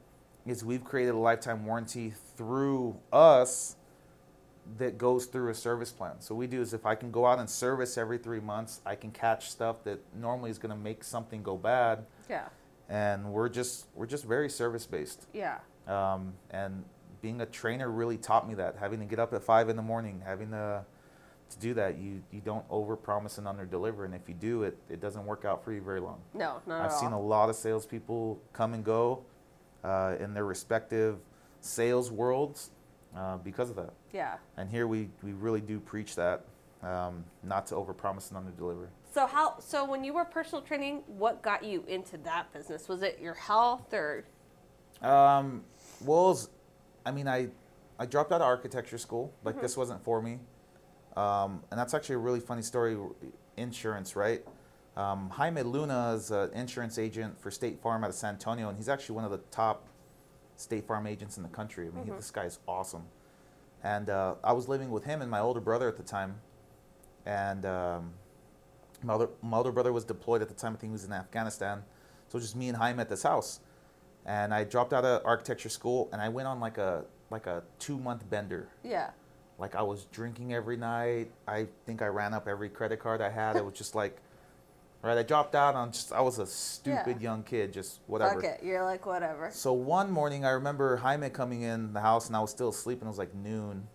is 0.46 0.64
we've 0.64 0.84
created 0.84 1.14
a 1.14 1.18
lifetime 1.18 1.66
warranty 1.66 2.12
through 2.36 2.96
us 3.12 3.74
that 4.78 4.96
goes 4.96 5.26
through 5.26 5.50
a 5.50 5.54
service 5.54 5.90
plan. 5.90 6.20
So 6.20 6.34
we 6.34 6.46
do 6.46 6.60
is 6.60 6.72
if 6.72 6.86
I 6.86 6.94
can 6.94 7.10
go 7.10 7.26
out 7.26 7.38
and 7.38 7.48
service 7.50 7.98
every 7.98 8.18
three 8.18 8.40
months, 8.40 8.80
I 8.86 8.94
can 8.94 9.10
catch 9.10 9.50
stuff 9.50 9.82
that 9.84 10.00
normally 10.14 10.50
is 10.50 10.58
going 10.58 10.70
to 10.74 10.80
make 10.80 11.02
something 11.04 11.42
go 11.42 11.56
bad, 11.56 12.06
Yeah. 12.28 12.48
and 12.88 13.32
we're 13.32 13.48
just 13.48 13.86
we're 13.94 14.06
just 14.06 14.24
very 14.24 14.48
service 14.48 14.86
based. 14.86 15.26
Yeah. 15.32 15.58
Um, 15.88 16.34
and 16.50 16.84
being 17.20 17.40
a 17.40 17.46
trainer 17.46 17.90
really 17.90 18.16
taught 18.16 18.48
me 18.48 18.54
that. 18.54 18.76
Having 18.78 19.00
to 19.00 19.04
get 19.06 19.18
up 19.18 19.32
at 19.32 19.42
five 19.42 19.68
in 19.68 19.76
the 19.76 19.82
morning, 19.82 20.22
having 20.24 20.50
to 20.50 20.84
to 21.50 21.58
do 21.58 21.74
that, 21.74 21.98
you 21.98 22.22
you 22.30 22.40
don't 22.40 22.64
over 22.70 22.96
promise 22.96 23.38
and 23.38 23.46
under 23.48 23.66
deliver, 23.66 24.04
and 24.04 24.14
if 24.14 24.28
you 24.28 24.34
do, 24.34 24.62
it 24.62 24.78
it 24.88 25.00
doesn't 25.00 25.26
work 25.26 25.44
out 25.44 25.64
for 25.64 25.72
you 25.72 25.82
very 25.82 26.00
long. 26.00 26.20
No, 26.34 26.62
not 26.66 26.80
I've 26.80 26.92
at 26.92 26.98
seen 27.00 27.12
a 27.12 27.20
lot 27.20 27.50
of 27.50 27.56
salespeople 27.56 28.40
come 28.52 28.74
and 28.74 28.84
go 28.84 29.24
uh, 29.84 30.14
in 30.20 30.34
their 30.34 30.44
respective 30.44 31.18
sales 31.60 32.10
worlds 32.10 32.70
uh, 33.16 33.36
because 33.38 33.70
of 33.70 33.76
that. 33.76 33.92
yeah. 34.12 34.36
And 34.56 34.68
here 34.70 34.86
we 34.86 35.10
we 35.22 35.32
really 35.32 35.60
do 35.60 35.78
preach 35.80 36.14
that, 36.16 36.44
um, 36.82 37.24
not 37.42 37.66
to 37.68 37.76
over 37.76 37.92
promise 37.92 38.28
and 38.28 38.38
under 38.38 38.50
deliver. 38.52 38.88
So 39.12 39.26
how? 39.26 39.58
So 39.60 39.84
when 39.84 40.04
you 40.04 40.14
were 40.14 40.24
personal 40.24 40.62
training, 40.62 41.02
what 41.06 41.42
got 41.42 41.62
you 41.64 41.84
into 41.86 42.16
that 42.18 42.52
business? 42.52 42.88
Was 42.88 43.02
it 43.02 43.18
your 43.20 43.34
health 43.34 43.92
or? 43.92 44.24
Um, 45.02 45.64
well, 46.04 46.30
it's- 46.30 46.48
I 47.04 47.10
mean, 47.10 47.28
I 47.28 47.48
I 47.98 48.06
dropped 48.06 48.32
out 48.32 48.40
of 48.40 48.46
architecture 48.46 48.98
school. 48.98 49.32
Like 49.44 49.56
Mhm. 49.56 49.60
this 49.62 49.76
wasn't 49.76 50.02
for 50.02 50.22
me, 50.22 50.40
um, 51.16 51.62
and 51.70 51.78
that's 51.78 51.94
actually 51.94 52.14
a 52.16 52.18
really 52.18 52.40
funny 52.40 52.62
story. 52.62 52.96
Insurance, 53.56 54.16
right? 54.16 54.44
Um, 54.96 55.28
Jaime 55.30 55.62
Luna 55.62 56.12
is 56.14 56.30
an 56.30 56.50
insurance 56.52 56.98
agent 56.98 57.38
for 57.40 57.50
State 57.50 57.80
Farm 57.80 58.02
out 58.04 58.10
of 58.10 58.16
San 58.16 58.34
Antonio, 58.34 58.68
and 58.68 58.76
he's 58.76 58.88
actually 58.88 59.16
one 59.16 59.24
of 59.24 59.30
the 59.30 59.38
top 59.50 59.84
State 60.62 60.86
Farm 60.86 61.06
agents 61.06 61.36
in 61.36 61.42
the 61.42 61.48
country. 61.48 61.88
I 61.88 61.90
mean, 61.90 62.04
he, 62.04 62.10
Mhm. 62.10 62.16
this 62.16 62.30
guy's 62.30 62.58
awesome. 62.66 63.04
And 63.82 64.08
uh, 64.08 64.36
I 64.44 64.52
was 64.52 64.68
living 64.68 64.90
with 64.90 65.04
him 65.04 65.20
and 65.22 65.30
my 65.30 65.40
older 65.40 65.60
brother 65.60 65.88
at 65.88 65.96
the 65.96 66.02
time, 66.04 66.40
and 67.26 67.66
um, 67.66 68.12
my, 69.02 69.14
older, 69.14 69.28
my 69.42 69.56
older 69.56 69.72
brother 69.72 69.92
was 69.92 70.04
deployed 70.04 70.40
at 70.42 70.48
the 70.48 70.54
time. 70.54 70.74
I 70.74 70.76
think 70.76 70.90
he 70.90 70.92
was 70.92 71.04
in 71.04 71.12
Afghanistan. 71.12 71.82
So 72.28 72.38
just 72.38 72.56
me 72.56 72.68
and 72.68 72.76
Jaime 72.78 73.00
at 73.00 73.08
this 73.08 73.24
house 73.24 73.60
and 74.24 74.54
I 74.54 74.64
dropped 74.64 74.92
out 74.92 75.04
of 75.04 75.20
architecture 75.26 75.68
school 75.68 76.08
and 76.12 76.22
I 76.22 76.28
went 76.28 76.46
on 76.48 76.60
like 76.60 76.78
a 76.78 77.04
like 77.30 77.46
a 77.46 77.62
two 77.78 77.98
month 77.98 78.28
bender. 78.30 78.68
Yeah. 78.84 79.10
Like 79.58 79.74
I 79.74 79.82
was 79.82 80.04
drinking 80.06 80.54
every 80.54 80.76
night. 80.76 81.30
I 81.46 81.66
think 81.86 82.00
I 82.02 82.06
ran 82.06 82.32
up 82.32 82.48
every 82.48 82.68
credit 82.70 83.00
card 83.00 83.20
I 83.20 83.28
had. 83.30 83.56
It 83.56 83.64
was 83.64 83.74
just 83.74 83.94
like, 83.94 84.16
right? 85.02 85.18
I 85.18 85.22
dropped 85.22 85.54
out. 85.54 85.74
on 85.74 85.92
just 85.92 86.12
I 86.12 86.20
was 86.20 86.38
a 86.38 86.46
stupid 86.46 87.16
Yeah. 87.18 87.30
young 87.30 87.42
kid, 87.42 87.72
just 87.72 88.00
whatever. 88.06 88.40
Fuck 88.40 88.44
it. 88.44 88.60
You're 88.64 88.84
like 88.84 89.04
whatever. 89.06 89.50
So 89.52 89.72
one 89.72 90.10
morning 90.10 90.44
I 90.44 90.50
remember 90.50 90.96
Jaime 90.96 91.28
coming 91.30 91.62
in 91.62 91.92
the 91.92 92.00
house 92.00 92.28
and 92.28 92.36
I 92.36 92.40
was 92.40 92.50
still 92.50 92.68
asleep 92.70 93.00
and 93.00 93.06
it 93.06 93.10
was 93.10 93.18
like 93.18 93.34
noon, 93.34 93.88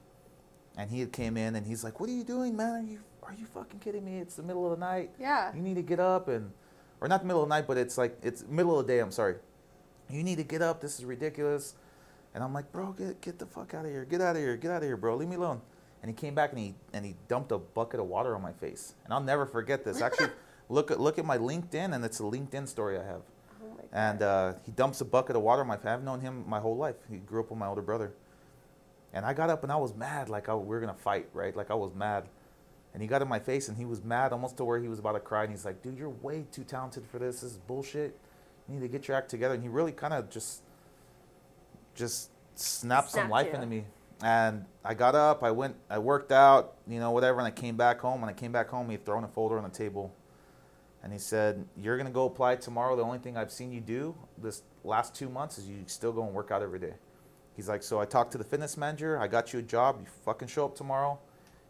and 0.78 0.90
he 0.90 1.00
had 1.00 1.12
came 1.12 1.38
in 1.38 1.56
and 1.56 1.66
he's 1.66 1.84
like, 1.84 2.00
"What 2.00 2.10
are 2.10 2.14
you 2.14 2.24
doing, 2.24 2.56
man? 2.56 2.74
Are 2.76 2.82
you 2.88 3.00
are 3.24 3.34
you 3.34 3.46
fucking 3.46 3.80
kidding 3.80 4.06
me? 4.06 4.20
It's 4.20 4.36
the 4.36 4.44
middle 4.44 4.66
of 4.72 4.78
the 4.80 4.86
night." 4.86 5.12
Yeah. 5.20 5.54
you 5.56 5.62
need 5.62 5.76
to 5.76 5.82
get 5.82 6.00
up 6.00 6.28
and 6.28 6.52
or 7.02 7.08
not 7.08 7.22
the 7.22 7.28
middle 7.28 7.44
of 7.44 7.50
the 7.50 7.56
night 7.56 7.68
but 7.68 7.78
it's 7.78 7.98
like 7.98 8.18
it's 8.24 8.44
middle 8.48 8.80
of 8.80 8.88
the 8.88 8.92
day 8.94 9.00
i'm 9.00 9.12
sorry 9.12 9.36
you 10.10 10.24
need 10.24 10.38
to 10.38 10.44
get 10.44 10.64
up 10.64 10.82
this 10.82 10.98
is 10.98 11.06
ridiculous 11.06 11.76
and 12.34 12.44
i'm 12.44 12.54
like 12.56 12.72
bro 12.72 12.92
get, 12.94 13.22
get 13.22 13.38
the 13.38 13.46
fuck 13.46 13.76
out 13.76 13.86
of 13.86 13.92
here 13.92 14.04
get 14.04 14.20
out 14.20 14.36
of 14.36 14.42
here 14.42 14.58
get 14.58 14.72
out 14.72 14.78
of 14.78 14.84
here 14.84 14.98
bro 14.98 15.16
leave 15.16 15.30
me 15.30 15.36
alone 15.36 15.62
and 16.02 16.10
he 16.10 16.16
came 16.16 16.34
back 16.34 16.50
and 16.52 16.60
he 16.60 16.74
and 16.94 17.06
he 17.06 17.14
dumped 17.28 17.52
a 17.52 17.60
bucket 17.60 18.00
of 18.00 18.08
water 18.08 18.34
on 18.36 18.42
my 18.42 18.52
face, 18.54 18.96
and 19.04 19.14
I'll 19.14 19.22
never 19.22 19.46
forget 19.46 19.84
this. 19.84 20.02
Actually, 20.02 20.30
look 20.70 20.92
at 20.92 21.00
look 21.00 21.18
at 21.18 21.26
my 21.26 21.38
LinkedIn, 21.38 21.94
and 21.94 22.04
it's 22.04 22.20
a 22.20 22.24
LinkedIn 22.24 22.68
story 22.68 22.98
I 22.98 23.04
have. 23.04 23.22
Oh 23.62 23.70
my 23.76 23.84
And 23.92 24.22
uh, 24.22 24.54
he 24.66 24.72
dumps 24.72 25.02
a 25.02 25.06
bucket 25.06 25.36
of 25.36 25.42
water 25.42 25.62
on 25.62 25.68
my 25.68 25.78
face. 25.78 25.88
I've 25.88 26.04
known 26.04 26.22
him 26.22 26.44
my 26.48 26.60
whole 26.60 26.76
life. 26.76 26.96
He 27.10 27.18
grew 27.18 27.42
up 27.42 27.50
with 27.50 27.60
my 27.60 27.68
older 27.68 27.82
brother. 27.82 28.14
And 29.14 29.26
I 29.26 29.34
got 29.34 29.50
up 29.50 29.64
and 29.64 29.72
I 29.72 29.78
was 29.78 29.96
mad, 29.96 30.30
like 30.30 30.50
I, 30.50 30.56
we 30.56 30.68
were 30.68 30.80
gonna 30.80 30.94
fight, 30.94 31.28
right? 31.34 31.56
Like 31.56 31.72
I 31.72 31.74
was 31.74 31.94
mad. 31.96 32.28
And 32.94 33.02
he 33.02 33.08
got 33.08 33.22
in 33.22 33.28
my 33.28 33.40
face 33.40 33.68
and 33.68 33.78
he 33.78 33.86
was 33.86 34.04
mad 34.04 34.32
almost 34.32 34.58
to 34.58 34.66
where 34.66 34.80
he 34.80 34.88
was 34.88 35.00
about 35.00 35.14
to 35.14 35.20
cry. 35.20 35.44
And 35.44 35.52
he's 35.52 35.66
like, 35.66 35.82
"Dude, 35.82 35.98
you're 35.98 36.10
way 36.10 36.46
too 36.52 36.64
talented 36.64 37.06
for 37.06 37.20
this. 37.20 37.42
This 37.42 37.52
is 37.52 37.58
bullshit. 37.58 38.18
You 38.68 38.76
need 38.76 38.82
to 38.82 38.88
get 38.88 39.08
your 39.08 39.16
act 39.16 39.30
together." 39.30 39.54
And 39.54 39.64
he 39.64 39.70
really 39.70 39.92
kind 39.92 40.14
of 40.14 40.30
just, 40.30 40.62
just 41.96 42.32
snapped 42.56 43.12
some 43.12 43.30
life 43.30 43.48
you. 43.48 43.54
into 43.54 43.68
me. 43.68 43.86
And 44.22 44.66
I 44.84 44.96
got 44.96 45.14
up, 45.14 45.44
I 45.44 45.52
went, 45.52 45.76
I 45.92 46.00
worked 46.00 46.32
out, 46.32 46.74
you 46.88 47.00
know, 47.00 47.12
whatever. 47.12 47.40
And 47.40 47.48
I 47.48 47.52
came 47.52 47.78
back 47.78 48.00
home. 48.00 48.22
When 48.22 48.30
I 48.30 48.34
came 48.34 48.52
back 48.52 48.70
home, 48.70 48.88
he 48.88 48.94
had 48.94 49.06
thrown 49.06 49.24
a 49.24 49.28
folder 49.28 49.58
on 49.58 49.64
the 49.64 49.70
table. 49.70 50.12
And 51.08 51.14
he 51.14 51.20
said, 51.20 51.66
You're 51.78 51.96
going 51.96 52.08
to 52.08 52.12
go 52.12 52.26
apply 52.26 52.58
tomorrow. 52.58 52.98
The 52.98 53.02
only 53.02 53.20
thing 53.20 53.38
I've 53.38 53.50
seen 53.50 53.72
you 53.72 53.80
do 53.80 54.14
this 54.38 54.64
last 54.84 55.16
two 55.16 55.30
months 55.30 55.58
is 55.58 55.66
you 55.66 55.78
still 55.86 56.12
go 56.12 56.26
and 56.26 56.34
work 56.34 56.52
out 56.52 56.62
every 56.62 56.80
day. 56.80 56.96
He's 57.56 57.70
like, 57.70 57.82
So 57.82 58.02
I 58.02 58.04
talked 58.04 58.34
to 58.34 58.38
the 58.38 58.44
fitness 58.44 58.76
manager. 58.76 59.18
I 59.18 59.28
got 59.28 59.54
you 59.54 59.60
a 59.60 59.62
job. 59.62 60.02
You 60.02 60.08
fucking 60.26 60.50
show 60.50 60.66
up 60.66 60.76
tomorrow. 60.76 61.18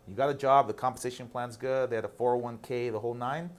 You 0.08 0.15
got 0.15 0.32
a 0.32 0.34
job. 0.34 0.65
The 0.65 0.73
compensation 0.73 1.28
plan's 1.28 1.56
good. 1.56 1.91
They 1.91 1.95
had 1.95 2.04
a 2.04 2.08
401k, 2.08 2.91
the 2.91 3.00
whole 3.00 3.13
nine. 3.13 3.52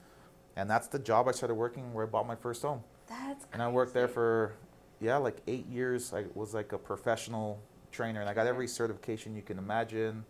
And 0.57 0.69
that's 0.69 0.87
the 0.87 0.99
job 0.99 1.29
I 1.29 1.31
started 1.31 1.55
working 1.55 1.93
where 1.93 2.05
I 2.05 2.09
bought 2.09 2.27
my 2.27 2.35
first 2.35 2.61
home. 2.61 2.83
That's 3.07 3.45
And 3.53 3.63
I 3.63 3.69
worked 3.69 3.93
there 3.93 4.09
for, 4.09 4.55
yeah, 4.99 5.15
like 5.15 5.37
eight 5.47 5.65
years. 5.67 6.13
I 6.13 6.25
was 6.35 6.53
like 6.53 6.73
a 6.73 6.77
professional 6.77 7.57
trainer. 7.89 8.19
And 8.19 8.29
I 8.29 8.33
got 8.33 8.47
every 8.47 8.67
certification 8.67 9.33
you 9.33 9.43
can 9.43 9.57
imagine. 9.57 10.25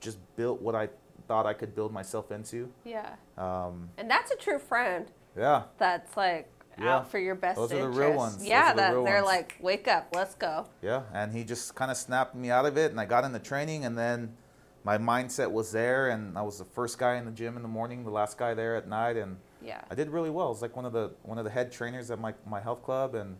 Just 0.00 0.16
built 0.36 0.62
what 0.62 0.74
I 0.74 0.88
thought 1.28 1.46
I 1.46 1.52
could 1.54 1.74
build 1.74 1.92
myself 1.92 2.30
into. 2.32 2.70
yeah, 2.84 3.14
Um, 3.38 3.90
and 3.96 4.10
that's 4.10 4.30
a 4.30 4.36
true 4.36 4.58
friend. 4.58 5.10
yeah. 5.36 5.64
That's 5.78 6.16
like 6.16 6.50
Yeah. 6.78 6.96
out 6.96 7.10
for 7.10 7.18
your 7.18 7.34
best 7.34 7.56
Those 7.56 7.72
are 7.72 7.80
the 7.80 7.88
real 7.88 8.14
ones. 8.14 8.46
Yeah, 8.46 8.72
the 8.72 8.76
that 8.80 8.90
they're 9.04 9.14
ones. 9.16 9.26
like, 9.26 9.56
wake 9.60 9.86
up, 9.88 10.08
let's 10.14 10.34
go. 10.34 10.66
Yeah, 10.80 11.02
and 11.12 11.32
he 11.32 11.44
just 11.44 11.74
kind 11.74 11.90
of 11.90 11.96
snapped 11.96 12.34
me 12.34 12.50
out 12.50 12.66
of 12.66 12.76
it, 12.76 12.90
and 12.90 13.00
I 13.00 13.04
got 13.04 13.24
into 13.24 13.38
training, 13.38 13.84
and 13.84 13.96
then 13.96 14.36
my 14.84 14.98
mindset 14.98 15.50
was 15.52 15.70
there, 15.70 16.08
and 16.08 16.36
I 16.36 16.42
was 16.42 16.58
the 16.58 16.64
first 16.64 16.98
guy 16.98 17.14
in 17.16 17.24
the 17.24 17.30
gym 17.30 17.56
in 17.56 17.62
the 17.62 17.68
morning, 17.68 18.04
the 18.04 18.10
last 18.10 18.36
guy 18.38 18.54
there 18.54 18.74
at 18.76 18.88
night, 18.88 19.16
and 19.16 19.36
Yeah. 19.60 19.80
I 19.90 19.94
did 19.94 20.10
really 20.10 20.30
well. 20.30 20.46
I 20.46 20.50
was 20.50 20.60
like 20.62 20.74
one 20.74 20.84
of 20.86 20.92
the 20.92 21.12
one 21.22 21.38
of 21.38 21.44
the 21.44 21.50
head 21.50 21.70
trainers 21.70 22.10
at 22.10 22.18
my 22.18 22.34
my 22.46 22.60
health 22.60 22.82
club, 22.82 23.14
and 23.14 23.36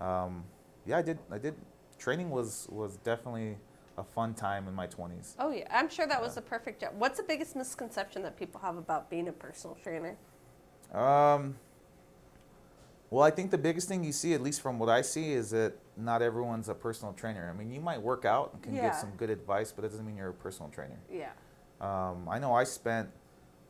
um, 0.00 0.44
yeah, 0.84 0.98
I 0.98 1.02
did 1.02 1.18
I 1.30 1.38
did 1.38 1.54
training 1.98 2.30
was 2.30 2.68
was 2.70 2.98
definitely 2.98 3.56
a 3.98 4.04
fun 4.04 4.34
time 4.34 4.68
in 4.68 4.74
my 4.74 4.86
twenties. 4.86 5.34
Oh 5.38 5.50
yeah, 5.50 5.66
I'm 5.70 5.88
sure 5.88 6.06
that 6.06 6.20
was 6.20 6.34
the 6.34 6.42
perfect 6.42 6.80
job. 6.80 6.92
What's 6.98 7.18
the 7.18 7.24
biggest 7.24 7.56
misconception 7.56 8.22
that 8.22 8.36
people 8.38 8.60
have 8.60 8.76
about 8.76 9.08
being 9.10 9.28
a 9.28 9.32
personal 9.32 9.76
trainer? 9.82 10.16
Um, 10.92 11.56
well, 13.10 13.22
I 13.22 13.30
think 13.30 13.50
the 13.50 13.58
biggest 13.58 13.88
thing 13.88 14.04
you 14.04 14.12
see, 14.12 14.34
at 14.34 14.40
least 14.42 14.60
from 14.60 14.78
what 14.78 14.88
I 14.88 15.02
see, 15.02 15.32
is 15.32 15.50
that 15.50 15.74
not 15.96 16.22
everyone's 16.22 16.68
a 16.68 16.74
personal 16.74 17.12
trainer. 17.12 17.50
I 17.52 17.56
mean, 17.56 17.70
you 17.72 17.80
might 17.80 18.02
work 18.02 18.24
out 18.24 18.52
and 18.52 18.62
can 18.62 18.74
Yeah. 18.74 18.82
give 18.82 18.94
some 18.94 19.10
good 19.12 19.30
advice, 19.30 19.72
but 19.72 19.84
it 19.84 19.88
doesn't 19.88 20.04
mean 20.06 20.16
you're 20.16 20.28
a 20.30 20.34
personal 20.34 20.70
trainer. 20.70 20.98
Yeah. 21.10 21.30
Um, 21.80 22.28
I 22.28 22.38
know 22.38 22.52
I 22.54 22.64
spent 22.64 23.10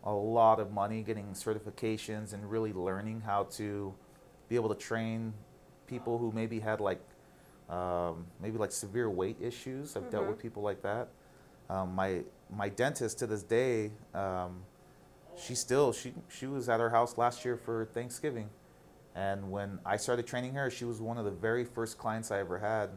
a 0.04 0.12
lot 0.12 0.60
of 0.60 0.72
money 0.72 1.02
getting 1.02 1.32
certifications 1.32 2.32
and 2.32 2.50
really 2.50 2.72
learning 2.72 3.20
how 3.22 3.44
to 3.44 3.94
be 4.48 4.54
able 4.56 4.68
to 4.68 4.74
train 4.74 5.34
people 5.86 6.18
who 6.18 6.32
maybe 6.32 6.60
had 6.60 6.80
like 6.80 7.00
um, 7.68 8.26
maybe 8.40 8.58
like 8.58 8.72
severe 8.72 9.10
weight 9.10 9.36
issues. 9.40 9.96
I've 9.96 10.10
dealt 10.10 10.26
with 10.26 10.38
Mhm. 10.38 10.42
people 10.42 10.62
like 10.62 10.82
that. 10.82 11.08
Um, 11.68 11.94
my 11.94 12.24
my 12.48 12.68
dentist 12.68 13.18
to 13.18 13.26
this 13.26 13.42
day, 13.42 13.90
um, 14.14 14.62
she 15.36 15.54
still 15.54 15.92
she 15.92 16.14
she 16.28 16.46
was 16.46 16.68
at 16.68 16.80
our 16.80 16.90
house 16.90 17.18
last 17.18 17.44
year 17.44 17.56
for 17.56 17.86
Thanksgiving, 17.86 18.48
and 19.14 19.50
when 19.50 19.80
I 19.84 19.96
started 19.96 20.26
training 20.26 20.54
her, 20.54 20.70
she 20.70 20.84
was 20.84 21.00
one 21.00 21.18
of 21.18 21.24
the 21.24 21.30
very 21.32 21.64
first 21.64 21.98
clients 21.98 22.30
I 22.30 22.38
ever 22.38 22.58
had. 22.58 22.90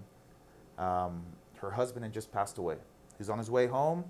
Um, 0.78 1.24
her 1.58 1.72
husband 1.72 2.06
had 2.06 2.14
just 2.14 2.32
passed 2.32 2.58
away. 2.58 2.76
He 2.76 3.18
was 3.18 3.30
on 3.30 3.38
his 3.40 3.50
way 3.52 3.68
home, 3.68 4.06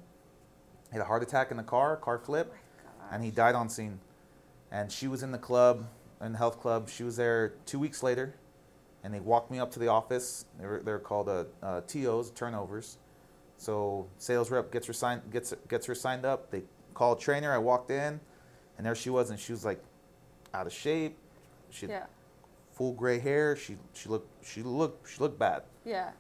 had 0.92 1.02
a 1.02 1.06
heart 1.06 1.24
attack 1.24 1.52
in 1.52 1.58
the 1.58 1.64
car, 1.64 1.96
car 1.96 2.20
flip, 2.20 2.54
and 3.12 3.24
he 3.24 3.32
died 3.32 3.56
on 3.56 3.70
scene. 3.70 4.00
And 4.72 4.92
she 4.92 5.08
was 5.08 5.24
in 5.24 5.32
the 5.32 5.40
club, 5.40 5.88
in 6.22 6.34
the 6.34 6.38
health 6.38 6.60
club. 6.60 6.90
She 6.90 7.04
was 7.04 7.16
there 7.16 7.54
two 7.66 7.80
weeks 7.80 8.04
later, 8.04 8.36
and 9.04 9.14
they 9.14 9.20
walked 9.20 9.50
me 9.52 9.60
up 9.60 9.72
to 9.72 9.80
the 9.80 9.88
office. 9.88 10.46
They're, 10.60 10.82
they're 10.84 11.00
called 11.00 11.30
uh, 11.30 11.46
uh, 11.64 11.82
TOs, 11.82 12.32
turnovers. 12.32 12.98
So 13.58 14.08
sales 14.18 14.52
rep 14.52 14.72
gets 14.72 14.88
her 14.88 14.94
signed 14.94 15.22
gets 15.32 15.54
gets 15.68 15.86
her 15.86 15.96
signed 15.96 16.26
up. 16.26 16.50
They 16.52 16.64
call 16.94 17.14
a 17.14 17.20
trainer. 17.20 17.52
I 17.52 17.58
walked 17.58 17.92
in, 17.92 18.20
and 18.78 18.86
there 18.86 18.96
she 18.96 19.10
was, 19.10 19.30
and 19.32 19.40
she 19.40 19.52
was 19.52 19.66
like 19.66 19.84
out 20.54 20.66
of 20.66 20.74
shape. 20.74 21.18
She 21.70 21.86
had 21.86 21.92
Yeah. 21.92 22.06
full 22.72 22.94
gray 22.94 23.20
hair. 23.20 23.56
She 23.58 23.76
she 23.94 24.08
looked 24.10 24.46
she 24.46 24.64
looked 24.64 25.10
she 25.10 25.20
looked 25.20 25.38
bad. 25.38 25.64
Yeah. 25.86 26.12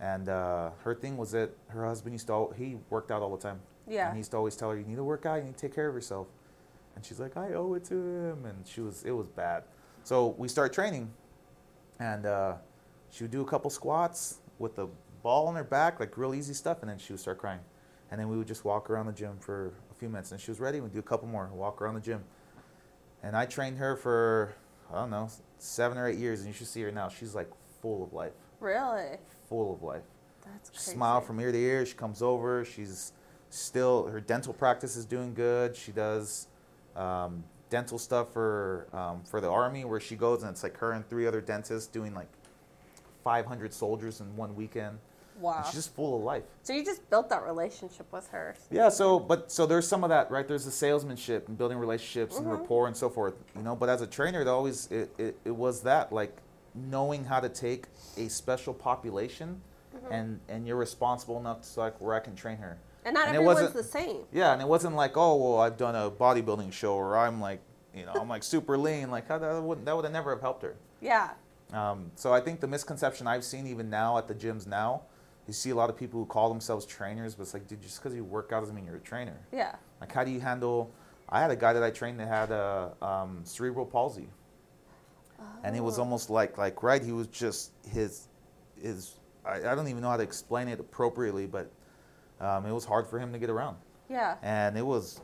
And 0.00 0.28
uh, 0.28 0.70
her 0.84 0.94
thing 0.94 1.16
was 1.16 1.32
that 1.32 1.50
her 1.68 1.84
husband 1.84 2.14
used 2.14 2.28
to 2.28 2.32
al- 2.32 2.54
he 2.56 2.78
worked 2.88 3.10
out 3.10 3.20
all 3.20 3.36
the 3.36 3.42
time. 3.42 3.60
Yeah. 3.86 4.06
And 4.06 4.14
he 4.14 4.20
used 4.20 4.30
to 4.30 4.36
always 4.38 4.56
tell 4.56 4.70
her, 4.70 4.78
"You 4.78 4.84
need 4.84 4.96
to 4.96 5.04
work 5.04 5.26
out. 5.26 5.36
You 5.36 5.42
need 5.44 5.56
to 5.56 5.60
take 5.60 5.74
care 5.74 5.88
of 5.88 5.94
yourself." 5.94 6.28
And 6.96 7.04
she's 7.04 7.20
like, 7.20 7.36
"I 7.36 7.52
owe 7.54 7.74
it 7.74 7.84
to 7.86 7.94
him." 7.94 8.44
And 8.46 8.66
she 8.66 8.80
was 8.80 9.02
it 9.04 9.10
was 9.10 9.26
bad. 9.28 9.64
So 10.04 10.28
we 10.38 10.48
start 10.48 10.72
training, 10.72 11.10
and 12.00 12.26
uh, 12.26 12.54
she 13.10 13.24
would 13.24 13.30
do 13.30 13.42
a 13.42 13.44
couple 13.46 13.70
squats 13.70 14.38
with 14.58 14.76
the 14.76 14.88
ball 15.22 15.46
on 15.46 15.54
her 15.54 15.64
back, 15.64 16.00
like 16.00 16.16
real 16.16 16.34
easy 16.34 16.54
stuff, 16.54 16.78
and 16.82 16.90
then 16.90 16.98
she 16.98 17.12
would 17.12 17.20
start 17.20 17.38
crying. 17.38 17.60
And 18.10 18.20
then 18.20 18.28
we 18.28 18.36
would 18.38 18.46
just 18.46 18.64
walk 18.64 18.88
around 18.90 19.06
the 19.06 19.12
gym 19.12 19.36
for 19.40 19.72
a 19.90 19.94
few 19.94 20.08
minutes, 20.08 20.32
and 20.32 20.40
she 20.40 20.50
was 20.50 20.60
ready. 20.60 20.80
We'd 20.80 20.92
do 20.92 20.98
a 20.98 21.02
couple 21.02 21.28
more, 21.28 21.48
walk 21.52 21.82
around 21.82 21.94
the 21.94 22.00
gym. 22.00 22.24
And 23.22 23.36
I 23.36 23.46
trained 23.46 23.78
her 23.78 23.96
for 23.96 24.54
I 24.92 24.94
don't 25.00 25.10
know 25.10 25.28
seven 25.58 25.98
or 25.98 26.08
eight 26.08 26.18
years, 26.18 26.40
and 26.40 26.48
you 26.48 26.54
should 26.54 26.68
see 26.68 26.80
her 26.82 26.92
now. 26.92 27.08
She's 27.08 27.34
like 27.34 27.50
full 27.82 28.02
of 28.04 28.12
life, 28.12 28.32
Really? 28.60 29.18
full 29.48 29.74
of 29.74 29.82
life. 29.82 30.02
That's 30.44 30.70
She 30.70 30.76
crazy. 30.76 30.92
smile 30.92 31.20
from 31.20 31.40
ear 31.40 31.52
to 31.52 31.58
ear. 31.58 31.84
She 31.84 31.94
comes 31.94 32.22
over. 32.22 32.64
She's 32.64 33.12
still 33.50 34.06
her 34.06 34.20
dental 34.20 34.52
practice 34.54 34.96
is 34.96 35.04
doing 35.04 35.34
good. 35.34 35.76
She 35.76 35.92
does 35.92 36.46
um, 36.96 37.44
dental 37.70 37.98
stuff 37.98 38.32
for 38.32 38.86
um, 38.92 39.22
for 39.24 39.40
the 39.40 39.48
army 39.48 39.84
where 39.84 40.00
she 40.00 40.16
goes 40.16 40.42
and 40.42 40.50
it's 40.50 40.62
like 40.62 40.76
her 40.78 40.92
and 40.92 41.08
three 41.08 41.26
other 41.26 41.40
dentists 41.40 41.86
doing 41.88 42.14
like 42.14 42.28
500 43.24 43.72
soldiers 43.72 44.20
in 44.20 44.36
one 44.36 44.54
weekend. 44.54 44.98
Wow. 45.40 45.54
And 45.58 45.66
she's 45.66 45.74
just 45.74 45.94
full 45.94 46.16
of 46.16 46.22
life. 46.24 46.42
So 46.64 46.72
you 46.72 46.84
just 46.84 47.08
built 47.10 47.28
that 47.30 47.44
relationship 47.44 48.12
with 48.12 48.28
her. 48.30 48.56
Yeah. 48.70 48.88
So, 48.88 49.20
but 49.20 49.52
so 49.52 49.66
there's 49.66 49.86
some 49.86 50.02
of 50.02 50.10
that, 50.10 50.30
right? 50.30 50.48
There's 50.48 50.64
the 50.64 50.70
salesmanship 50.72 51.46
and 51.48 51.56
building 51.56 51.78
relationships 51.78 52.38
and 52.38 52.46
Mhm. 52.46 52.58
rapport 52.58 52.88
and 52.88 52.96
so 52.96 53.08
forth. 53.08 53.34
You 53.54 53.62
know, 53.62 53.76
but 53.76 53.88
as 53.88 54.00
a 54.00 54.06
trainer, 54.06 54.40
it 54.40 54.48
always 54.48 54.90
it, 54.90 55.10
it, 55.18 55.38
it 55.44 55.54
was 55.54 55.82
that 55.82 56.12
like 56.12 56.36
knowing 56.74 57.24
how 57.24 57.40
to 57.40 57.48
take 57.48 57.86
a 58.16 58.28
special 58.28 58.74
population 58.74 59.60
Mm-hmm. 59.96 60.12
and 60.12 60.40
and 60.50 60.66
you're 60.66 60.76
responsible 60.76 61.38
enough 61.38 61.62
to 61.62 61.80
like 61.80 61.98
where 61.98 62.14
I 62.14 62.20
can 62.20 62.36
train 62.36 62.58
her. 62.58 62.76
And 63.04 63.14
not 63.14 63.28
And 63.28 63.36
everyone's 63.36 63.56
wasn't- 63.60 63.74
the 63.76 63.82
same. 63.84 64.24
Yeah, 64.32 64.52
and 64.52 64.60
it 64.60 64.68
wasn't 64.68 64.96
like, 64.96 65.16
oh, 65.16 65.36
well, 65.36 65.60
I've 65.60 65.76
done 65.76 65.94
a 65.94 66.10
bodybuilding 66.10 66.72
show, 66.72 66.94
or 66.94 67.16
I'm 67.16 67.40
like, 67.40 67.60
you 67.94 68.04
know, 68.04 68.12
I'm 68.14 68.28
like 68.28 68.42
super 68.42 68.76
lean. 68.76 69.10
Like 69.10 69.28
that 69.28 69.40
would 69.62 69.84
that 69.86 69.94
would 69.96 70.04
have 70.04 70.12
never 70.12 70.30
have 70.30 70.40
helped 70.40 70.62
her. 70.62 70.76
Yeah. 71.00 71.30
Um, 71.72 72.10
so 72.16 72.32
I 72.32 72.40
think 72.40 72.60
the 72.60 72.66
misconception 72.66 73.26
I've 73.26 73.44
seen 73.44 73.66
even 73.66 73.88
now 73.90 74.18
at 74.18 74.26
the 74.28 74.34
gyms 74.34 74.66
now, 74.66 75.02
you 75.46 75.52
see 75.52 75.70
a 75.70 75.74
lot 75.74 75.90
of 75.90 75.96
people 75.96 76.20
who 76.20 76.26
call 76.26 76.48
themselves 76.48 76.84
trainers, 76.86 77.34
but 77.34 77.42
it's 77.42 77.54
like, 77.54 77.66
dude, 77.66 77.82
just 77.82 77.98
because 78.02 78.14
you 78.14 78.24
work 78.24 78.52
out 78.52 78.60
doesn't 78.60 78.74
mean 78.74 78.84
you're 78.86 78.96
a 78.96 79.00
trainer. 79.00 79.36
Yeah. 79.52 79.74
Like, 80.00 80.12
how 80.12 80.24
do 80.24 80.30
you 80.30 80.40
handle? 80.40 80.90
I 81.28 81.40
had 81.40 81.50
a 81.50 81.56
guy 81.56 81.72
that 81.74 81.82
I 81.82 81.90
trained 81.90 82.18
that 82.20 82.28
had 82.28 82.50
a 82.50 82.92
um, 83.02 83.40
cerebral 83.44 83.84
palsy, 83.86 84.28
and 85.62 85.76
it 85.76 85.82
was 85.82 85.98
Oh. 85.98 86.02
almost 86.02 86.30
like 86.30 86.56
like 86.58 86.82
right. 86.82 87.02
He 87.02 87.12
was 87.12 87.26
just 87.28 87.72
his 87.86 88.28
his. 88.80 89.14
I, 89.44 89.56
I 89.70 89.74
don't 89.74 89.88
even 89.88 90.02
know 90.02 90.10
how 90.10 90.16
to 90.16 90.22
explain 90.22 90.68
it 90.68 90.80
appropriately, 90.80 91.46
but 91.46 91.70
um, 92.40 92.66
it 92.66 92.72
was 92.72 92.84
hard 92.84 93.06
for 93.06 93.18
him 93.18 93.32
to 93.32 93.38
get 93.38 93.50
around 93.50 93.76
Yeah. 94.08 94.36
and 94.42 94.76
it 94.78 94.86
was 94.86 95.20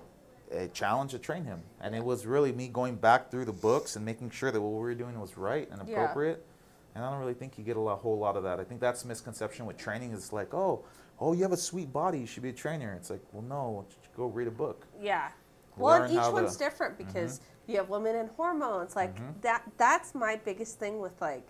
a 0.50 0.68
challenge 0.68 1.10
to 1.12 1.18
train 1.18 1.44
him. 1.44 1.62
And 1.80 1.94
it 1.94 2.04
was 2.04 2.26
really 2.26 2.52
me 2.52 2.68
going 2.68 2.96
back 2.96 3.30
through 3.30 3.44
the 3.46 3.52
books 3.52 3.96
and 3.96 4.04
making 4.04 4.30
sure 4.30 4.50
that 4.52 4.60
what 4.60 4.70
we 4.72 4.78
were 4.78 4.94
doing 4.94 5.18
was 5.20 5.36
right 5.36 5.68
and 5.70 5.80
appropriate. 5.80 6.44
Yeah. 6.46 6.96
And 6.96 7.04
I 7.04 7.10
don't 7.10 7.18
really 7.18 7.34
think 7.34 7.58
you 7.58 7.64
get 7.64 7.76
a 7.76 7.80
lot, 7.80 7.98
whole 8.00 8.18
lot 8.18 8.36
of 8.36 8.44
that. 8.44 8.60
I 8.60 8.64
think 8.64 8.80
that's 8.80 9.02
a 9.04 9.06
misconception 9.08 9.66
with 9.66 9.76
training 9.76 10.12
is 10.12 10.32
like, 10.32 10.54
oh, 10.54 10.84
oh, 11.18 11.32
you 11.32 11.42
have 11.42 11.52
a 11.52 11.56
sweet 11.56 11.92
body, 11.92 12.20
you 12.20 12.26
should 12.26 12.42
be 12.42 12.50
a 12.50 12.52
trainer. 12.52 12.94
It's 12.94 13.10
like, 13.10 13.20
well, 13.32 13.42
no, 13.42 13.86
go 14.16 14.26
read 14.26 14.46
a 14.46 14.52
book. 14.52 14.86
Yeah. 15.00 15.28
Well, 15.76 16.02
and 16.04 16.12
each 16.12 16.18
how 16.18 16.28
to- 16.28 16.34
one's 16.34 16.56
different 16.56 16.98
because 16.98 17.40
you 17.66 17.76
have 17.78 17.88
women 17.88 18.14
and 18.14 18.28
hormones. 18.30 18.94
Like 18.94 19.16
Mhm. 19.16 19.40
that. 19.40 19.62
That's 19.76 20.14
my 20.14 20.36
biggest 20.44 20.78
thing 20.78 21.00
with 21.00 21.20
like, 21.20 21.48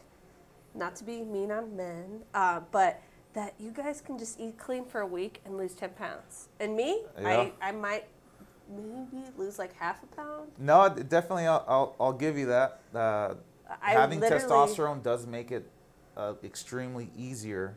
not 0.75 0.97
to 0.97 1.05
be 1.05 1.23
mean 1.23 1.51
on 1.53 1.77
men, 1.77 2.23
uh, 2.33 2.61
but 2.71 3.01
that 3.35 3.55
you 3.59 3.71
guys 3.71 4.01
can 4.01 4.19
just 4.19 4.41
eat 4.41 4.59
clean 4.59 4.85
for 4.85 5.01
a 5.01 5.07
week 5.07 5.41
and 5.45 5.57
lose 5.57 5.75
ten 5.75 5.91
pounds. 5.91 6.49
And 6.61 6.77
me, 6.77 7.03
Yeah. 7.21 7.29
I 7.29 7.69
I 7.69 7.73
might 7.73 8.07
maybe 8.69 9.25
lose 9.37 9.59
like 9.59 9.75
half 9.75 10.03
a 10.03 10.07
pound. 10.17 10.51
No, 10.59 10.89
definitely, 10.89 11.47
I'll, 11.47 11.65
I'll, 11.69 11.97
I'll 12.01 12.13
give 12.13 12.39
you 12.39 12.47
that. 12.47 12.81
Uh, 12.95 13.35
having 13.81 14.21
testosterone 14.21 15.03
does 15.03 15.27
make 15.27 15.53
it 15.53 15.69
uh, 16.17 16.35
extremely 16.43 17.11
easier 17.17 17.77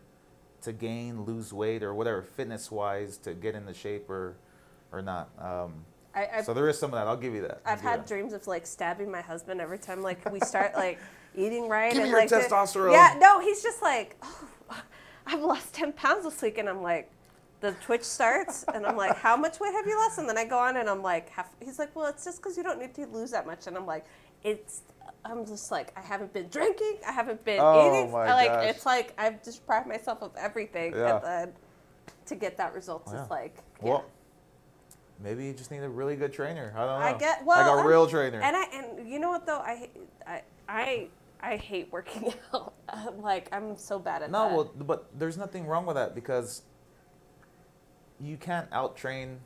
to 0.61 0.71
gain, 0.71 1.23
lose 1.23 1.51
weight, 1.53 1.83
or 1.83 1.93
whatever 1.93 2.21
fitness 2.21 2.71
wise 2.71 3.17
to 3.17 3.33
get 3.33 3.55
into 3.55 3.73
shape 3.73 4.09
or 4.09 4.35
or 4.91 5.01
not. 5.01 5.29
Um, 5.39 5.73
I, 6.15 6.41
so 6.41 6.53
there 6.53 6.67
is 6.67 6.79
some 6.79 6.91
of 6.93 6.99
that. 6.99 7.07
I'll 7.07 7.17
give 7.17 7.33
you 7.35 7.41
that. 7.43 7.61
I'll 7.65 7.73
I've 7.73 7.81
had 7.81 7.99
that. 8.01 8.07
dreams 8.07 8.33
of 8.33 8.47
like 8.47 8.65
stabbing 8.65 9.11
my 9.11 9.21
husband 9.21 9.61
every 9.61 9.77
time 9.77 10.01
like 10.01 10.31
we 10.31 10.39
start 10.39 10.73
like 10.75 10.99
eating 11.35 11.67
right 11.69 11.91
Give 11.93 11.97
me 12.03 12.03
and 12.03 12.11
your 12.11 12.19
like 12.21 12.29
testosterone. 12.29 12.91
yeah, 12.93 13.15
no, 13.19 13.39
he's 13.39 13.61
just 13.61 13.81
like, 13.83 14.15
oh, 14.23 14.81
I've 15.27 15.41
lost 15.41 15.73
ten 15.73 15.91
pounds 15.93 16.23
this 16.23 16.41
week, 16.41 16.57
and 16.57 16.67
I'm 16.69 16.81
like, 16.81 17.11
the 17.59 17.73
twitch 17.83 18.03
starts, 18.03 18.63
and 18.73 18.85
I'm 18.85 18.95
like, 18.97 19.17
how 19.17 19.35
much 19.35 19.59
weight 19.59 19.73
have 19.73 19.85
you 19.85 19.97
lost? 19.97 20.17
And 20.19 20.27
then 20.29 20.37
I 20.37 20.45
go 20.45 20.57
on, 20.57 20.77
and 20.77 20.89
I'm 20.89 21.01
like, 21.03 21.29
half. 21.29 21.49
He's 21.63 21.77
like, 21.79 21.95
well, 21.95 22.05
it's 22.07 22.23
just 22.25 22.37
because 22.41 22.55
you 22.57 22.63
don't 22.63 22.79
need 22.79 22.93
to 22.95 23.05
lose 23.07 23.31
that 23.31 23.45
much, 23.45 23.67
and 23.67 23.75
I'm 23.77 23.85
like, 23.85 24.05
it's. 24.43 24.81
I'm 25.25 25.45
just 25.45 25.71
like, 25.71 25.91
I 25.97 26.01
haven't 26.01 26.31
been 26.31 26.47
drinking, 26.47 26.99
I 27.05 27.11
haven't 27.11 27.43
been 27.43 27.59
Oh, 27.61 27.99
eating. 27.99 28.11
my 28.11 28.27
I, 28.27 28.33
like 28.33 28.47
gosh. 28.47 28.69
it's 28.69 28.85
like 28.85 29.13
I've 29.17 29.41
deprived 29.41 29.85
myself 29.87 30.21
of 30.21 30.31
everything, 30.37 30.93
Yeah. 30.95 31.15
and 31.17 31.23
then 31.25 31.53
to 32.27 32.35
get 32.35 32.55
that 32.57 32.73
result 32.73 33.03
Yeah. 33.11 33.23
is 33.25 33.29
like, 33.29 33.57
yeah. 33.83 33.89
Well, 33.89 34.05
maybe 35.21 35.45
you 35.45 35.53
just 35.53 35.69
need 35.69 35.83
a 35.83 35.89
really 35.89 36.15
good 36.15 36.31
trainer. 36.31 36.71
I 36.77 36.79
don't 36.85 36.99
know. 37.01 37.05
I 37.07 37.13
get 37.17 37.43
well, 37.45 37.57
like 37.59 37.67
a 37.67 37.77
I'm- 37.79 37.87
real 37.87 38.07
trainer. 38.07 38.39
And 38.39 38.55
I 38.55 38.63
and 38.73 39.09
you 39.09 39.19
know 39.19 39.29
what 39.31 39.45
though 39.45 39.57
I 39.59 39.89
I 40.25 40.41
I 40.69 41.07
I 41.41 41.55
hate 41.57 41.91
working 41.91 42.33
out. 42.53 42.73
Like 43.19 43.49
I'm 43.51 43.77
so 43.77 43.99
bad 43.99 44.23
at 44.23 44.31
no, 44.31 44.43
that. 44.43 44.49
No, 44.51 44.55
well, 44.57 44.71
but 44.85 45.07
there's 45.17 45.37
nothing 45.37 45.67
wrong 45.67 45.85
with 45.85 45.95
that 45.95 46.15
because 46.15 46.63
you 48.19 48.37
can't 48.37 48.67
out 48.71 48.95
train 48.97 49.39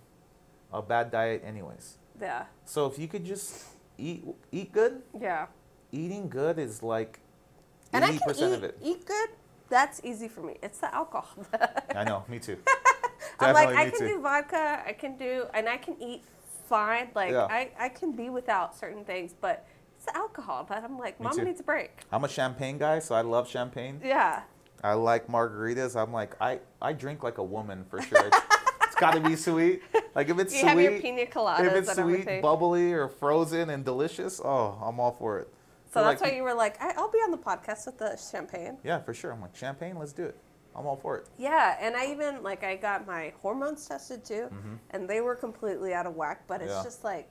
a 0.72 0.82
bad 0.82 1.12
diet 1.12 1.44
anyways. 1.46 1.98
yeah, 2.22 2.46
So 2.66 2.86
if 2.88 2.98
you 2.98 3.08
could 3.08 3.26
just 3.26 3.66
eat 3.98 4.24
eat 4.52 4.72
good, 4.72 5.02
yeah. 5.20 5.48
eating 5.92 6.30
good 6.30 6.58
is 6.60 6.82
like 6.82 7.20
And 7.92 8.06
I 8.06 8.10
eighty 8.10 8.20
can 8.20 8.28
percent 8.28 8.52
eat 8.54 8.56
of 8.58 8.64
it. 8.64 8.78
eat 8.82 9.06
good. 9.06 9.30
That's 9.70 10.02
easy 10.04 10.28
for 10.28 10.42
me. 10.42 10.58
It's 10.64 10.80
the 10.80 10.94
alcohol. 10.94 11.46
I 11.96 12.04
know, 12.04 12.24
me 12.28 12.40
too. 12.40 12.58
I'm 13.40 13.54
like 13.54 13.70
I 13.76 13.90
can 13.90 14.00
too. 14.00 14.08
do 14.08 14.22
vodka. 14.22 14.82
I 14.86 14.94
can 14.94 15.18
do 15.18 15.46
and 15.54 15.68
I 15.68 15.78
can 15.78 15.96
eat 16.02 16.24
fine. 16.70 17.10
Like 17.16 17.32
Yeah. 17.32 17.48
I 17.50 17.72
I 17.80 17.90
can 17.90 18.12
be 18.14 18.30
without 18.30 18.78
certain 18.78 19.04
things, 19.04 19.34
but 19.40 19.66
it's 20.06 20.16
alcohol 20.16 20.66
but 20.68 20.84
I'm 20.84 20.98
like, 20.98 21.20
Me 21.20 21.30
too. 21.36 21.44
needs 21.44 21.60
a 21.60 21.64
break. 21.64 21.92
I'm 22.12 22.24
a 22.24 22.28
champagne 22.30 22.78
guy, 22.78 23.00
so 23.00 23.14
I 23.16 23.22
love 23.22 23.48
champagne. 23.48 24.02
Yeah. 24.04 24.42
I 24.84 24.94
like 24.94 25.28
margaritas. 25.28 25.96
I'm 25.96 26.12
like 26.12 26.36
I 26.42 26.60
I 26.82 26.94
drink 26.94 27.22
like 27.24 27.38
a 27.38 27.44
woman 27.44 27.86
for 27.90 28.02
sure. 28.02 28.28
it's 28.28 28.38
it's 28.84 28.96
got 28.96 29.12
to 29.14 29.20
be 29.20 29.36
sweet. 29.36 29.82
Like 30.16 30.30
if 30.30 30.40
it's 30.40 30.54
You 30.54 30.62
sweet, 30.62 30.70
have 30.70 30.80
your 30.82 31.00
pina 31.02 31.26
coladas 31.28 31.66
if 31.66 31.74
it's 31.76 31.94
sweet, 31.94 32.42
bubbly, 32.42 32.92
or 32.94 33.08
frozen 33.08 33.70
and 33.70 33.86
delicious, 33.86 34.42
oh, 34.44 34.78
I'm 34.84 35.00
all 35.00 35.12
for 35.12 35.40
it. 35.40 35.48
so 35.94 36.04
that's 36.04 36.20
like, 36.22 36.32
why 36.32 36.36
you 36.38 36.44
were 36.44 36.54
like, 36.56 36.82
I, 36.82 36.94
I'll 36.98 37.12
be 37.12 37.20
on 37.20 37.32
the 37.32 37.38
podcast 37.38 37.86
with 37.86 37.98
the 38.00 38.18
champagne. 38.18 38.78
Yeah, 38.84 39.00
for 39.02 39.14
sure. 39.14 39.32
I'm 39.32 39.40
like 39.42 39.56
champagne. 39.56 39.98
Let's 39.98 40.14
do 40.14 40.24
it. 40.26 40.36
I'm 40.76 40.86
all 40.88 40.96
for 40.98 41.18
it. 41.20 41.28
Yeah, 41.38 41.78
and 41.80 41.96
I 41.96 42.08
even 42.08 42.42
like 42.44 42.64
I 42.64 42.76
got 42.76 43.06
my 43.06 43.34
hormones 43.42 43.86
tested 43.88 44.26
too, 44.26 44.50
Mhm. 44.52 44.80
and 44.92 45.08
they 45.08 45.22
were 45.22 45.36
completely 45.36 45.94
out 45.94 46.06
of 46.08 46.16
whack. 46.16 46.48
But 46.48 46.62
it's 46.62 46.72
Yeah. 46.74 46.84
just 46.84 47.04
like 47.04 47.30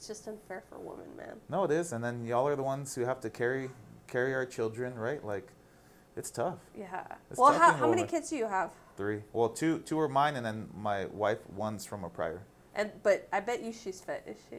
it's 0.00 0.08
just 0.08 0.26
unfair 0.28 0.62
for 0.66 0.78
women, 0.78 1.14
man. 1.14 1.36
No, 1.50 1.64
it 1.64 1.70
is. 1.70 1.92
And 1.92 2.02
then 2.02 2.24
y'all 2.24 2.48
are 2.48 2.56
the 2.56 2.62
ones 2.62 2.94
who 2.94 3.02
have 3.02 3.20
to 3.20 3.28
carry 3.28 3.68
carry 4.06 4.32
our 4.32 4.46
children, 4.46 4.94
right? 4.94 5.22
Like, 5.22 5.48
it's 6.16 6.30
tough. 6.30 6.56
Yeah. 6.74 7.04
It's 7.30 7.38
well, 7.38 7.52
tough 7.52 7.60
how, 7.60 7.72
how 7.74 7.90
many 7.90 8.04
kids 8.04 8.30
do 8.30 8.36
you 8.36 8.46
have? 8.46 8.70
Three. 8.96 9.20
Well, 9.34 9.50
two 9.50 9.80
two 9.80 10.00
are 10.00 10.08
mine, 10.08 10.36
and 10.36 10.46
then 10.46 10.68
my 10.74 11.04
wife 11.12 11.40
one's 11.54 11.84
from 11.84 12.04
a 12.04 12.08
prior. 12.08 12.40
And 12.74 12.90
but 13.02 13.28
I 13.30 13.40
bet 13.40 13.62
you 13.62 13.74
she's 13.74 14.00
fit, 14.00 14.24
is 14.26 14.38
she? 14.48 14.56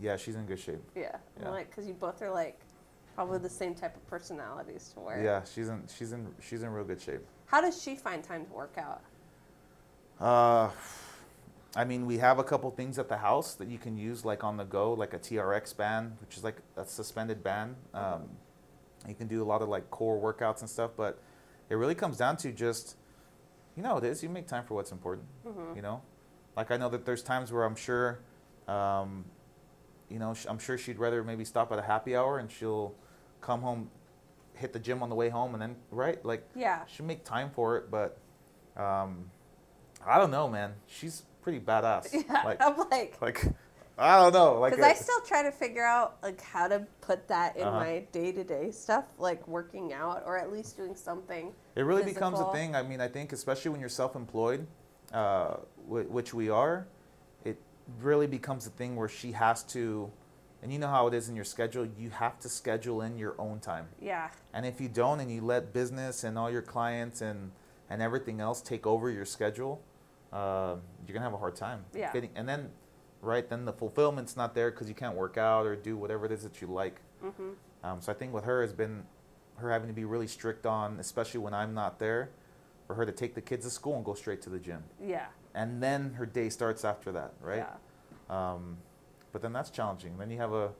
Yeah, 0.00 0.16
she's 0.16 0.34
in 0.34 0.44
good 0.44 0.58
shape. 0.58 0.82
Yeah. 0.96 1.18
Yeah. 1.40 1.50
like, 1.50 1.70
because 1.70 1.86
you 1.86 1.94
both 1.94 2.20
are 2.20 2.32
like 2.32 2.58
probably 3.14 3.38
the 3.38 3.48
same 3.48 3.76
type 3.76 3.94
of 3.94 4.04
personalities 4.08 4.90
to 4.94 5.00
where. 5.00 5.22
Yeah, 5.22 5.44
she's 5.44 5.68
in 5.68 5.84
she's 5.96 6.10
in 6.10 6.26
she's 6.40 6.64
in 6.64 6.70
real 6.70 6.84
good 6.84 7.00
shape. 7.00 7.24
How 7.46 7.60
does 7.60 7.80
she 7.80 7.94
find 7.94 8.24
time 8.24 8.44
to 8.44 8.52
work 8.52 8.76
out? 8.76 9.04
Uh, 10.18 10.70
I 11.76 11.84
mean, 11.84 12.06
we 12.06 12.18
have 12.18 12.38
a 12.38 12.44
couple 12.44 12.70
things 12.70 12.98
at 12.98 13.08
the 13.08 13.16
house 13.16 13.54
that 13.54 13.68
you 13.68 13.78
can 13.78 13.96
use, 13.96 14.24
like 14.24 14.44
on 14.44 14.56
the 14.56 14.64
go, 14.64 14.92
like 14.92 15.12
a 15.12 15.18
TRX 15.18 15.76
band, 15.76 16.16
which 16.20 16.36
is 16.36 16.44
like 16.44 16.58
a 16.76 16.84
suspended 16.84 17.42
band. 17.42 17.76
Um, 17.92 18.28
you 19.08 19.14
can 19.14 19.26
do 19.26 19.42
a 19.42 19.44
lot 19.46 19.60
of 19.60 19.68
like 19.68 19.90
core 19.90 20.18
workouts 20.20 20.60
and 20.60 20.70
stuff, 20.70 20.92
but 20.96 21.18
it 21.68 21.74
really 21.74 21.94
comes 21.94 22.16
down 22.16 22.36
to 22.38 22.52
just, 22.52 22.96
you 23.76 23.82
know, 23.82 23.96
it 23.96 24.04
is 24.04 24.22
you 24.22 24.28
make 24.28 24.46
time 24.46 24.64
for 24.64 24.74
what's 24.74 24.92
important. 24.92 25.26
Mhm. 25.44 25.74
You 25.76 25.82
know, 25.82 26.02
like 26.56 26.70
I 26.70 26.76
know 26.76 26.88
that 26.90 27.04
there's 27.04 27.22
times 27.22 27.52
where 27.52 27.64
I'm 27.64 27.76
sure, 27.76 28.20
um, 28.68 29.24
you 30.08 30.18
know, 30.20 30.32
I'm 30.48 30.58
sure 30.58 30.78
she'd 30.78 30.98
rather 30.98 31.24
maybe 31.24 31.44
stop 31.44 31.72
at 31.72 31.78
a 31.78 31.82
happy 31.82 32.14
hour 32.14 32.38
and 32.38 32.50
she'll 32.50 32.94
come 33.40 33.62
home, 33.62 33.90
hit 34.54 34.72
the 34.72 34.78
gym 34.78 35.02
on 35.02 35.08
the 35.08 35.16
way 35.16 35.28
home, 35.28 35.54
and 35.54 35.60
then 35.60 35.76
right, 35.90 36.24
like 36.24 36.48
Yeah. 36.54 36.84
she 36.86 37.02
make 37.02 37.24
time 37.24 37.50
for 37.50 37.76
it, 37.78 37.90
but 37.90 38.18
um, 38.76 39.30
I 40.06 40.18
don't 40.18 40.30
know, 40.30 40.48
man. 40.48 40.74
She's 40.86 41.24
pretty 41.44 41.60
badass. 41.60 42.08
Yeah. 42.26 42.42
Like, 42.44 42.60
I'm 42.60 42.76
like, 42.90 43.16
like 43.20 43.46
I 43.96 44.16
don't 44.20 44.32
know. 44.32 44.58
Like, 44.58 44.72
because 44.72 44.84
I 44.86 44.90
uh, 44.92 44.94
still 44.94 45.20
try 45.20 45.42
to 45.44 45.52
figure 45.52 45.84
out 45.84 46.16
like 46.22 46.40
how 46.40 46.66
to 46.66 46.84
put 47.00 47.28
that 47.28 47.56
in 47.56 47.62
Uh-huh. 47.62 47.78
my 47.78 48.04
day 48.10 48.32
to 48.32 48.42
day 48.42 48.72
stuff, 48.72 49.04
like 49.18 49.46
working 49.46 49.92
out 49.92 50.24
or 50.26 50.36
at 50.36 50.50
least 50.52 50.76
doing 50.76 50.96
something. 50.96 51.52
it 51.76 51.82
really 51.82 52.02
becomes 52.02 52.40
a 52.40 52.50
thing. 52.50 52.74
I 52.74 52.82
mean, 52.82 53.00
I 53.00 53.06
think 53.08 53.32
especially 53.32 53.70
when 53.70 53.78
you're 53.80 53.88
self-employed, 53.88 54.66
uh, 55.12 55.54
wh- 55.86 56.10
which 56.10 56.34
we 56.34 56.48
are, 56.50 56.86
it 57.44 57.56
really 58.00 58.26
becomes 58.26 58.66
a 58.66 58.70
thing 58.70 58.96
where 58.96 59.08
she 59.08 59.30
has 59.32 59.62
to, 59.74 60.10
and 60.62 60.72
you 60.72 60.78
know 60.80 60.88
how 60.88 61.06
it 61.06 61.14
is 61.14 61.28
in 61.28 61.36
your 61.36 61.44
schedule. 61.44 61.86
You 61.98 62.10
have 62.10 62.40
to 62.40 62.48
schedule 62.48 63.02
in 63.02 63.16
your 63.18 63.34
own 63.38 63.60
time. 63.60 63.86
Yeah. 64.00 64.30
And 64.52 64.66
if 64.66 64.80
you 64.80 64.88
don't, 64.88 65.20
and 65.20 65.30
you 65.30 65.40
let 65.42 65.72
business 65.72 66.24
and 66.24 66.36
all 66.38 66.50
your 66.50 66.62
clients 66.62 67.20
and 67.20 67.52
and 67.90 68.00
everything 68.02 68.40
else 68.40 68.60
take 68.62 68.86
over 68.88 69.08
your 69.10 69.26
schedule, 69.26 69.80
uh, 70.34 70.74
you're 71.06 71.14
gonna 71.14 71.24
have 71.24 71.32
a 71.32 71.38
hard 71.38 71.54
time. 71.56 71.84
Yeah. 71.94 72.10
Fitting, 72.12 72.30
and 72.34 72.46
then, 72.48 72.68
right 73.22 73.48
then 73.48 73.64
the 73.64 73.72
fulfillment's 73.72 74.36
not 74.36 74.54
there 74.54 74.70
because 74.70 74.88
you 74.88 74.94
can't 74.94 75.16
work 75.16 75.38
out 75.38 75.64
or 75.64 75.76
do 75.76 75.96
whatever 75.96 76.26
it 76.26 76.32
is 76.32 76.42
that 76.42 76.60
you 76.60 76.66
like. 76.66 77.00
hmm 77.22 77.52
Um, 77.82 78.00
so 78.00 78.12
I 78.12 78.14
think 78.14 78.34
with 78.34 78.44
her 78.44 78.60
has 78.62 78.72
been 78.72 79.04
her 79.56 79.70
having 79.70 79.88
to 79.88 79.94
be 79.94 80.04
really 80.04 80.26
strict 80.26 80.66
on, 80.66 80.98
especially 80.98 81.40
when 81.40 81.54
I'm 81.54 81.72
not 81.74 81.98
there, 81.98 82.30
for 82.86 82.94
her 82.94 83.06
to 83.06 83.12
take 83.12 83.34
the 83.34 83.40
kids 83.40 83.64
to 83.64 83.70
school 83.70 83.94
and 83.96 84.04
go 84.04 84.14
straight 84.14 84.42
to 84.42 84.50
the 84.50 84.58
gym, 84.58 84.82
Yeah. 85.00 85.26
and 85.54 85.82
then 85.82 86.14
her 86.14 86.26
day 86.26 86.48
starts 86.50 86.84
after 86.84 87.12
that, 87.12 87.32
right? 87.40 87.64
Yeah. 87.64 87.74
Um, 88.28 88.78
but 89.32 89.40
then 89.42 89.52
that's 89.52 89.70
challenging. 89.70 90.18
Then 90.18 90.30
you 90.30 90.38
have 90.38 90.52
a 90.52 90.72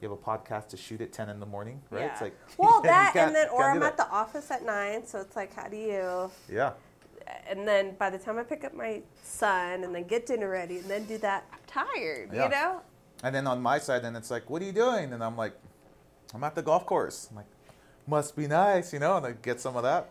you 0.00 0.08
have 0.10 0.18
a 0.18 0.22
podcast 0.22 0.68
to 0.68 0.76
shoot 0.76 1.00
at 1.00 1.10
ten 1.12 1.30
in 1.30 1.40
the 1.40 1.46
morning, 1.46 1.80
right? 1.90 2.00
Yeah. 2.02 2.12
It's 2.12 2.20
like 2.20 2.34
Well, 2.58 2.82
that 2.82 3.14
and 3.16 3.34
then, 3.34 3.48
or 3.48 3.64
I'm 3.64 3.82
at 3.82 3.96
the 3.96 4.08
office 4.10 4.50
at 4.50 4.62
nine, 4.64 5.06
so 5.06 5.20
it's 5.20 5.36
like, 5.36 5.54
how 5.54 5.68
do 5.68 5.76
you? 5.76 6.30
Yeah. 6.52 6.72
And 7.48 7.66
then 7.66 7.94
by 7.98 8.10
the 8.10 8.18
time 8.18 8.38
I 8.38 8.42
pick 8.42 8.64
up 8.64 8.74
my 8.74 9.02
son 9.22 9.84
and 9.84 9.94
then 9.94 10.04
get 10.04 10.26
dinner 10.26 10.48
ready 10.50 10.78
and 10.78 10.86
then 10.86 11.04
do 11.04 11.18
that, 11.18 11.44
I'm 11.52 11.58
tired. 11.66 12.30
Yeah. 12.32 12.44
You 12.44 12.48
know? 12.50 12.80
And 13.22 13.34
then 13.34 13.46
on 13.46 13.62
my 13.62 13.78
side, 13.78 14.02
then 14.02 14.14
it's 14.16 14.30
like, 14.30 14.48
what 14.50 14.60
are 14.62 14.64
you 14.64 14.72
doing? 14.72 15.12
And 15.12 15.22
I'm 15.22 15.36
like, 15.36 15.54
I'm 16.34 16.42
at 16.44 16.54
the 16.54 16.62
golf 16.62 16.86
course. 16.86 17.28
I'm 17.30 17.36
like, 17.36 17.46
must 18.06 18.36
be 18.36 18.46
nice, 18.46 18.92
you 18.92 18.98
know, 18.98 19.16
and 19.16 19.26
I 19.26 19.32
get 19.32 19.60
some 19.60 19.76
of 19.76 19.82
that. 19.82 20.10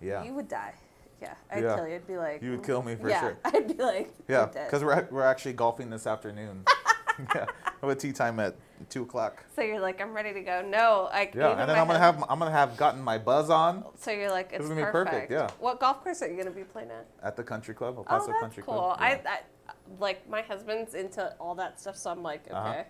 Yeah. 0.00 0.22
You 0.24 0.34
would 0.34 0.48
die. 0.48 0.74
Yeah, 1.20 1.34
I'd 1.50 1.62
Yeah. 1.62 1.76
kill 1.76 1.86
you. 1.88 1.94
I'd 1.94 2.06
be 2.06 2.16
like, 2.16 2.42
You 2.42 2.50
would 2.52 2.64
kill 2.64 2.82
me 2.82 2.96
for 2.96 3.08
yeah, 3.08 3.20
sure. 3.20 3.36
I'd 3.44 3.68
be 3.76 3.82
like, 3.82 4.12
Yeah, 4.28 4.46
because 4.46 4.82
we're, 4.82 5.06
we're 5.10 5.22
actually 5.22 5.52
golfing 5.52 5.88
this 5.88 6.06
afternoon. 6.06 6.64
yeah, 7.34 7.46
I 7.66 7.70
have 7.80 7.90
a 7.90 7.94
tee 7.94 8.12
time 8.12 8.40
at 8.40 8.56
two 8.88 9.02
o'clock. 9.02 9.44
So 9.54 9.62
you're 9.62 9.80
like, 9.80 10.00
I'm 10.00 10.12
ready 10.14 10.32
to 10.32 10.40
go. 10.42 10.62
No, 10.62 11.08
I. 11.12 11.30
Yeah, 11.34 11.48
even 11.48 11.58
and 11.60 11.70
then 11.70 11.78
I'm 11.78 11.86
gonna 11.86 11.98
hus- 11.98 12.14
have 12.16 12.24
I'm 12.28 12.38
gonna 12.38 12.50
have 12.50 12.76
gotten 12.76 13.00
my 13.02 13.18
buzz 13.18 13.50
on 13.50 13.84
So 13.96 14.10
you're 14.10 14.30
like, 14.30 14.48
it's 14.52 14.58
This 14.58 14.62
is 14.64 14.68
gonna 14.70 14.86
be 14.86 14.90
perfect. 14.92 15.28
perfect, 15.28 15.32
yeah. 15.32 15.50
What 15.60 15.80
golf 15.80 16.02
course 16.02 16.22
are 16.22 16.28
you 16.28 16.36
gonna 16.36 16.50
be 16.50 16.64
playing 16.64 16.90
at? 16.90 17.06
at 17.22 17.36
the 17.36 17.42
country 17.44 17.74
club, 17.74 17.94
El 17.96 18.00
Oh, 18.00 18.04
Paso 18.04 18.26
that's 18.28 18.40
Country 18.40 18.62
cool. 18.62 18.74
Club. 18.74 18.96
I, 19.00 19.10
Yeah. 19.12 19.20
I, 19.68 19.72
like 20.00 20.28
my 20.28 20.42
husband's 20.42 20.94
into 20.94 21.34
all 21.40 21.54
that 21.56 21.80
stuff, 21.80 21.96
so 21.96 22.10
I'm 22.10 22.22
like, 22.22 22.46
okay, 22.46 22.54
Uh-huh. 22.56 22.84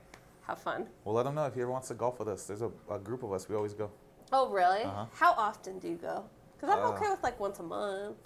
have 0.46 0.58
fun. 0.58 0.86
Well, 1.04 1.14
let 1.14 1.26
him 1.26 1.34
know 1.34 1.46
if 1.46 1.54
he 1.54 1.62
ever 1.62 1.70
wants 1.70 1.88
to 1.88 1.94
golf 1.94 2.18
with 2.18 2.28
us. 2.28 2.44
There's 2.46 2.62
a, 2.62 2.70
a 2.90 2.98
group 2.98 3.22
of 3.22 3.32
us. 3.32 3.48
We 3.48 3.56
always 3.56 3.74
go. 3.74 3.90
Oh, 4.32 4.48
really? 4.50 4.82
Uh-huh. 4.82 5.06
How 5.14 5.32
often 5.32 5.78
do 5.78 5.88
you 5.88 5.96
go? 5.96 6.24
Because 6.56 6.74
I'm 6.76 6.84
Uh, 6.84 6.90
okay 6.92 7.08
with 7.10 7.22
like 7.22 7.38
once 7.40 7.58
a 7.58 7.62
month. 7.62 8.16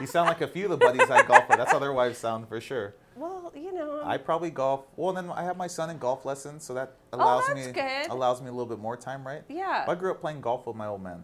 You 0.00 0.06
sound 0.06 0.28
like 0.28 0.40
a 0.40 0.46
few 0.48 0.64
of 0.64 0.70
the 0.70 0.76
buddies 0.76 1.10
I 1.10 1.22
golf 1.22 1.48
with. 1.48 1.58
That's 1.58 1.70
how 1.72 1.78
their 1.78 1.92
wives 1.92 2.18
sound 2.18 2.48
for 2.48 2.60
sure. 2.60 2.94
Well, 3.16 3.52
you 3.54 3.72
know. 3.72 4.02
I 4.04 4.16
probably 4.18 4.50
golf. 4.50 4.84
Well, 4.96 5.12
then 5.12 5.30
I 5.30 5.42
have 5.44 5.56
my 5.56 5.66
son 5.66 5.90
in 5.90 5.98
golf 5.98 6.24
lessons, 6.24 6.64
so 6.64 6.74
that 6.74 6.92
Oh, 7.12 7.18
allows 7.18 7.46
that's 7.46 7.66
me 7.66 7.72
good. 7.72 8.10
allows 8.10 8.40
me 8.40 8.48
a 8.48 8.52
little 8.52 8.66
bit 8.66 8.78
more 8.78 8.96
time, 8.96 9.26
right? 9.26 9.42
yeah. 9.48 9.84
I 9.88 9.94
grew 9.94 10.10
up 10.10 10.20
playing 10.20 10.40
golf 10.40 10.66
with 10.66 10.76
my 10.76 10.86
old 10.86 11.02
man, 11.02 11.22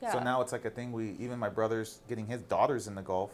yeah. 0.00 0.12
so 0.12 0.18
now 0.20 0.40
it's 0.42 0.52
like 0.52 0.64
a 0.64 0.70
thing. 0.70 0.92
We 0.92 1.16
even 1.18 1.38
my 1.38 1.48
brother's 1.48 2.00
getting 2.08 2.26
his 2.26 2.42
daughters 2.42 2.86
into 2.86 3.02
golf, 3.02 3.32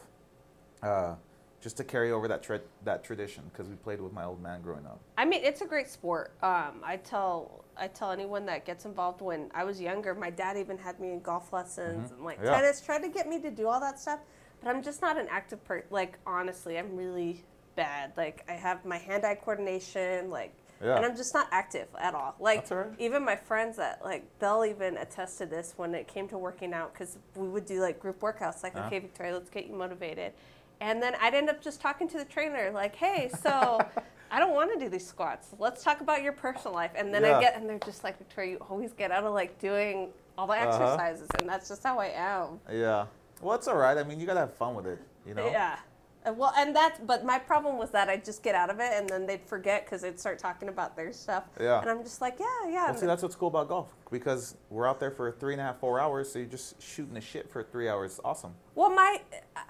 uh, 0.83 1.15
just 1.61 1.77
to 1.77 1.83
carry 1.83 2.11
over 2.11 2.27
that 2.27 2.43
tra- 2.43 2.61
that 2.83 3.03
tradition 3.03 3.43
because 3.51 3.67
we 3.67 3.75
played 3.75 3.99
with 4.01 4.13
my 4.13 4.23
old 4.25 4.41
man 4.41 4.61
growing 4.61 4.85
up. 4.85 4.99
I 5.17 5.25
mean, 5.25 5.41
it's 5.43 5.61
a 5.61 5.65
great 5.65 5.89
sport. 5.89 6.31
Um, 6.43 6.81
I 6.83 6.97
tell 6.97 7.63
I 7.77 7.87
tell 7.87 8.11
anyone 8.11 8.45
that 8.45 8.65
gets 8.65 8.85
involved. 8.85 9.21
When 9.21 9.49
I 9.53 9.63
was 9.63 9.81
younger, 9.81 10.13
my 10.15 10.29
dad 10.29 10.57
even 10.57 10.77
had 10.77 10.99
me 10.99 11.11
in 11.11 11.19
golf 11.21 11.51
lessons 11.53 12.09
Mhm. 12.11 12.15
and 12.15 12.25
like 12.25 12.39
Yeah. 12.43 12.51
tennis. 12.55 12.81
Tried 12.81 13.03
to 13.03 13.09
get 13.09 13.27
me 13.27 13.39
to 13.41 13.51
do 13.51 13.67
all 13.67 13.79
that 13.79 13.99
stuff, 13.99 14.19
but 14.61 14.69
I'm 14.69 14.81
just 14.81 15.01
not 15.01 15.17
an 15.17 15.27
active 15.29 15.63
person. 15.65 15.87
Like 15.89 16.17
honestly, 16.25 16.77
I'm 16.77 16.95
really 16.95 17.43
bad. 17.75 18.11
Like 18.17 18.43
I 18.49 18.53
have 18.53 18.85
my 18.85 18.97
hand-eye 18.97 19.35
coordination. 19.35 20.29
Like 20.29 20.53
Yeah. 20.83 20.95
and 20.97 21.05
I'm 21.05 21.15
just 21.15 21.33
not 21.33 21.47
active 21.51 21.87
at 21.99 22.13
all. 22.15 22.35
Like 22.39 22.65
all 22.71 22.77
right. 22.77 22.87
even 22.99 23.23
my 23.23 23.35
friends 23.35 23.77
that 23.77 24.03
like 24.03 24.23
they'll 24.39 24.65
even 24.65 24.97
attest 24.97 25.37
to 25.39 25.45
this 25.45 25.73
when 25.77 25.93
it 25.95 26.07
came 26.07 26.27
to 26.29 26.37
working 26.37 26.73
out 26.73 26.93
because 26.93 27.17
we 27.35 27.47
would 27.47 27.65
do 27.65 27.79
like 27.81 27.99
group 27.99 28.19
workouts. 28.21 28.63
Like, 28.63 28.75
Uh-huh. 28.75 28.87
okay, 28.87 28.99
Victoria, 28.99 29.33
let's 29.33 29.49
get 29.49 29.67
you 29.67 29.73
motivated. 29.75 30.33
And 30.81 31.01
then 31.01 31.15
I'd 31.21 31.33
end 31.33 31.49
up 31.49 31.61
just 31.61 31.79
talking 31.79 32.07
to 32.09 32.17
the 32.17 32.25
trainer, 32.25 32.69
like, 32.73 32.95
hey, 32.95 33.29
so 33.41 33.79
I 34.31 34.39
don't 34.39 34.53
want 34.53 34.73
to 34.73 34.79
do 34.79 34.89
these 34.89 35.07
squats. 35.07 35.49
Let's 35.57 35.81
talk 35.83 36.01
about 36.01 36.21
your 36.21 36.33
personal 36.33 36.73
life. 36.73 36.91
And 36.95 37.13
then 37.13 37.23
Yeah. 37.23 37.37
I 37.37 37.41
get, 37.41 37.55
and 37.55 37.69
they're 37.69 37.79
just 37.79 38.03
like, 38.03 38.17
Victoria, 38.17 38.51
you 38.51 38.57
always 38.69 38.91
get 38.91 39.09
out 39.11 39.23
of 39.23 39.33
like 39.33 39.57
doing 39.59 40.09
all 40.37 40.47
the 40.47 40.53
Uh-huh. 40.53 40.67
exercises, 40.67 41.29
and 41.39 41.47
that's 41.47 41.69
just 41.69 41.81
how 41.83 41.97
I 41.99 42.07
am. 42.07 42.59
Yeah. 42.69 43.05
Well, 43.41 43.55
it's 43.55 43.69
all 43.69 43.77
right. 43.77 43.97
I 43.97 44.03
mean, 44.03 44.19
you 44.19 44.25
gotta 44.25 44.41
have 44.41 44.53
fun 44.53 44.75
with 44.75 44.85
it. 44.87 44.99
You 45.25 45.33
know. 45.33 45.47
Yeah. 45.47 45.77
Uh, 46.25 46.33
Well, 46.33 46.53
and 46.57 46.75
that's, 46.75 46.99
but 46.99 47.25
my 47.25 47.39
problem 47.39 47.77
was 47.77 47.91
that 47.91 48.09
I'd 48.09 48.25
just 48.25 48.43
get 48.43 48.55
out 48.55 48.69
of 48.69 48.79
it 48.79 48.91
and 48.93 49.09
then 49.09 49.25
they'd 49.25 49.43
forget 49.45 49.85
because 49.85 50.01
they'd 50.01 50.19
start 50.19 50.39
talking 50.39 50.69
about 50.69 50.95
their 50.95 51.11
stuff. 51.13 51.43
Yeah. 51.59 51.81
And 51.81 51.89
I'm 51.89 52.03
just 52.03 52.21
like, 52.21 52.37
yeah, 52.39 52.69
yeah. 52.69 52.85
Well, 52.85 52.97
see, 52.97 53.05
that's 53.05 53.23
what's 53.23 53.35
cool 53.35 53.49
about 53.49 53.67
golf 53.69 53.93
because 54.11 54.55
we're 54.69 54.87
out 54.87 54.99
there 54.99 55.11
for 55.11 55.31
three 55.31 55.53
and 55.53 55.61
a 55.61 55.65
half, 55.65 55.79
four 55.79 55.99
hours. 55.99 56.31
So 56.31 56.39
you're 56.39 56.47
just 56.47 56.81
shooting 56.81 57.13
the 57.13 57.21
shit 57.21 57.49
for 57.49 57.63
three 57.63 57.87
hours. 57.89 58.11
It's 58.11 58.21
awesome. 58.23 58.53
Well, 58.75 58.89
my, 58.89 59.21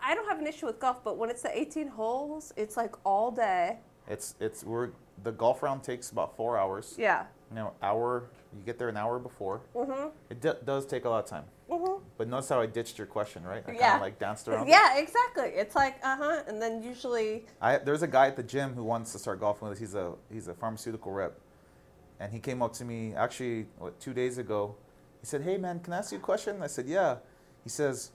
I 0.02 0.16
don't 0.16 0.28
have 0.28 0.40
an 0.40 0.48
issue 0.48 0.66
with 0.66 0.80
golf, 0.80 1.04
but 1.04 1.18
when 1.18 1.30
it's 1.30 1.42
the 1.42 1.58
18 1.58 1.88
holes, 1.88 2.54
it's 2.56 2.78
like 2.78 2.96
all 3.06 3.32
day. 3.32 3.78
It's 4.08 4.36
it's 4.40 4.64
we're 4.64 4.90
the 5.24 5.32
golf 5.32 5.64
round 5.64 5.82
takes 5.84 6.12
about 6.12 6.36
four 6.36 6.58
hours. 6.60 6.96
Yeah. 6.98 7.26
You 7.50 7.56
know, 7.56 7.74
hour. 7.82 8.26
You 8.56 8.62
get 8.66 8.78
there 8.78 8.90
an 8.90 8.98
hour 8.98 9.18
before. 9.20 9.62
Mm-hmm. 9.76 10.10
It 10.30 10.42
d- 10.42 10.52
does 10.64 10.86
take 10.86 11.06
a 11.06 11.10
lot 11.10 11.24
of 11.24 11.30
time. 11.30 11.44
Mhm. 11.70 12.02
But 12.18 12.28
notice 12.28 12.50
how 12.50 12.62
I 12.62 12.68
ditched 12.68 12.98
your 12.98 13.08
question, 13.08 13.44
right? 13.44 13.64
I 13.68 13.72
Yeah. 13.72 14.00
like 14.00 14.20
danced 14.20 14.48
around. 14.48 14.68
it. 14.68 14.72
Yeah, 14.72 14.98
exactly. 14.98 15.46
It's 15.50 15.76
like, 15.76 15.96
uh 16.04 16.16
huh. 16.16 16.44
And 16.48 16.62
then 16.62 16.84
usually, 16.84 17.46
I 17.62 17.78
there's 17.80 18.04
a 18.04 18.08
guy 18.08 18.28
at 18.28 18.36
the 18.36 18.44
gym 18.44 18.74
who 18.76 18.84
wants 18.84 19.12
to 19.14 19.20
start 19.20 19.40
golfing 19.40 19.68
with 19.68 19.78
us. 19.78 19.80
He's 19.80 19.96
a 19.96 20.14
he's 20.32 20.48
a 20.48 20.54
pharmaceutical 20.54 21.12
rep, 21.12 21.40
and 22.20 22.32
he 22.32 22.40
came 22.40 22.62
up 22.62 22.74
to 22.74 22.86
me 22.86 23.16
actually 23.16 23.68
what 23.80 24.00
two 24.00 24.14
days 24.14 24.38
ago. 24.38 24.76
He 25.22 25.26
said, 25.26 25.42
"Hey 25.42 25.58
man, 25.58 25.80
can 25.80 25.94
I 25.94 25.98
ask 25.98 26.12
you 26.12 26.20
a 26.20 26.22
question?" 26.22 26.62
I 26.62 26.68
said, 26.68 26.86
"Yeah." 26.86 27.18
He 27.64 27.70
says, 27.70 28.12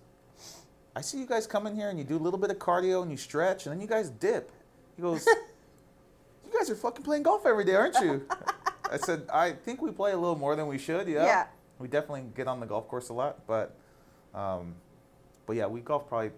"I 0.94 1.00
see 1.00 1.18
you 1.18 1.26
guys 1.26 1.46
come 1.48 1.66
in 1.66 1.74
here 1.74 1.88
and 1.88 1.98
you 1.98 2.04
do 2.04 2.16
a 2.16 2.22
little 2.22 2.38
bit 2.38 2.50
of 2.50 2.58
cardio 2.58 3.02
and 3.02 3.10
you 3.10 3.16
stretch 3.16 3.66
and 3.66 3.72
then 3.74 3.80
you 3.80 3.88
guys 3.88 4.10
dip." 4.10 4.52
He 4.94 5.02
goes, 5.02 5.26
"You 6.46 6.52
guys 6.56 6.70
are 6.70 6.76
fucking 6.76 7.04
playing 7.04 7.24
golf 7.24 7.44
every 7.46 7.64
day, 7.64 7.74
aren't 7.74 7.96
you?" 8.00 8.26
I 8.88 8.96
said, 8.96 9.26
"I 9.32 9.52
think 9.52 9.82
we 9.82 9.90
play 9.90 10.12
a 10.12 10.16
little 10.16 10.36
more 10.36 10.54
than 10.54 10.68
we 10.68 10.78
should. 10.78 11.08
Yeah, 11.08 11.24
Yeah. 11.24 11.46
We 11.80 11.88
definitely 11.88 12.24
get 12.36 12.46
on 12.46 12.60
the 12.60 12.66
golf 12.66 12.86
course 12.88 13.08
a 13.08 13.12
lot, 13.14 13.38
but, 13.46 13.74
um, 14.34 14.74
but 15.46 15.56
yeah, 15.56 15.66
we 15.66 15.80
golf 15.80 16.08
probably 16.08 16.30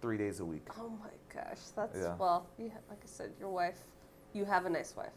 three 0.00 0.18
days 0.18 0.40
a 0.40 0.44
week." 0.44 0.66
oh 0.78 0.90
my 1.02 1.08
gosh, 1.34 1.58
that's, 1.74 1.98
Yeah. 1.98 2.14
well, 2.16 2.46
you, 2.58 2.70
ha- 2.70 2.80
like 2.88 2.98
I 3.02 3.06
said, 3.06 3.32
your 3.40 3.48
wife, 3.48 3.78
you 4.32 4.44
have 4.44 4.66
a 4.66 4.70
nice 4.70 4.94
wife. 4.96 5.10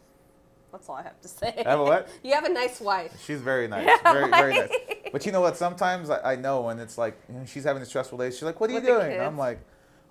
That's 0.71 0.87
all 0.87 0.95
I 0.95 1.03
have 1.03 1.19
to 1.21 1.27
say. 1.27 1.63
I 1.65 1.69
have 1.71 1.79
a 1.79 1.83
what? 1.83 2.07
You 2.23 2.33
have 2.33 2.45
a 2.45 2.49
nice 2.49 2.79
wife. 2.79 3.11
She's 3.25 3.41
very 3.41 3.67
nice, 3.67 3.85
Yeah, 3.87 3.97
very 4.13 4.29
very 4.31 4.53
nice. 4.53 4.69
But 5.11 5.25
you 5.25 5.31
know 5.31 5.41
what? 5.41 5.57
Sometimes 5.57 6.09
I, 6.11 6.33
I 6.33 6.35
know 6.35 6.61
when 6.61 6.79
it's 6.79 6.97
like 6.97 7.19
you 7.27 7.35
know, 7.39 7.45
she's 7.45 7.63
having 7.63 7.81
a 7.81 7.85
stressful 7.85 8.17
day. 8.19 8.29
She's 8.29 8.43
like, 8.43 8.59
"What 8.59 8.69
are 8.69 8.73
With 8.75 8.83
you 8.83 8.89
doing?" 8.93 9.13
And 9.13 9.21
I'm 9.23 9.37
like, 9.37 9.59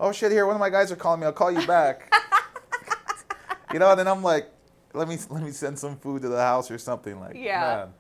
"Oh 0.01 0.11
shit! 0.11 0.33
Here, 0.33 0.45
one 0.47 0.57
of 0.57 0.61
my 0.61 0.69
guys 0.71 0.91
are 0.91 0.97
calling 0.97 1.21
me. 1.21 1.27
I'll 1.27 1.33
call 1.33 1.53
you 1.53 1.65
back." 1.65 2.13
you 3.73 3.79
know, 3.79 3.89
and 3.91 3.99
then 4.01 4.09
I'm 4.09 4.23
like, 4.25 4.51
"Let 4.95 5.07
me 5.07 5.17
let 5.31 5.45
me 5.45 5.53
send 5.53 5.79
some 5.79 5.97
food 5.97 6.23
to 6.23 6.29
the 6.29 6.39
house 6.41 6.71
or 6.73 6.79
something." 6.79 7.21
Like, 7.21 7.37
Yeah. 7.37 7.61
man. 7.61 7.95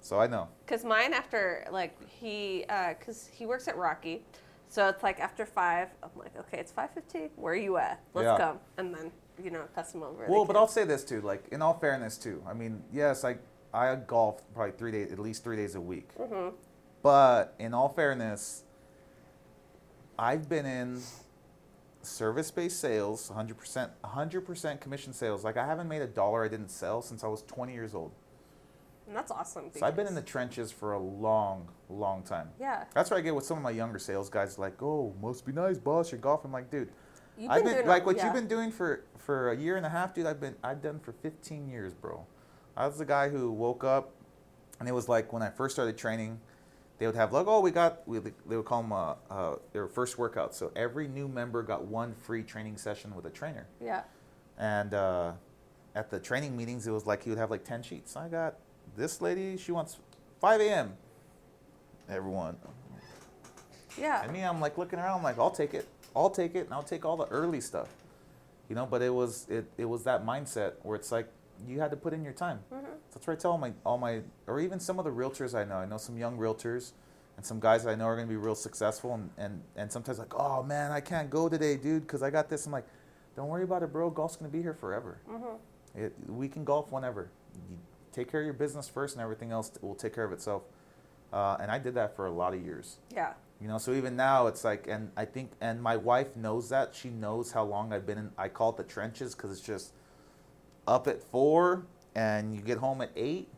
So 0.00 0.18
I 0.20 0.26
know. 0.26 0.48
Because 0.64 0.84
mine 0.84 1.12
after 1.12 1.66
like 1.70 1.96
he, 2.08 2.64
because 2.98 3.26
he 3.32 3.46
works 3.46 3.68
at 3.68 3.76
Rocky, 3.76 4.22
so 4.68 4.88
it's 4.88 5.02
like 5.02 5.18
after 5.20 5.44
five, 5.46 5.88
I'm 6.02 6.10
like, 6.16 6.36
okay, 6.38 6.58
it's 6.58 6.72
five 6.72 6.90
fifteen. 6.92 7.30
Where 7.36 7.52
are 7.52 7.56
you 7.56 7.76
at? 7.78 8.00
Let's 8.14 8.26
Yeah. 8.26 8.36
come. 8.38 8.58
And 8.76 8.94
then 8.94 9.10
you 9.42 9.50
know, 9.50 9.62
pass 9.74 9.94
him 9.94 10.02
over. 10.02 10.26
Well, 10.28 10.44
but. 10.44 10.56
I'll 10.56 10.66
say 10.66 10.84
this 10.84 11.04
too. 11.04 11.20
Like, 11.20 11.46
in 11.52 11.62
all 11.62 11.74
fairness, 11.78 12.16
too. 12.18 12.42
I 12.46 12.54
mean, 12.54 12.82
yes, 12.92 13.24
I 13.24 13.36
I 13.72 13.94
golf 13.94 14.42
probably 14.54 14.72
three 14.72 14.90
days, 14.90 15.12
at 15.12 15.18
least 15.18 15.44
three 15.44 15.56
days 15.56 15.74
a 15.76 15.80
week. 15.80 16.08
Mhm. 16.18 16.54
But 17.02 17.54
in 17.58 17.72
all 17.74 17.88
fairness, 17.88 18.64
I've 20.18 20.48
been 20.48 20.66
in 20.66 21.00
service-based 22.02 22.80
sales, 22.80 23.30
100%, 23.30 23.90
100% 24.02 24.80
commission 24.80 25.12
sales. 25.12 25.44
Like 25.44 25.56
I 25.56 25.66
haven't 25.66 25.86
made 25.88 26.02
a 26.02 26.06
dollar 26.06 26.44
I 26.44 26.48
didn't 26.48 26.70
sell 26.70 27.02
since 27.02 27.22
I 27.22 27.28
was 27.28 27.42
20 27.42 27.72
years 27.74 27.94
old. 27.94 28.12
And 29.08 29.16
that's 29.16 29.30
awesome. 29.32 29.70
So 29.74 29.86
I've 29.86 29.96
been 29.96 30.06
in 30.06 30.14
the 30.14 30.22
trenches 30.22 30.70
for 30.70 30.92
a 30.92 30.98
long, 31.00 31.68
long 31.88 32.22
time. 32.22 32.50
yeah. 32.60 32.84
That's 32.94 33.10
where 33.10 33.18
I 33.18 33.22
get 33.22 33.34
with 33.34 33.44
some 33.46 33.56
of 33.56 33.62
my 33.62 33.70
younger 33.70 33.98
sales 33.98 34.28
guys. 34.28 34.58
Like, 34.58 34.82
oh, 34.82 35.14
must 35.20 35.44
be 35.46 35.52
nice, 35.52 35.78
boss. 35.78 36.12
You're 36.12 36.20
golfing. 36.20 36.48
I'm 36.50 36.52
like, 36.52 36.70
dude, 36.70 36.90
I've 37.48 37.64
been 37.64 37.86
like 37.86 38.02
all- 38.02 38.06
what 38.08 38.16
yeah. 38.16 38.26
you've 38.26 38.34
been 38.34 38.48
doing 38.48 38.70
for 38.70 39.04
for 39.16 39.50
a 39.50 39.56
year 39.56 39.76
and 39.76 39.86
a 39.86 39.88
half, 39.88 40.14
dude. 40.14 40.26
I've 40.26 40.40
been 40.40 40.56
I've 40.62 40.82
done 40.82 40.98
for 41.00 41.12
15 41.12 41.68
years, 41.68 41.94
bro. 41.94 42.26
I 42.76 42.86
was 42.86 42.98
the 42.98 43.04
guy 43.06 43.28
who 43.30 43.50
woke 43.50 43.82
up, 43.82 44.12
and 44.78 44.88
it 44.88 44.92
was 44.92 45.08
like 45.08 45.32
when 45.32 45.42
I 45.42 45.48
first 45.50 45.74
started 45.74 45.96
training, 45.96 46.38
they 46.98 47.06
would 47.06 47.16
have 47.16 47.32
like, 47.32 47.46
oh, 47.46 47.60
we 47.60 47.70
got 47.70 48.06
we, 48.06 48.18
they 48.18 48.56
would 48.56 48.64
call 48.66 48.82
them 48.82 48.92
uh, 48.92 49.14
uh, 49.30 49.56
their 49.72 49.88
first 49.88 50.18
workout. 50.18 50.54
So 50.54 50.70
every 50.76 51.08
new 51.08 51.28
member 51.28 51.62
got 51.62 51.84
one 51.86 52.14
free 52.14 52.42
training 52.42 52.76
session 52.76 53.14
with 53.16 53.24
a 53.24 53.30
trainer, 53.30 53.66
Yeah. 53.80 54.02
and 54.58 54.92
uh, 54.94 55.32
at 55.94 56.10
the 56.10 56.20
training 56.20 56.56
meetings, 56.56 56.86
it 56.86 56.90
was 56.90 57.06
like 57.06 57.22
he 57.22 57.30
would 57.30 57.38
have 57.38 57.50
like 57.50 57.64
10 57.64 57.82
sheets. 57.82 58.14
I 58.16 58.28
got 58.28 58.56
this 58.98 59.20
lady, 59.22 59.56
she 59.56 59.72
wants 59.72 59.96
5 60.40 60.60
a.m. 60.60 60.92
Everyone, 62.08 62.56
Yeah. 63.98 64.22
and 64.22 64.32
me, 64.32 64.42
I'm 64.42 64.60
like 64.60 64.78
looking 64.78 64.98
around, 64.98 65.18
I'm 65.18 65.22
like, 65.22 65.38
I'll 65.38 65.50
take 65.50 65.74
it. 65.74 65.86
I'll 66.16 66.30
take 66.30 66.54
it 66.54 66.64
and 66.64 66.72
I'll 66.74 66.82
take 66.82 67.04
all 67.04 67.16
the 67.16 67.26
early 67.26 67.60
stuff. 67.60 67.88
You 68.68 68.74
know, 68.74 68.86
but 68.86 69.02
it 69.02 69.12
was 69.12 69.46
it, 69.48 69.66
it 69.76 69.84
was 69.84 70.04
that 70.04 70.24
mindset 70.26 70.72
where 70.82 70.96
it's 70.96 71.12
like 71.12 71.28
you 71.66 71.80
had 71.80 71.90
to 71.90 71.96
put 71.96 72.12
in 72.12 72.24
your 72.24 72.32
time. 72.32 72.60
Mhm. 72.72 72.84
That's 73.12 73.26
what 73.26 73.34
I 73.34 73.36
tell 73.36 73.52
all 73.52 73.58
my 73.58 73.72
all 73.84 73.98
my 73.98 74.22
or 74.46 74.58
even 74.60 74.80
some 74.80 74.98
of 74.98 75.04
the 75.04 75.10
realtors 75.10 75.54
I 75.54 75.64
know. 75.64 75.76
I 75.76 75.84
know 75.86 75.98
some 75.98 76.16
young 76.18 76.38
realtors 76.38 76.92
and 77.36 77.44
some 77.44 77.60
guys 77.60 77.86
I 77.86 77.94
know 77.94 78.06
are 78.06 78.16
gonna 78.16 78.26
be 78.26 78.36
real 78.36 78.54
successful 78.54 79.14
and, 79.14 79.30
and, 79.38 79.62
and 79.76 79.92
sometimes 79.92 80.18
like, 80.18 80.34
oh 80.34 80.62
man, 80.62 80.90
I 80.92 81.00
can't 81.00 81.28
go 81.30 81.48
today, 81.48 81.76
dude, 81.76 82.02
because 82.06 82.22
I 82.22 82.30
got 82.30 82.48
this. 82.48 82.64
I'm 82.66 82.72
like, 82.72 82.86
don't 83.36 83.48
worry 83.48 83.64
about 83.64 83.82
it, 83.82 83.92
bro. 83.92 84.10
Golf's 84.10 84.36
gonna 84.36 84.50
be 84.50 84.62
here 84.62 84.74
forever. 84.74 85.18
Mm-hmm. 85.30 86.00
It, 86.04 86.14
we 86.26 86.48
can 86.48 86.64
golf 86.64 86.90
whenever. 86.92 87.30
You 87.70 87.76
take 88.18 88.30
care 88.30 88.40
of 88.40 88.44
your 88.44 88.54
business 88.54 88.88
first, 88.88 89.14
and 89.14 89.22
everything 89.22 89.52
else 89.52 89.70
will 89.80 89.94
take 89.94 90.14
care 90.14 90.24
of 90.24 90.32
itself. 90.32 90.62
Uh, 91.32 91.56
and 91.60 91.70
I 91.70 91.78
did 91.78 91.94
that 91.94 92.16
for 92.16 92.26
a 92.26 92.30
lot 92.30 92.54
of 92.54 92.64
years. 92.64 92.98
Yeah. 93.14 93.34
You 93.60 93.68
know, 93.68 93.78
so 93.78 93.92
even 93.92 94.16
now 94.16 94.46
it's 94.46 94.64
like, 94.64 94.86
and 94.88 95.10
I 95.16 95.24
think, 95.24 95.50
and 95.60 95.82
my 95.82 95.96
wife 95.96 96.36
knows 96.36 96.68
that. 96.70 96.94
She 96.94 97.08
knows 97.10 97.52
how 97.52 97.64
long 97.64 97.92
I've 97.92 98.06
been 98.06 98.18
in. 98.18 98.30
I 98.38 98.48
call 98.48 98.70
it 98.70 98.76
the 98.76 98.84
trenches 98.84 99.34
because 99.34 99.50
it's 99.52 99.60
just 99.60 99.92
up 100.86 101.06
at 101.08 101.22
four, 101.22 101.86
and 102.14 102.54
you 102.54 102.60
get 102.62 102.78
home 102.78 103.00
at 103.00 103.10
eight. 103.16 103.48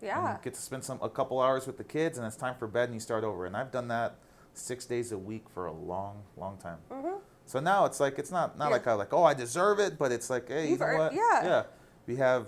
Yeah. 0.00 0.32
you 0.34 0.38
get 0.44 0.54
to 0.54 0.60
spend 0.60 0.84
some 0.84 1.00
a 1.02 1.08
couple 1.10 1.40
hours 1.40 1.66
with 1.66 1.76
the 1.76 1.84
kids, 1.84 2.18
and 2.18 2.26
it's 2.26 2.36
time 2.36 2.54
for 2.58 2.68
bed, 2.68 2.84
and 2.84 2.94
you 2.94 3.00
start 3.00 3.24
over. 3.24 3.46
And 3.46 3.56
I've 3.56 3.72
done 3.72 3.88
that 3.88 4.16
six 4.54 4.86
days 4.86 5.10
a 5.12 5.18
week 5.18 5.44
for 5.52 5.66
a 5.66 5.72
long, 5.72 6.22
long 6.36 6.56
time. 6.58 6.78
Mm-hmm. 6.90 7.16
So 7.46 7.58
now 7.60 7.84
it's 7.84 7.98
like 7.98 8.18
it's 8.18 8.30
not 8.30 8.56
not 8.56 8.66
Yeah. 8.66 8.70
like 8.72 8.86
I 8.86 8.92
like 8.92 9.12
oh 9.12 9.24
I 9.24 9.34
deserve 9.34 9.80
it, 9.80 9.98
but 9.98 10.12
it's 10.12 10.30
like 10.30 10.48
hey 10.48 10.62
You've 10.70 10.72
you 10.72 10.78
know 10.78 10.84
earned- 10.86 10.98
what 10.98 11.12
yeah. 11.14 11.44
yeah 11.44 11.62
we 12.06 12.16
have 12.16 12.46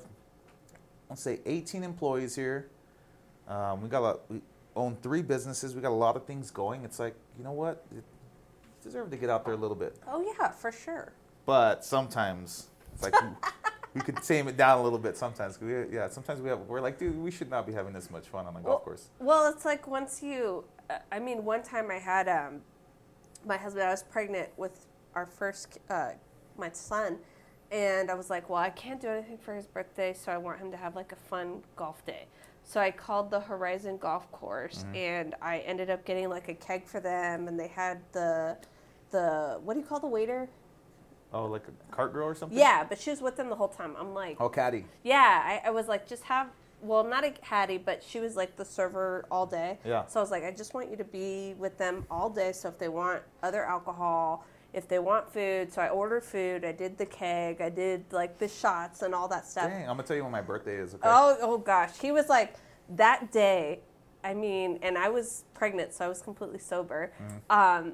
let's 1.11 1.23
say 1.23 1.41
18 1.45 1.83
employees 1.83 2.35
here. 2.35 2.69
Um, 3.49 3.83
we 3.83 3.89
got 3.89 4.03
a, 4.05 4.19
we 4.33 4.41
own 4.77 4.97
three 5.03 5.23
businesses. 5.23 5.75
We 5.75 5.83
got 5.83 5.91
a 5.91 6.03
lot 6.07 6.17
of 6.17 6.25
things 6.25 6.51
going. 6.51 6.85
It's 6.85 6.99
like 7.01 7.15
you 7.37 7.45
know 7.45 7.53
what 7.53 7.85
you 7.93 8.03
deserve 8.83 9.11
to 9.11 9.17
get 9.17 9.29
out 9.29 9.45
there 9.45 9.55
a 9.55 9.57
little 9.59 9.77
bit, 9.77 9.97
Oh 10.09 10.25
yeah, 10.39 10.49
for 10.49 10.73
sure. 10.73 11.13
but 11.45 11.85
sometimes 11.85 12.69
it's 12.95 13.03
like 13.03 13.15
we, 13.95 14.01
could 14.03 14.23
tame 14.23 14.49
it 14.49 14.57
down 14.57 14.79
a 14.79 14.83
little 14.83 14.99
bit. 14.99 15.17
Sometimes 15.17 15.61
we, 15.61 15.73
yeah 15.93 16.09
sometimes 16.09 16.41
we 16.41 16.49
have 16.49 16.61
we're 16.61 16.81
like 16.81 16.99
dude 16.99 17.19
we 17.19 17.31
should 17.31 17.51
not 17.51 17.67
be 17.67 17.73
having 17.73 17.93
this 17.93 18.11
much 18.11 18.29
fun 18.29 18.47
on 18.47 18.57
a 18.57 18.61
golf 18.61 18.85
course. 18.85 19.09
Well, 19.19 19.53
it's 19.53 19.65
like 19.65 19.87
once 19.89 20.23
you, 20.23 20.65
uh, 20.89 20.99
I 21.11 21.19
mean, 21.19 21.45
one 21.45 21.63
time 21.63 21.91
I 21.91 21.99
had 21.99 22.29
um, 22.29 22.61
my 23.45 23.57
husband. 23.57 23.85
I 23.85 23.91
was 23.91 24.05
pregnant 24.05 24.49
with 24.57 24.87
our 25.15 25.27
first, 25.27 25.79
uh, 25.91 26.11
my 26.57 26.71
son, 26.73 27.19
and 27.71 28.11
I 28.11 28.15
was 28.15 28.31
like, 28.31 28.49
well, 28.49 28.59
I 28.59 28.71
can't 28.71 29.01
do 29.01 29.09
anything 29.09 29.39
for 29.39 29.55
his 29.55 29.67
birthday, 29.67 30.13
so 30.13 30.33
I 30.33 30.39
want 30.39 30.59
him 30.59 30.71
to 30.71 30.77
have 30.77 30.97
like 30.97 31.13
a 31.13 31.17
fun 31.17 31.63
golf 31.77 32.05
day. 32.05 32.27
So 32.65 32.81
I 32.81 32.91
called 32.91 33.31
the 33.31 33.41
Horizon 33.41 33.97
Golf 33.97 34.31
Course, 34.33 34.85
Mhm. 34.93 34.97
and 34.97 35.35
I 35.41 35.59
ended 35.61 35.91
up 35.91 36.05
getting 36.05 36.29
like 36.29 36.49
a 36.49 36.55
keg 36.55 36.87
for 36.87 37.01
them, 37.01 37.49
and 37.49 37.59
they 37.59 37.69
had 37.69 38.01
the, 38.13 38.57
the 39.11 39.59
what 39.65 39.75
do 39.75 39.81
you 39.81 39.87
call 39.87 40.01
the 40.01 40.07
waiter? 40.07 40.49
Oh 41.33 41.47
like 41.47 41.63
a 41.69 41.95
cart 41.95 42.13
girl 42.13 42.27
or 42.27 42.35
something. 42.35 42.59
Yeah, 42.59 42.85
but 42.89 42.99
she 43.01 43.11
was 43.11 43.21
with 43.23 43.37
them 43.37 43.49
the 43.51 43.57
whole 43.57 43.69
time. 43.69 43.95
I'm 43.99 44.15
like, 44.15 44.37
Oh 44.41 44.49
caddy. 44.49 44.85
yeah, 45.05 45.61
I, 45.65 45.69
I 45.69 45.71
was 45.71 45.87
like, 45.87 46.07
just 46.09 46.25
have, 46.25 46.49
well, 46.83 47.05
not 47.05 47.25
a 47.25 47.31
caddy, 47.31 47.79
but 47.79 48.03
she 48.03 48.19
was 48.19 48.35
like 48.37 48.57
the 48.57 48.65
server 48.65 49.25
all 49.31 49.47
day. 49.47 49.79
Yeah. 49.85 50.07
So 50.07 50.19
I 50.19 50.23
was 50.23 50.31
like, 50.33 50.43
I 50.45 50.51
just 50.51 50.75
want 50.75 50.91
you 50.91 50.97
to 50.97 51.05
be 51.05 51.55
with 51.59 51.79
them 51.79 52.05
all 52.11 52.31
day. 52.31 52.51
So 52.53 52.69
if 52.69 52.79
they 52.79 52.89
want 52.89 53.23
other 53.45 53.65
alcohol, 53.65 54.45
if 54.73 54.89
they 54.89 54.99
want 54.99 55.33
food, 55.33 55.73
so 55.73 55.83
I 55.83 55.89
ordered 55.89 56.25
food. 56.25 56.65
I 56.65 56.73
did 56.73 56.97
the 56.97 57.07
keg. 57.07 57.61
I 57.61 57.69
did 57.69 58.05
like 58.13 58.39
the 58.39 58.49
shots 58.49 59.03
and 59.03 59.15
all 59.15 59.29
that 59.29 59.47
stuff. 59.47 59.69
Dang, 59.69 59.83
I'm 59.83 59.97
gonna 59.97 60.05
tell 60.05 60.17
you 60.17 60.23
when 60.23 60.33
my 60.33 60.43
birthday 60.43 60.77
is. 60.77 60.95
Okay. 60.95 61.03
Oh, 61.05 61.37
oh 61.41 61.59
gosh, 61.59 61.99
he 62.01 62.13
was 62.13 62.29
like 62.29 62.55
that 62.91 63.33
day. 63.33 63.81
I 64.23 64.35
mean, 64.35 64.79
and 64.83 64.99
I 64.99 65.09
was 65.09 65.45
pregnant, 65.55 65.95
so 65.95 66.05
I 66.05 66.09
was 66.09 66.21
completely 66.21 66.59
sober. 66.59 67.13
Mm. 67.49 67.57
Um, 67.57 67.93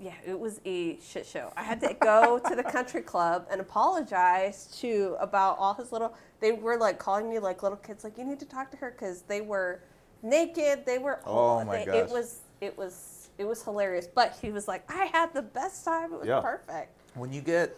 yeah, 0.00 0.12
it 0.26 0.38
was 0.38 0.60
a 0.64 0.98
shit 1.00 1.26
show. 1.26 1.52
I 1.56 1.62
had 1.62 1.80
to 1.80 1.94
go 1.94 2.40
to 2.48 2.54
the 2.54 2.62
country 2.62 3.02
club 3.02 3.46
and 3.50 3.60
apologize 3.60 4.66
to 4.80 5.16
about 5.20 5.58
all 5.58 5.74
his 5.74 5.92
little. 5.92 6.14
They 6.40 6.52
were 6.52 6.76
like 6.76 6.98
calling 6.98 7.30
me 7.30 7.38
like 7.38 7.62
little 7.62 7.78
kids, 7.78 8.04
like 8.04 8.18
you 8.18 8.24
need 8.24 8.40
to 8.40 8.46
talk 8.46 8.70
to 8.72 8.76
her 8.78 8.90
because 8.90 9.22
they 9.22 9.40
were 9.40 9.82
naked. 10.22 10.84
They 10.84 10.98
were. 10.98 11.20
Oh 11.24 11.64
my 11.64 11.78
they, 11.78 11.84
gosh. 11.86 11.94
It 11.94 12.08
was. 12.10 12.40
It 12.60 12.76
was. 12.76 13.15
It 13.38 13.44
was 13.46 13.62
hilarious. 13.62 14.06
But 14.06 14.36
he 14.40 14.50
was 14.50 14.66
like, 14.68 14.90
I 14.90 15.04
had 15.06 15.32
the 15.34 15.42
best 15.42 15.84
time. 15.84 16.12
It 16.12 16.18
was 16.20 16.28
Yeah. 16.28 16.40
perfect. 16.40 16.92
When 17.14 17.32
you 17.32 17.40
get, 17.40 17.76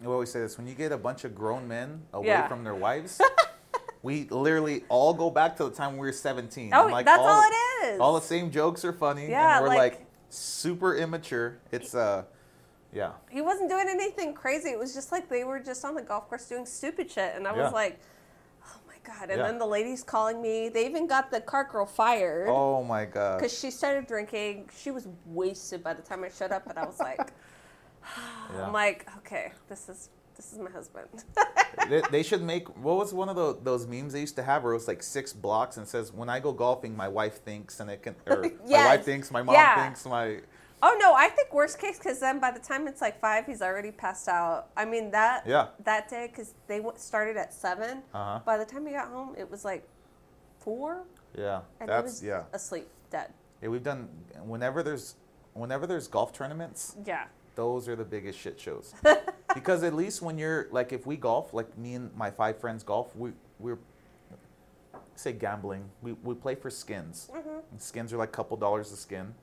we 0.00 0.06
always 0.06 0.30
say 0.30 0.40
this: 0.40 0.56
when 0.58 0.66
you 0.66 0.74
get 0.74 0.92
a 0.92 0.98
bunch 0.98 1.24
of 1.24 1.34
grown 1.34 1.66
men 1.68 2.02
away 2.12 2.28
Yeah. 2.28 2.48
from 2.48 2.64
their 2.64 2.74
wives, 2.74 3.20
we 4.02 4.24
literally 4.30 4.84
all 4.88 5.14
go 5.14 5.30
back 5.30 5.56
to 5.56 5.64
the 5.64 5.70
time 5.70 5.92
we 5.94 6.06
were 6.06 6.12
seventeen. 6.12 6.72
Oh, 6.74 6.86
like, 6.86 7.06
that's 7.06 7.20
all 7.22 7.42
it 7.42 7.86
is. 7.86 8.00
All 8.00 8.14
the 8.14 8.20
same 8.20 8.50
jokes 8.50 8.84
are 8.84 8.92
funny, 8.92 9.28
Yeah, 9.30 9.56
and 9.56 9.62
we're 9.62 9.68
like- 9.68 9.78
like, 9.94 10.06
super 10.30 10.96
immature. 10.96 11.58
It's 11.72 11.94
uh, 11.94 12.24
yeah, 12.92 13.12
he 13.30 13.40
wasn't 13.40 13.70
doing 13.70 13.86
anything 13.88 14.34
crazy. 14.34 14.70
It 14.70 14.78
was 14.78 14.94
just 14.94 15.10
like 15.12 15.28
they 15.28 15.42
were 15.44 15.58
just 15.58 15.84
on 15.84 15.94
the 15.94 16.02
golf 16.02 16.28
course 16.28 16.46
doing 16.48 16.66
stupid 16.66 17.10
shit, 17.10 17.34
and 17.34 17.46
I 17.48 17.54
Yeah. 17.56 17.62
was 17.64 17.72
like, 17.72 17.94
"Oh 17.94 17.96
my 17.96 18.13
god!" 19.04 19.30
And 19.30 19.38
Yeah. 19.38 19.46
then 19.46 19.58
the 19.58 19.66
ladies 19.66 20.02
calling 20.02 20.40
me. 20.42 20.68
They 20.68 20.86
even 20.86 21.06
got 21.06 21.30
the 21.30 21.40
cart 21.40 21.70
girl 21.72 21.86
fired 21.86 22.48
Oh 22.48 22.82
my 22.82 23.04
god. 23.04 23.38
because 23.38 23.56
she 23.58 23.70
started 23.70 24.06
drinking. 24.06 24.70
She 24.76 24.90
was 24.90 25.08
wasted 25.26 25.82
by 25.82 25.94
the 25.94 26.02
time 26.02 26.24
I 26.24 26.28
showed 26.28 26.52
up, 26.52 26.68
and 26.68 26.78
I 26.78 26.84
was 26.86 27.00
like, 27.00 27.20
Yeah. 28.54 28.66
"I'm 28.66 28.72
like, 28.72 29.08
okay, 29.18 29.52
this 29.68 29.88
is 29.88 30.10
this 30.36 30.52
is 30.52 30.58
my 30.58 30.70
husband." 30.70 31.24
they, 31.88 32.02
they 32.02 32.22
should 32.22 32.42
make 32.42 32.68
what 32.76 32.96
was 32.96 33.12
one 33.12 33.28
of 33.28 33.36
those, 33.36 33.56
those 33.62 33.86
memes 33.86 34.12
they 34.12 34.20
used 34.20 34.36
to 34.36 34.42
have 34.42 34.62
where 34.62 34.72
it 34.72 34.76
was 34.76 34.88
like 34.88 35.02
six 35.02 35.32
blocks 35.32 35.76
and 35.76 35.86
says 35.86 36.12
when 36.12 36.28
I 36.28 36.40
go 36.40 36.52
golfing 36.52 36.96
my 36.96 37.08
wife 37.08 37.42
thinks 37.42 37.80
and 37.80 37.90
it 37.90 38.02
can 38.02 38.14
or 38.26 38.52
my 38.70 38.78
Yes. 38.78 38.86
wife 38.86 39.04
thinks 39.04 39.30
my 39.30 39.42
mom 39.42 39.54
Yeah. 39.54 39.74
thinks 39.74 40.06
my 40.06 40.40
oh 40.86 40.94
no, 41.00 41.14
I 41.14 41.28
think 41.28 41.52
worst 41.52 41.78
case 41.80 41.98
because 41.98 42.18
then 42.20 42.38
by 42.38 42.50
the 42.50 42.60
time 42.70 42.86
it's 42.86 43.00
like 43.00 43.16
five, 43.20 43.46
he's 43.46 43.62
already 43.62 43.90
passed 43.90 44.28
out. 44.28 44.68
I 44.76 44.84
mean 44.84 45.10
that 45.12 45.46
Yeah. 45.46 45.68
that 45.84 46.08
day 46.08 46.26
because 46.30 46.54
they 46.68 46.78
w- 46.78 46.96
started 46.98 47.36
at 47.36 47.52
7 47.52 48.02
Uh-huh. 48.12 48.40
By 48.44 48.56
the 48.58 48.66
time 48.72 48.86
he 48.86 48.92
got 48.92 49.08
home, 49.08 49.34
it 49.36 49.50
was 49.50 49.64
like 49.64 49.82
four, 50.60 51.04
yeah 51.36 51.60
and 51.80 51.88
he 51.90 51.94
that's 51.94 52.04
was 52.04 52.22
yeah 52.22 52.42
asleep, 52.52 52.88
dead. 53.10 53.28
yeah 53.60 53.68
we've 53.68 53.82
done 53.82 54.08
whenever 54.52 54.82
there's 54.82 55.16
whenever 55.52 55.86
there's 55.86 56.06
golf 56.08 56.32
tournaments 56.32 56.96
Yeah. 57.04 57.24
those 57.54 57.88
are 57.88 57.96
the 57.96 58.04
biggest 58.16 58.38
shit 58.38 58.58
shows 58.58 58.94
because 59.54 59.82
at 59.82 59.94
least 59.94 60.22
when 60.22 60.38
you're 60.38 60.68
like 60.70 60.92
if 60.92 61.06
we 61.06 61.16
golf 61.16 61.52
like 61.52 61.76
me 61.76 61.94
and 61.98 62.14
my 62.16 62.30
five 62.30 62.56
friends 62.62 62.82
golf 62.82 63.14
we 63.16 63.32
we're 63.58 63.78
say 65.16 65.32
gambling 65.32 65.84
we, 66.02 66.12
we 66.24 66.34
play 66.34 66.54
for 66.54 66.70
skins 66.70 67.28
Mm-hmm. 67.34 67.58
skins 67.78 68.12
are 68.12 68.16
like 68.16 68.30
a 68.30 68.36
couple 68.40 68.56
dollars 68.56 68.90
a 68.92 68.96
skin 68.96 69.34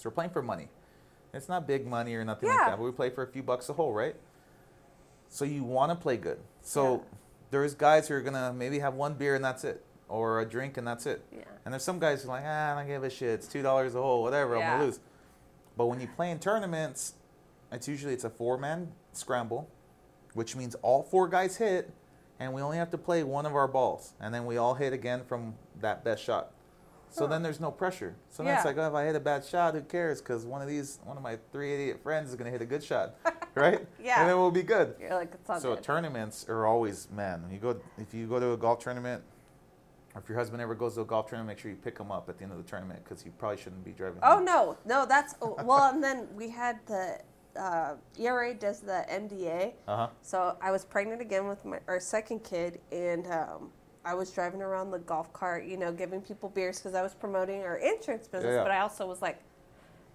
so 0.00 0.08
we're 0.08 0.14
playing 0.14 0.30
for 0.30 0.42
money. 0.42 0.68
It's 1.34 1.48
not 1.48 1.66
big 1.68 1.86
money 1.86 2.14
or 2.14 2.24
nothing 2.24 2.48
like 2.48 2.58
that 2.58 2.78
but 2.78 2.84
we 2.84 2.90
play 2.92 3.10
for 3.10 3.22
a 3.22 3.26
few 3.26 3.42
bucks 3.42 3.68
a 3.68 3.72
hole 3.74 3.92
right? 3.92 4.16
So 5.28 5.44
you 5.44 5.62
want 5.62 5.90
to 5.92 5.96
play 5.96 6.16
good. 6.16 6.38
So 6.62 6.94
Yeah. 6.94 7.00
there's 7.50 7.74
guys 7.74 8.08
who 8.08 8.14
are 8.14 8.20
gonna 8.20 8.52
maybe 8.52 8.78
have 8.80 8.94
one 8.94 9.14
beer 9.14 9.34
and 9.34 9.44
that's 9.44 9.62
it 9.64 9.84
or 10.08 10.40
a 10.40 10.44
drink 10.46 10.76
and 10.76 10.86
that's 10.86 11.06
it. 11.06 11.24
Yeah. 11.32 11.42
and 11.64 11.72
there's 11.74 11.84
some 11.84 11.98
guys 11.98 12.22
who 12.22 12.30
are 12.30 12.36
like 12.36 12.44
ah 12.46 12.72
i 12.72 12.78
don't 12.78 12.88
give 12.88 13.04
a 13.04 13.10
shit. 13.10 13.28
It's 13.30 13.46
two 13.48 13.62
dollars 13.62 13.94
a 13.94 14.00
hole 14.02 14.22
whatever 14.22 14.56
i'm 14.56 14.62
gonna 14.62 14.84
lose. 14.84 15.00
But 15.76 15.86
when 15.86 16.00
you 16.00 16.08
play 16.08 16.30
in 16.30 16.38
tournaments, 16.40 17.14
it's 17.70 17.86
usually 17.86 18.12
it's 18.14 18.24
a 18.24 18.30
four-man 18.30 18.92
scramble, 19.12 19.68
which 20.34 20.56
means 20.56 20.74
all 20.82 21.02
four 21.04 21.28
guys 21.28 21.56
hit, 21.56 21.90
and 22.40 22.52
we 22.52 22.60
only 22.60 22.76
have 22.76 22.90
to 22.90 22.98
play 22.98 23.22
one 23.22 23.46
of 23.46 23.54
our 23.54 23.68
balls, 23.68 24.14
and 24.20 24.34
then 24.34 24.44
we 24.46 24.56
all 24.56 24.74
hit 24.74 24.92
again 24.92 25.22
from 25.24 25.54
that 25.80 26.02
best 26.04 26.22
shot. 26.24 26.50
So 27.12 27.24
Huh. 27.24 27.30
then 27.32 27.42
there's 27.42 27.58
no 27.60 27.70
pressure. 27.72 28.14
So 28.30 28.42
then 28.44 28.54
it's 28.54 28.64
Yeah. 28.64 28.68
like, 28.70 28.78
oh, 28.78 28.86
if 28.88 28.94
I 28.94 29.04
hit 29.04 29.16
a 29.16 29.20
bad 29.20 29.44
shot, 29.44 29.74
who 29.74 29.80
cares? 29.82 30.20
Because 30.22 30.46
one 30.46 30.62
of 30.62 30.68
these, 30.68 31.00
one 31.04 31.16
of 31.16 31.22
my 31.22 31.38
three 31.52 31.74
idiot 31.74 32.00
friends 32.02 32.30
is 32.30 32.36
gonna 32.36 32.50
hit 32.50 32.62
a 32.62 32.66
good 32.66 32.84
shot, 32.84 33.14
right? 33.54 33.86
Yeah. 34.02 34.20
And 34.20 34.28
then 34.30 34.36
we'll 34.38 34.50
be 34.52 34.62
good. 34.62 34.94
You're 35.00 35.10
like, 35.14 35.32
it's 35.34 35.50
all 35.50 35.58
So 35.60 35.74
good. 35.74 35.82
tournaments 35.84 36.46
are 36.48 36.66
always 36.66 37.10
man. 37.10 37.48
You 37.50 37.58
go, 37.58 37.80
if 37.98 38.14
you 38.14 38.26
go 38.26 38.38
to 38.38 38.52
a 38.52 38.56
golf 38.56 38.78
tournament, 38.78 39.22
or 40.14 40.20
if 40.20 40.28
your 40.28 40.38
husband 40.38 40.60
ever 40.62 40.74
goes 40.74 40.94
to 40.94 41.00
a 41.02 41.04
golf 41.04 41.26
tournament, 41.28 41.48
make 41.56 41.58
sure 41.58 41.70
you 41.70 41.76
pick 41.76 41.98
him 41.98 42.10
up 42.12 42.28
at 42.28 42.38
the 42.38 42.44
end 42.44 42.52
of 42.52 42.58
the 42.58 42.64
tournament 42.68 43.02
because 43.04 43.24
you 43.24 43.32
probably 43.38 43.56
shouldn't 43.58 43.84
be 43.84 43.92
driving. 43.92 44.18
Oh 44.22 44.36
home. 44.36 44.44
no, 44.44 44.76
no, 44.84 45.04
that's 45.06 45.34
oh, 45.42 45.56
well. 45.64 45.92
And 45.92 46.02
then 46.02 46.28
we 46.34 46.48
had 46.50 46.78
the 46.86 47.18
uh, 47.56 47.94
ERA 48.18 48.54
does 48.54 48.78
the 48.80 49.04
MDA. 49.10 49.74
Uh 49.88 49.96
huh. 49.96 50.08
So 50.22 50.56
I 50.62 50.70
was 50.70 50.84
pregnant 50.84 51.20
again 51.20 51.48
with 51.48 51.64
my 51.64 51.80
our 51.88 51.98
second 52.00 52.44
kid, 52.44 52.80
and 52.92 53.26
um, 53.26 53.72
I 54.04 54.14
was 54.14 54.30
driving 54.30 54.62
around 54.62 54.90
the 54.90 54.98
golf 54.98 55.32
cart, 55.32 55.64
you 55.64 55.76
know, 55.76 55.92
giving 55.92 56.20
people 56.22 56.48
beers 56.48 56.78
because 56.78 56.94
I 56.94 57.02
was 57.02 57.14
promoting 57.14 57.62
our 57.62 57.76
insurance 57.76 58.28
business. 58.28 58.54
yeah. 58.54 58.62
But 58.62 58.70
I 58.70 58.80
also 58.80 59.06
was 59.06 59.20
like, 59.20 59.40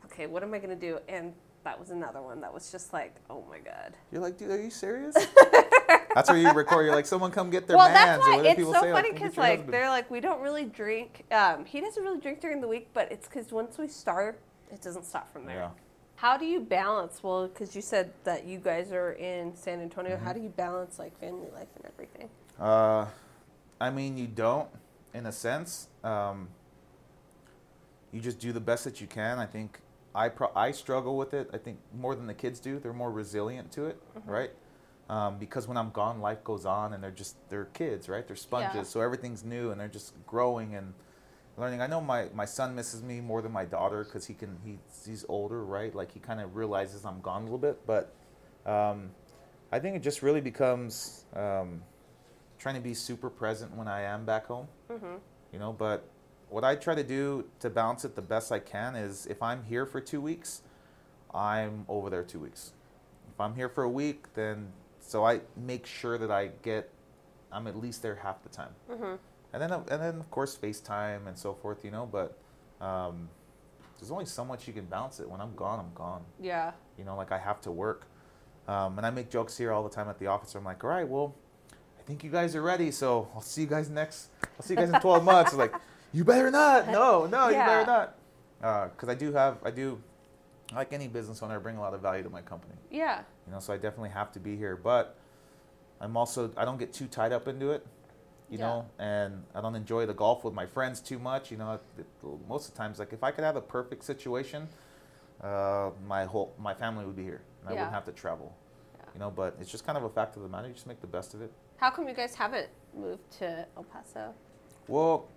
okay, 0.05 0.27
what 0.27 0.43
am 0.43 0.53
I 0.53 0.59
gonna 0.59 0.75
do? 0.75 0.99
And 1.07 1.33
that 1.63 1.79
was 1.79 1.89
another 1.89 2.21
one 2.21 2.41
that 2.41 2.53
was 2.53 2.71
just 2.71 2.93
like, 2.93 3.15
oh 3.29 3.43
my 3.49 3.59
god. 3.59 3.93
You're 4.11 4.21
like, 4.21 4.37
dude, 4.37 4.51
are 4.51 4.61
you 4.61 4.69
serious? 4.69 5.15
that's 6.15 6.29
where 6.29 6.39
you 6.39 6.51
record. 6.51 6.85
You're 6.85 6.95
like, 6.95 7.05
someone 7.05 7.31
come 7.31 7.49
get 7.49 7.67
their 7.67 7.77
well, 7.77 7.89
mans. 7.89 8.23
that's 8.23 8.27
why 8.27 8.47
it's 8.47 8.61
so 8.61 8.81
say? 8.81 8.91
funny 8.91 9.11
because 9.11 9.37
like 9.37 9.57
husband." 9.57 9.73
they're 9.73 9.89
like 9.89 10.09
we 10.09 10.19
don't 10.19 10.41
really 10.41 10.65
drink. 10.65 11.25
Um, 11.31 11.65
he 11.65 11.81
doesn't 11.81 12.01
really 12.01 12.19
drink 12.19 12.39
during 12.41 12.61
the 12.61 12.67
week, 12.67 12.87
but 12.93 13.11
it's 13.11 13.27
because 13.27 13.51
once 13.51 13.77
we 13.77 13.87
start, 13.87 14.39
it 14.71 14.81
doesn't 14.81 15.05
stop 15.05 15.31
from 15.31 15.45
there. 15.45 15.55
Yeah. 15.57 15.69
How 16.15 16.37
do 16.37 16.45
you 16.45 16.61
balance? 16.61 17.21
Well, 17.21 17.47
because 17.47 17.75
you 17.75 17.81
said 17.81 18.13
that 18.23 18.45
you 18.45 18.57
guys 18.59 18.91
are 18.91 19.11
in 19.13 19.55
San 19.55 19.81
Antonio. 19.81 20.15
Mm-hmm. 20.15 20.25
How 20.25 20.33
do 20.33 20.39
you 20.39 20.49
balance 20.49 20.97
like 20.97 21.19
family 21.19 21.49
life 21.53 21.67
and 21.75 21.85
everything? 21.85 22.29
Uh, 22.59 23.05
I 23.79 23.89
mean, 23.89 24.17
you 24.17 24.27
don't, 24.27 24.69
in 25.13 25.25
a 25.25 25.31
sense. 25.31 25.87
Um, 26.03 26.49
you 28.11 28.21
just 28.21 28.39
do 28.39 28.51
the 28.53 28.59
best 28.61 28.83
that 28.85 29.01
you 29.01 29.07
can. 29.07 29.39
I 29.39 29.45
think 29.45 29.79
I 30.13 30.29
pro- 30.29 30.51
I 30.55 30.71
struggle 30.71 31.17
with 31.17 31.33
it. 31.33 31.49
I 31.53 31.57
think 31.57 31.77
more 31.93 32.15
than 32.15 32.27
the 32.27 32.33
kids 32.33 32.59
do. 32.59 32.79
They're 32.79 32.93
more 32.93 33.11
resilient 33.11 33.71
to 33.73 33.85
it, 33.85 33.99
Mm-hmm. 34.17 34.29
right? 34.29 34.51
Um, 35.09 35.37
because 35.37 35.67
when 35.67 35.77
I'm 35.77 35.91
gone, 35.91 36.19
life 36.21 36.43
goes 36.43 36.65
on, 36.65 36.93
and 36.93 37.03
they're 37.03 37.11
just 37.11 37.35
they're 37.49 37.65
kids, 37.65 38.07
right? 38.09 38.25
They're 38.25 38.35
sponges, 38.35 38.75
Yeah. 38.75 38.83
so 38.83 39.01
everything's 39.01 39.43
new, 39.43 39.71
and 39.71 39.79
they're 39.79 39.87
just 39.87 40.13
growing 40.25 40.73
and 40.75 40.93
learning. 41.57 41.81
I 41.81 41.87
know 41.87 42.01
my, 42.01 42.27
my 42.33 42.45
son 42.45 42.73
misses 42.75 43.03
me 43.03 43.21
more 43.21 43.41
than 43.41 43.51
my 43.51 43.65
daughter 43.65 44.03
because 44.03 44.25
he 44.25 44.33
can 44.33 44.57
he 44.65 44.79
he's 45.05 45.25
older, 45.29 45.63
right? 45.63 45.93
Like 45.93 46.11
he 46.11 46.19
kind 46.19 46.39
of 46.39 46.55
realizes 46.55 47.05
I'm 47.05 47.21
gone 47.21 47.41
a 47.41 47.45
little 47.45 47.57
bit, 47.59 47.85
but 47.85 48.13
um, 48.65 49.11
I 49.71 49.79
think 49.79 49.95
it 49.95 50.01
just 50.01 50.23
really 50.23 50.41
becomes 50.41 51.25
um, 51.35 51.83
trying 52.57 52.75
to 52.75 52.81
be 52.81 52.93
super 52.93 53.29
present 53.29 53.75
when 53.75 53.87
I 53.87 54.01
am 54.01 54.25
back 54.25 54.45
home, 54.47 54.67
Mm-hmm. 54.89 55.15
you 55.51 55.59
know. 55.59 55.73
But 55.73 56.07
what 56.49 56.63
I 56.63 56.75
try 56.75 56.95
to 56.95 57.03
do 57.03 57.45
to 57.59 57.69
balance 57.69 58.05
it 58.05 58.15
the 58.15 58.21
best 58.21 58.51
I 58.51 58.59
can 58.59 58.95
is 58.95 59.25
if 59.27 59.41
I'm 59.41 59.63
here 59.63 59.85
for 59.85 59.99
two 60.01 60.21
weeks, 60.21 60.61
I'm 61.33 61.85
over 61.89 62.09
there 62.09 62.23
two 62.23 62.39
weeks. 62.39 62.71
If 63.33 63.39
I'm 63.41 63.55
here 63.55 63.67
for 63.69 63.83
a 63.83 63.89
week, 63.89 64.33
then 64.35 64.69
so 64.99 65.25
I 65.25 65.41
make 65.57 65.85
sure 65.85 66.17
that 66.17 66.31
I 66.31 66.47
get 66.61 66.89
I'm 67.51 67.67
at 67.67 67.75
least 67.77 68.01
there 68.01 68.15
half 68.15 68.41
the 68.43 68.49
time 68.49 68.73
Mm-hmm. 68.89 69.15
and 69.53 69.61
then 69.61 69.71
and 69.71 70.01
then 70.01 70.19
of 70.19 70.29
course 70.31 70.57
FaceTime 70.57 71.27
and 71.27 71.37
so 71.37 71.53
forth, 71.53 71.83
you 71.83 71.91
know. 71.91 72.07
But 72.09 72.37
um, 72.81 73.29
there's 73.99 74.11
only 74.11 74.25
so 74.25 74.43
much 74.45 74.67
you 74.67 74.73
can 74.73 74.85
bounce 74.85 75.19
it. 75.19 75.29
When 75.29 75.39
I'm 75.41 75.55
gone, 75.55 75.79
I'm 75.79 75.93
gone. 75.93 76.23
Yeah. 76.39 76.71
You 76.97 77.03
know, 77.05 77.15
like 77.15 77.31
I 77.31 77.37
have 77.37 77.59
to 77.61 77.71
work, 77.71 78.05
um, 78.67 78.97
and 78.97 79.05
I 79.05 79.09
make 79.09 79.29
jokes 79.29 79.57
here 79.57 79.71
all 79.71 79.83
the 79.83 79.89
time 79.89 80.07
at 80.09 80.19
the 80.19 80.27
office. 80.27 80.55
I'm 80.55 80.63
like, 80.65 80.83
all 80.83 80.89
right, 80.89 81.07
well, 81.07 81.33
think 82.05 82.23
you 82.23 82.29
guys 82.29 82.55
are 82.55 82.61
ready, 82.61 82.91
so 82.91 83.27
I'll 83.33 83.41
see 83.41 83.61
you 83.61 83.67
guys 83.67 83.89
next. 83.89 84.29
I'll 84.43 84.65
see 84.65 84.73
you 84.73 84.79
guys 84.79 84.89
in 84.89 84.99
12 84.99 85.23
months. 85.33 85.53
like, 85.53 85.73
you 86.13 86.23
better 86.23 86.51
not. 86.51 86.87
No, 86.89 87.25
no, 87.25 87.47
you 87.49 87.55
better 87.55 87.85
not. 88.61 88.91
Because 88.91 89.09
I 89.09 89.15
do 89.15 89.33
have, 89.33 89.57
I 89.63 89.71
do, 89.71 90.01
like 90.73 90.93
any 90.93 91.07
business 91.07 91.41
owner, 91.43 91.55
I 91.55 91.59
bring 91.59 91.77
a 91.77 91.81
lot 91.81 91.93
of 91.93 92.01
value 92.01 92.23
to 92.23 92.29
my 92.29 92.41
company 92.41 92.73
Yeah. 92.89 93.21
you 93.45 93.53
know 93.53 93.59
so 93.59 93.71
i 93.71 93.77
definitely 93.77 94.09
have 94.09 94.31
to 94.31 94.39
be 94.39 94.55
here 94.57 94.75
but 94.75 95.15
i'm 96.01 96.17
also 96.17 96.49
i 96.57 96.65
don't 96.65 96.79
get 96.79 96.91
too 96.91 97.05
tied 97.05 97.31
up 97.31 97.47
into 97.47 97.69
it 97.71 97.85
you 98.49 98.57
Yeah. 98.57 98.65
know 98.65 98.85
and 98.97 99.43
i 99.53 99.61
don't 99.61 99.75
enjoy 99.75 100.07
the 100.07 100.13
golf 100.15 100.43
with 100.43 100.55
my 100.55 100.65
friends 100.65 101.01
too 101.01 101.19
much 101.19 101.51
you 101.51 101.57
know 101.57 101.73
it, 101.73 101.81
it- 101.99 102.07
most 102.49 102.67
of 102.67 102.73
the 102.73 102.77
times 102.79 102.97
like 102.97 103.13
if 103.13 103.23
i 103.23 103.29
could 103.29 103.43
have 103.43 103.55
a 103.55 103.61
perfect 103.61 104.03
situation 104.03 104.67
uh, 105.43 105.91
my 106.07 106.25
whole 106.25 106.51
my 106.57 106.73
family 106.73 107.05
would 107.05 107.15
be 107.15 107.23
here 107.23 107.41
and 107.61 107.69
i 107.69 107.73
wouldn't 107.73 107.91
have 107.93 108.05
to 108.05 108.11
travel 108.11 108.51
Yeah. 108.97 109.05
you 109.13 109.19
know 109.19 109.29
but 109.29 109.55
it's 109.61 109.69
just 109.69 109.85
kind 109.85 109.99
of 109.99 110.03
a 110.03 110.09
fact 110.09 110.35
of 110.35 110.41
the 110.41 110.49
matter 110.49 110.67
you 110.67 110.73
just 110.73 110.87
make 110.87 110.99
the 110.99 111.07
best 111.07 111.35
of 111.35 111.43
it 111.43 111.51
How 111.77 111.89
come 111.91 112.07
you 112.07 112.13
guys 112.13 112.35
haven't 112.35 112.67
moved 112.95 113.29
to 113.39 113.65
El 113.77 113.83
Paso? 113.83 114.33
well 114.87 115.27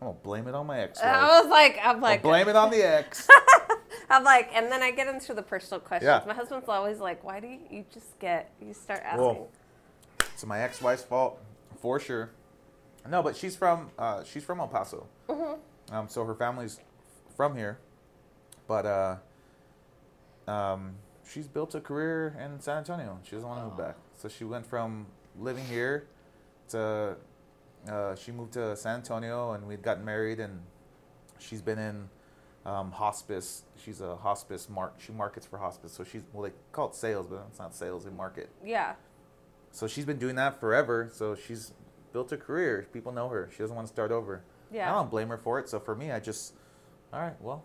i'm 0.00 0.08
gonna 0.08 0.18
blame 0.22 0.46
it 0.46 0.54
on 0.54 0.66
my 0.66 0.78
ex 0.80 1.00
I 1.00 1.40
was 1.40 1.48
like, 1.48 1.78
I'm 1.82 2.02
like, 2.02 2.20
blame 2.22 2.48
it 2.48 2.56
on 2.56 2.70
the 2.70 2.82
ex 2.82 3.26
I'm 4.10 4.22
like, 4.24 4.50
and 4.54 4.70
then 4.70 4.82
I 4.82 4.90
get 4.90 5.08
into 5.08 5.32
the 5.34 5.42
personal 5.42 5.80
questions. 5.80 6.06
Yeah. 6.06 6.22
My 6.26 6.34
husband's 6.34 6.68
always 6.68 6.98
like, 7.00 7.24
why 7.24 7.40
do 7.40 7.46
you, 7.48 7.58
you 7.70 7.84
just 7.92 8.16
get, 8.20 8.52
you 8.60 8.72
start 8.74 9.00
asking? 9.02 9.20
Well, 9.24 9.48
it's 10.32 10.44
my 10.46 10.60
ex-wife's 10.60 11.02
fault 11.02 11.40
for 11.80 11.98
sure. 11.98 12.30
No, 13.08 13.22
but 13.22 13.34
she's 13.36 13.56
from 13.56 13.90
uh, 13.98 14.22
she's 14.22 14.44
from 14.44 14.60
El 14.60 14.68
Paso, 14.68 15.06
Mm-hmm. 15.28 15.94
um, 15.94 16.08
so 16.08 16.24
her 16.24 16.34
family's 16.34 16.78
from 17.36 17.56
here, 17.56 17.78
but 18.68 18.84
uh, 18.86 19.16
um, 20.50 20.94
she's 21.28 21.48
built 21.48 21.74
a 21.74 21.80
career 21.80 22.36
in 22.38 22.60
San 22.60 22.78
Antonio. 22.78 23.18
She 23.24 23.32
doesn't 23.32 23.48
want 23.48 23.60
to 23.62 23.66
move 23.68 23.76
back, 23.78 23.96
so 24.16 24.28
she 24.28 24.44
went 24.44 24.66
from 24.66 25.06
living 25.38 25.64
here 25.64 26.06
to 26.68 27.16
uh, 27.88 28.16
she 28.16 28.32
moved 28.32 28.52
to 28.54 28.76
San 28.76 28.96
Antonio, 28.96 29.52
and 29.52 29.66
we'd 29.66 29.82
gotten 29.82 30.04
married, 30.04 30.40
and 30.40 30.60
she's 31.38 31.62
been 31.62 31.78
in 31.78 32.08
um, 32.64 32.90
hospice. 32.90 33.62
She's 33.82 34.00
a 34.00 34.16
hospice 34.16 34.68
mark. 34.68 34.94
She 34.98 35.12
markets 35.12 35.46
for 35.46 35.58
hospice, 35.58 35.92
so 35.92 36.04
she's 36.04 36.22
well 36.32 36.42
they 36.42 36.52
call 36.72 36.88
it 36.88 36.94
sales, 36.94 37.26
but 37.26 37.46
it's 37.48 37.58
not 37.58 37.74
sales. 37.74 38.04
They 38.04 38.10
market. 38.10 38.50
Yeah. 38.64 38.94
So 39.70 39.86
she's 39.86 40.04
been 40.04 40.18
doing 40.18 40.36
that 40.36 40.58
forever. 40.58 41.10
So 41.12 41.34
she's 41.34 41.72
built 42.12 42.32
a 42.32 42.36
career. 42.36 42.86
People 42.92 43.12
know 43.12 43.28
her. 43.28 43.50
She 43.52 43.58
doesn't 43.58 43.76
want 43.76 43.86
to 43.86 43.92
start 43.92 44.10
over. 44.10 44.42
Yeah. 44.72 44.90
I 44.90 44.94
don't 44.96 45.10
blame 45.10 45.28
her 45.28 45.36
for 45.38 45.58
it. 45.58 45.68
So 45.68 45.78
for 45.78 45.94
me, 45.94 46.10
I 46.10 46.18
just, 46.18 46.54
all 47.12 47.20
right, 47.20 47.40
well, 47.40 47.64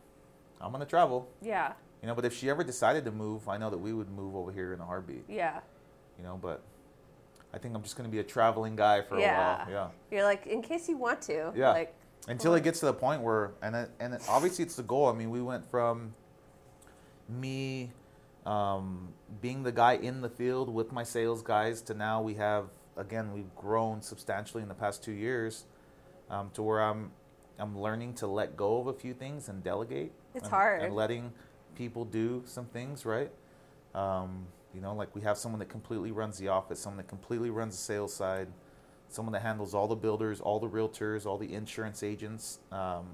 I'm 0.59 0.71
gonna 0.71 0.85
travel. 0.85 1.29
Yeah. 1.41 1.73
You 2.01 2.07
know, 2.07 2.15
but 2.15 2.25
if 2.25 2.35
she 2.35 2.49
ever 2.49 2.63
decided 2.63 3.05
to 3.05 3.11
move, 3.11 3.47
I 3.47 3.57
know 3.57 3.69
that 3.69 3.77
we 3.77 3.93
would 3.93 4.09
move 4.09 4.35
over 4.35 4.51
here 4.51 4.73
in 4.73 4.79
a 4.81 4.85
heartbeat. 4.85 5.23
Yeah. 5.29 5.61
You 6.21 6.27
know, 6.27 6.37
but 6.39 6.61
I 7.51 7.57
think 7.57 7.75
I'm 7.75 7.81
just 7.81 7.95
gonna 7.95 8.09
be 8.09 8.19
a 8.19 8.23
traveling 8.23 8.75
guy 8.75 9.01
for 9.01 9.19
Yeah. 9.19 9.31
a 9.33 9.57
while. 9.57 9.69
Yeah. 9.71 9.87
You're 10.15 10.23
like, 10.23 10.45
in 10.45 10.61
case 10.61 10.87
you 10.87 10.97
want 10.97 11.21
to. 11.23 11.51
Yeah. 11.55 11.71
Like, 11.71 11.95
Until 12.27 12.53
it 12.53 12.63
gets 12.63 12.79
to 12.81 12.85
the 12.85 12.93
point 12.93 13.23
where, 13.23 13.53
and 13.63 13.75
it, 13.75 13.89
and 13.99 14.13
it, 14.13 14.21
obviously 14.29 14.63
it's 14.63 14.75
the 14.75 14.83
goal. 14.83 15.07
I 15.09 15.13
mean, 15.13 15.31
we 15.31 15.41
went 15.41 15.69
from 15.71 16.13
me 17.27 17.91
um, 18.45 19.09
being 19.41 19.63
the 19.63 19.71
guy 19.71 19.93
in 19.93 20.21
the 20.21 20.29
field 20.29 20.69
with 20.71 20.91
my 20.91 21.03
sales 21.03 21.41
guys 21.41 21.81
to 21.83 21.93
now 21.93 22.21
we 22.21 22.35
have 22.35 22.65
again 22.97 23.31
we've 23.33 23.53
grown 23.55 24.01
substantially 24.01 24.61
in 24.61 24.69
the 24.69 24.75
past 24.75 25.03
two 25.03 25.11
years 25.11 25.65
um, 26.29 26.49
to 26.53 26.61
where 26.61 26.81
I'm 26.81 27.11
I'm 27.59 27.79
learning 27.79 28.15
to 28.15 28.27
let 28.27 28.57
go 28.57 28.79
of 28.79 28.87
a 28.87 28.93
few 28.93 29.13
things 29.13 29.49
and 29.49 29.63
delegate. 29.63 30.11
It's 30.33 30.43
and, 30.43 30.51
hard. 30.51 30.81
and 30.83 30.95
letting 30.95 31.31
people 31.75 32.05
do 32.05 32.43
some 32.45 32.65
things 32.65 33.05
right. 33.05 33.31
Um, 33.93 34.47
you 34.73 34.81
know, 34.81 34.93
like 34.95 35.13
we 35.15 35.21
have 35.21 35.37
someone 35.37 35.59
that 35.59 35.69
completely 35.69 36.11
runs 36.11 36.37
the 36.37 36.47
office, 36.47 36.79
someone 36.79 36.97
that 36.97 37.07
completely 37.07 37.49
runs 37.49 37.75
the 37.75 37.81
sales 37.81 38.13
side, 38.13 38.47
someone 39.09 39.33
that 39.33 39.41
handles 39.41 39.73
all 39.73 39.87
the 39.87 39.95
builders, 39.95 40.39
all 40.39 40.59
the 40.59 40.69
realtors, 40.69 41.25
all 41.25 41.37
the 41.37 41.53
insurance 41.53 42.03
agents. 42.03 42.59
Um, 42.71 43.07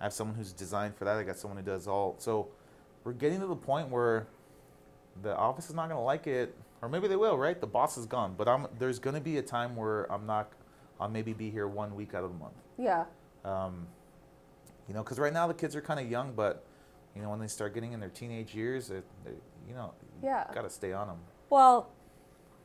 I 0.00 0.04
have 0.04 0.12
someone 0.12 0.36
who's 0.36 0.52
designed 0.52 0.96
for 0.96 1.04
that. 1.04 1.16
I 1.16 1.22
got 1.24 1.36
someone 1.36 1.58
who 1.58 1.64
does 1.64 1.86
all. 1.88 2.14
So 2.18 2.48
we're 3.04 3.12
getting 3.12 3.40
to 3.40 3.46
the 3.46 3.56
point 3.56 3.88
where 3.88 4.26
the 5.22 5.36
office 5.36 5.68
is 5.68 5.74
not 5.74 5.88
going 5.88 5.98
to 5.98 6.04
like 6.04 6.26
it, 6.26 6.54
or 6.80 6.88
maybe 6.88 7.08
they 7.08 7.16
will. 7.16 7.36
Right? 7.36 7.60
The 7.60 7.66
boss 7.66 7.98
is 7.98 8.06
gone, 8.06 8.34
but 8.38 8.48
I'm, 8.48 8.66
there's 8.78 8.98
going 8.98 9.14
to 9.14 9.20
be 9.20 9.38
a 9.38 9.42
time 9.42 9.76
where 9.76 10.10
I'm 10.12 10.26
not. 10.26 10.52
I'll 11.00 11.08
maybe 11.08 11.32
be 11.32 11.50
here 11.50 11.66
one 11.66 11.94
week 11.94 12.14
out 12.14 12.24
of 12.24 12.30
the 12.32 12.38
month. 12.38 12.54
yeah. 12.78 13.04
Um, 13.42 13.86
you 14.86 14.92
know, 14.94 15.02
because 15.02 15.18
right 15.18 15.32
now 15.32 15.46
the 15.46 15.54
kids 15.54 15.74
are 15.74 15.80
kind 15.80 15.98
of 15.98 16.10
young, 16.10 16.34
but 16.34 16.66
you 17.14 17.22
know 17.22 17.30
when 17.30 17.38
they 17.40 17.46
start 17.48 17.74
getting 17.74 17.92
in 17.92 18.00
their 18.00 18.08
teenage 18.10 18.54
years, 18.54 18.88
they, 18.88 19.02
they, 19.24 19.32
you 19.68 19.74
know, 19.74 19.92
Yeah. 20.22 20.46
got 20.54 20.62
to 20.62 20.70
stay 20.70 20.92
on 20.92 21.08
them. 21.08 21.18
Well, 21.48 21.90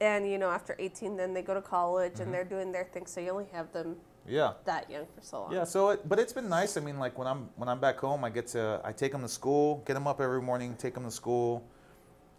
and 0.01 0.29
you 0.29 0.37
know, 0.37 0.49
after 0.49 0.75
18, 0.77 1.17
then 1.17 1.33
they 1.33 1.41
go 1.41 1.53
to 1.53 1.61
college 1.61 2.13
Mhm. 2.15 2.19
and 2.21 2.33
they're 2.33 2.43
doing 2.43 2.71
their 2.71 2.85
thing. 2.85 3.05
So 3.05 3.21
you 3.21 3.31
only 3.31 3.47
have 3.53 3.71
them 3.71 3.97
Yeah. 4.25 4.53
that 4.65 4.89
young 4.89 5.05
for 5.15 5.21
so 5.21 5.41
long. 5.43 5.51
Yeah, 5.53 5.63
so 5.63 5.89
it, 5.89 6.07
but 6.07 6.19
it's 6.19 6.33
been 6.33 6.49
nice. 6.49 6.77
I 6.77 6.81
mean, 6.81 6.99
like 6.99 7.17
when 7.17 7.27
I'm 7.27 7.49
when 7.55 7.69
I'm 7.69 7.79
back 7.79 7.97
home, 7.99 8.23
I 8.23 8.29
get 8.29 8.47
to 8.47 8.81
I 8.83 8.91
take 8.91 9.11
them 9.11 9.21
to 9.21 9.27
school, 9.29 9.81
get 9.85 9.93
them 9.93 10.07
up 10.07 10.19
every 10.21 10.41
morning, 10.41 10.75
take 10.77 10.93
them 10.93 11.03
to 11.05 11.11
school, 11.11 11.63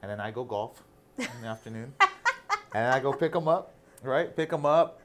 and 0.03 0.11
then 0.11 0.21
I 0.21 0.31
go 0.31 0.45
golf 0.45 0.83
in 1.19 1.27
the 1.41 1.49
afternoon, 1.49 1.95
and 2.75 2.93
I 2.95 3.01
go 3.01 3.13
pick 3.13 3.33
them 3.33 3.49
up, 3.49 3.73
right? 4.03 4.35
Pick 4.37 4.51
them 4.51 4.67
up, 4.67 5.01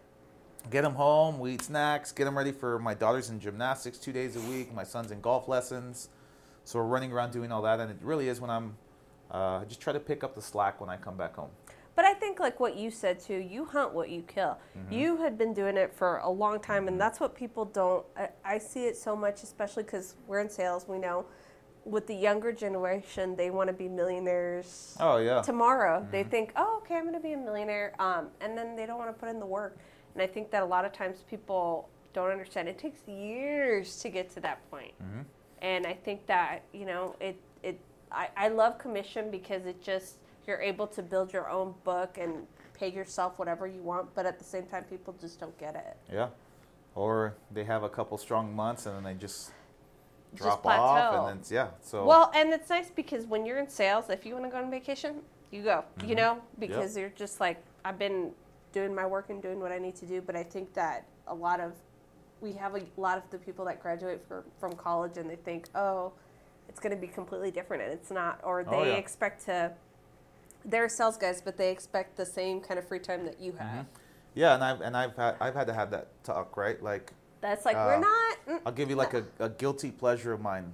get 0.70 0.82
them 0.82 0.96
home, 0.96 1.40
we 1.40 1.54
eat 1.54 1.62
snacks, 1.62 2.12
get 2.12 2.26
them 2.26 2.38
ready 2.38 2.52
for 2.52 2.78
my 2.80 2.94
daughter's 2.94 3.30
in 3.30 3.40
gymnastics 3.40 3.98
two 3.98 4.12
days 4.12 4.36
a 4.36 4.42
week, 4.42 4.74
my 4.74 4.84
son's 4.84 5.12
in 5.12 5.22
golf 5.22 5.48
lessons, 5.48 6.10
so 6.64 6.80
we're 6.80 6.86
running 6.86 7.12
around 7.12 7.32
doing 7.32 7.52
all 7.52 7.62
that, 7.64 7.80
and 7.80 7.92
it 7.92 7.98
really 8.02 8.28
is 8.28 8.40
when 8.42 8.50
I'm. 8.50 8.76
Uh, 9.34 9.60
I 9.62 9.66
just 9.66 9.80
try 9.80 9.94
to 9.94 10.00
pick 10.00 10.24
up 10.24 10.36
the 10.36 10.42
slack 10.42 10.82
when 10.82 10.90
I 10.90 10.98
come 10.98 11.16
back 11.16 11.36
home. 11.36 11.50
But 11.96 12.06
I 12.06 12.14
think, 12.14 12.40
like 12.40 12.60
what 12.60 12.76
you 12.76 12.90
said 12.92 13.20
too, 13.20 13.36
you 13.38 13.66
hunt 13.66 13.94
what 13.94 14.10
you 14.10 14.22
kill. 14.24 14.58
Mm-hmm. 14.78 14.94
You 14.94 15.18
had 15.18 15.38
been 15.38 15.54
doing 15.54 15.78
it 15.78 15.94
for 15.94 16.18
a 16.18 16.30
long 16.30 16.60
time, 16.60 16.88
and 16.88 17.00
that's 17.00 17.20
what 17.20 17.36
people 17.36 17.66
don't. 17.66 18.06
I, 18.18 18.30
I 18.44 18.58
see 18.58 18.86
it 18.86 18.98
so 18.98 19.16
much, 19.16 19.44
especially 19.44 19.84
because 19.84 20.16
we're 20.28 20.40
in 20.40 20.50
sales. 20.50 20.86
We 20.88 20.98
know 21.00 21.26
with 21.84 22.08
the 22.08 22.14
younger 22.16 22.52
generation, 22.52 23.36
they 23.36 23.50
want 23.50 23.68
to 23.68 23.74
be 23.74 23.88
millionaires 23.90 24.96
Oh 25.00 25.18
yeah. 25.18 25.42
tomorrow. 25.42 26.06
They 26.12 26.24
think, 26.24 26.52
oh, 26.56 26.80
okay, 26.84 26.96
I'm 26.96 27.04
going 27.04 27.16
to 27.16 27.20
be 27.20 27.34
a 27.34 27.38
millionaire, 27.38 27.94
um, 28.00 28.28
and 28.40 28.58
then 28.58 28.76
they 28.76 28.86
don't 28.86 28.98
want 29.00 29.10
to 29.10 29.20
put 29.20 29.30
in 29.30 29.40
the 29.40 29.46
work. 29.46 29.78
And 30.14 30.22
I 30.22 30.28
think 30.28 30.52
that 30.52 30.62
a 30.62 30.66
lot 30.66 30.86
of 30.86 30.92
times 30.94 31.24
people 31.30 31.90
don't 32.14 32.30
understand. 32.32 32.68
It 32.70 32.78
takes 32.78 33.08
years 33.08 33.98
to 34.02 34.10
get 34.10 34.30
to 34.36 34.40
that 34.42 34.70
point. 34.70 34.94
Mhm. 35.02 35.24
And 35.62 35.86
I 35.86 35.94
think 35.94 36.26
that 36.28 36.64
you 36.74 36.86
know 36.86 37.16
it. 37.20 37.38
It. 37.64 37.80
I, 38.12 38.30
I 38.36 38.48
love 38.50 38.78
commission 38.78 39.32
because 39.32 39.66
it 39.66 39.82
just 39.82 40.16
you're 40.48 40.60
able 40.62 40.88
to 40.88 41.02
build 41.04 41.32
your 41.32 41.50
own 41.50 41.76
book 41.84 42.18
and 42.20 42.46
pay 42.74 42.90
yourself 42.90 43.38
whatever 43.40 43.68
you 43.68 43.82
want. 43.82 44.14
But 44.16 44.26
at 44.26 44.38
the 44.40 44.44
same 44.46 44.66
time, 44.66 44.84
people 44.86 45.16
just 45.22 45.40
don't 45.40 45.58
get 45.60 45.76
it. 45.76 45.98
Yeah. 46.12 46.30
Or 46.96 47.36
they 47.52 47.64
have 47.64 47.84
a 47.84 47.90
couple 47.90 48.18
strong 48.18 48.54
months 48.56 48.86
and 48.86 48.96
then 48.96 49.04
they 49.04 49.14
just 49.14 49.52
Just 50.34 50.42
drop 50.44 50.66
off 50.66 51.12
plateau. 51.12 51.28
and 51.28 51.40
then 51.40 51.46
yeah. 51.56 51.68
So 51.82 52.06
Well, 52.06 52.32
and 52.36 52.52
it's 52.52 52.70
nice 52.70 52.90
because 52.90 53.26
when 53.26 53.46
you're 53.46 53.60
in 53.60 53.70
sales, 53.70 54.10
if 54.10 54.26
you 54.26 54.34
want 54.34 54.46
to 54.46 54.52
go 54.52 54.58
on 54.58 54.70
vacation, 54.72 55.22
you 55.52 55.62
go. 55.64 55.86
You 56.02 56.16
Mhm. 56.16 56.18
know, 56.18 56.42
because 56.60 56.98
you're 56.98 57.10
just 57.10 57.40
like 57.40 57.64
I've 57.86 57.98
been 58.00 58.32
doing 58.74 58.94
my 58.96 59.06
work 59.06 59.30
and 59.30 59.42
doing 59.42 59.60
what 59.60 59.72
I 59.72 59.78
need 59.78 59.96
to 59.98 60.06
do. 60.06 60.22
But 60.22 60.36
I 60.36 60.44
think 60.44 60.74
that 60.74 61.06
a 61.28 61.36
lot 61.36 61.60
of 61.60 61.74
we 62.42 62.54
have 62.54 62.76
a 62.76 62.82
lot 62.98 63.18
of 63.18 63.30
the 63.30 63.38
people 63.38 63.66
that 63.66 63.82
graduate 63.82 64.24
for, 64.28 64.44
from 64.60 64.74
college 64.74 65.18
and 65.18 65.30
they 65.30 65.36
think, 65.36 65.68
oh, 65.76 66.12
it's 66.68 66.80
going 66.80 66.94
to 66.96 67.00
be 67.00 67.08
completely 67.08 67.52
different, 67.52 67.84
and 67.84 67.92
it's 67.94 68.12
not. 68.12 68.40
Or 68.44 68.64
they 68.64 68.76
Oh, 68.76 68.84
yeah. 68.84 68.94
expect 68.94 69.46
to. 69.46 69.72
They're 70.64 70.90
sales 70.90 71.18
guys, 71.18 71.42
but 71.42 71.58
they 71.58 71.72
expect 71.72 72.18
the 72.18 72.26
same 72.26 72.62
kind 72.62 72.78
of 72.80 72.88
free 72.88 73.00
time 73.00 73.26
that 73.26 73.40
you 73.40 73.54
have. 73.54 73.86
Mhm. 73.86 73.88
yeah, 74.36 74.56
and 74.56 74.64
I've 74.64 74.82
and 74.82 74.96
I've 74.96 75.16
had 75.16 75.36
I've 75.42 75.54
had 75.56 75.68
to 75.68 75.74
have 75.74 75.92
that 75.92 76.08
talk 76.24 76.56
right. 76.56 76.82
Like 76.82 77.14
That's 77.42 77.66
like 77.66 77.76
Uh, 77.76 77.86
we're 77.88 78.00
not. 78.00 78.38
mm, 78.48 78.62
I'll 78.66 78.72
give 78.72 78.90
you 78.90 78.96
like 78.96 79.14
a, 79.16 79.26
a 79.40 79.50
guilty 79.50 79.92
pleasure 79.92 80.32
of 80.34 80.40
mine. 80.42 80.72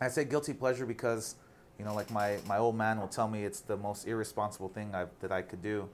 I 0.00 0.08
say 0.08 0.24
guilty 0.24 0.52
pleasure 0.52 0.84
because 0.86 1.34
you 1.78 1.84
know 1.84 1.94
like 1.94 2.10
my 2.10 2.38
my 2.46 2.58
old 2.58 2.76
man 2.76 3.00
will 3.00 3.08
tell 3.08 3.26
me 3.26 3.44
it's 3.44 3.60
the 3.60 3.76
most 3.76 4.06
irresponsible 4.06 4.68
thing 4.68 4.94
I 4.94 5.06
that 5.20 5.32
I 5.32 5.42
could 5.42 5.62
do, 5.62 5.88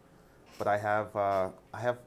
but 0.59 0.67
I 0.67 0.77
have 0.79 1.15
uh, 1.17 1.51
I 1.73 1.81
have 1.81 1.99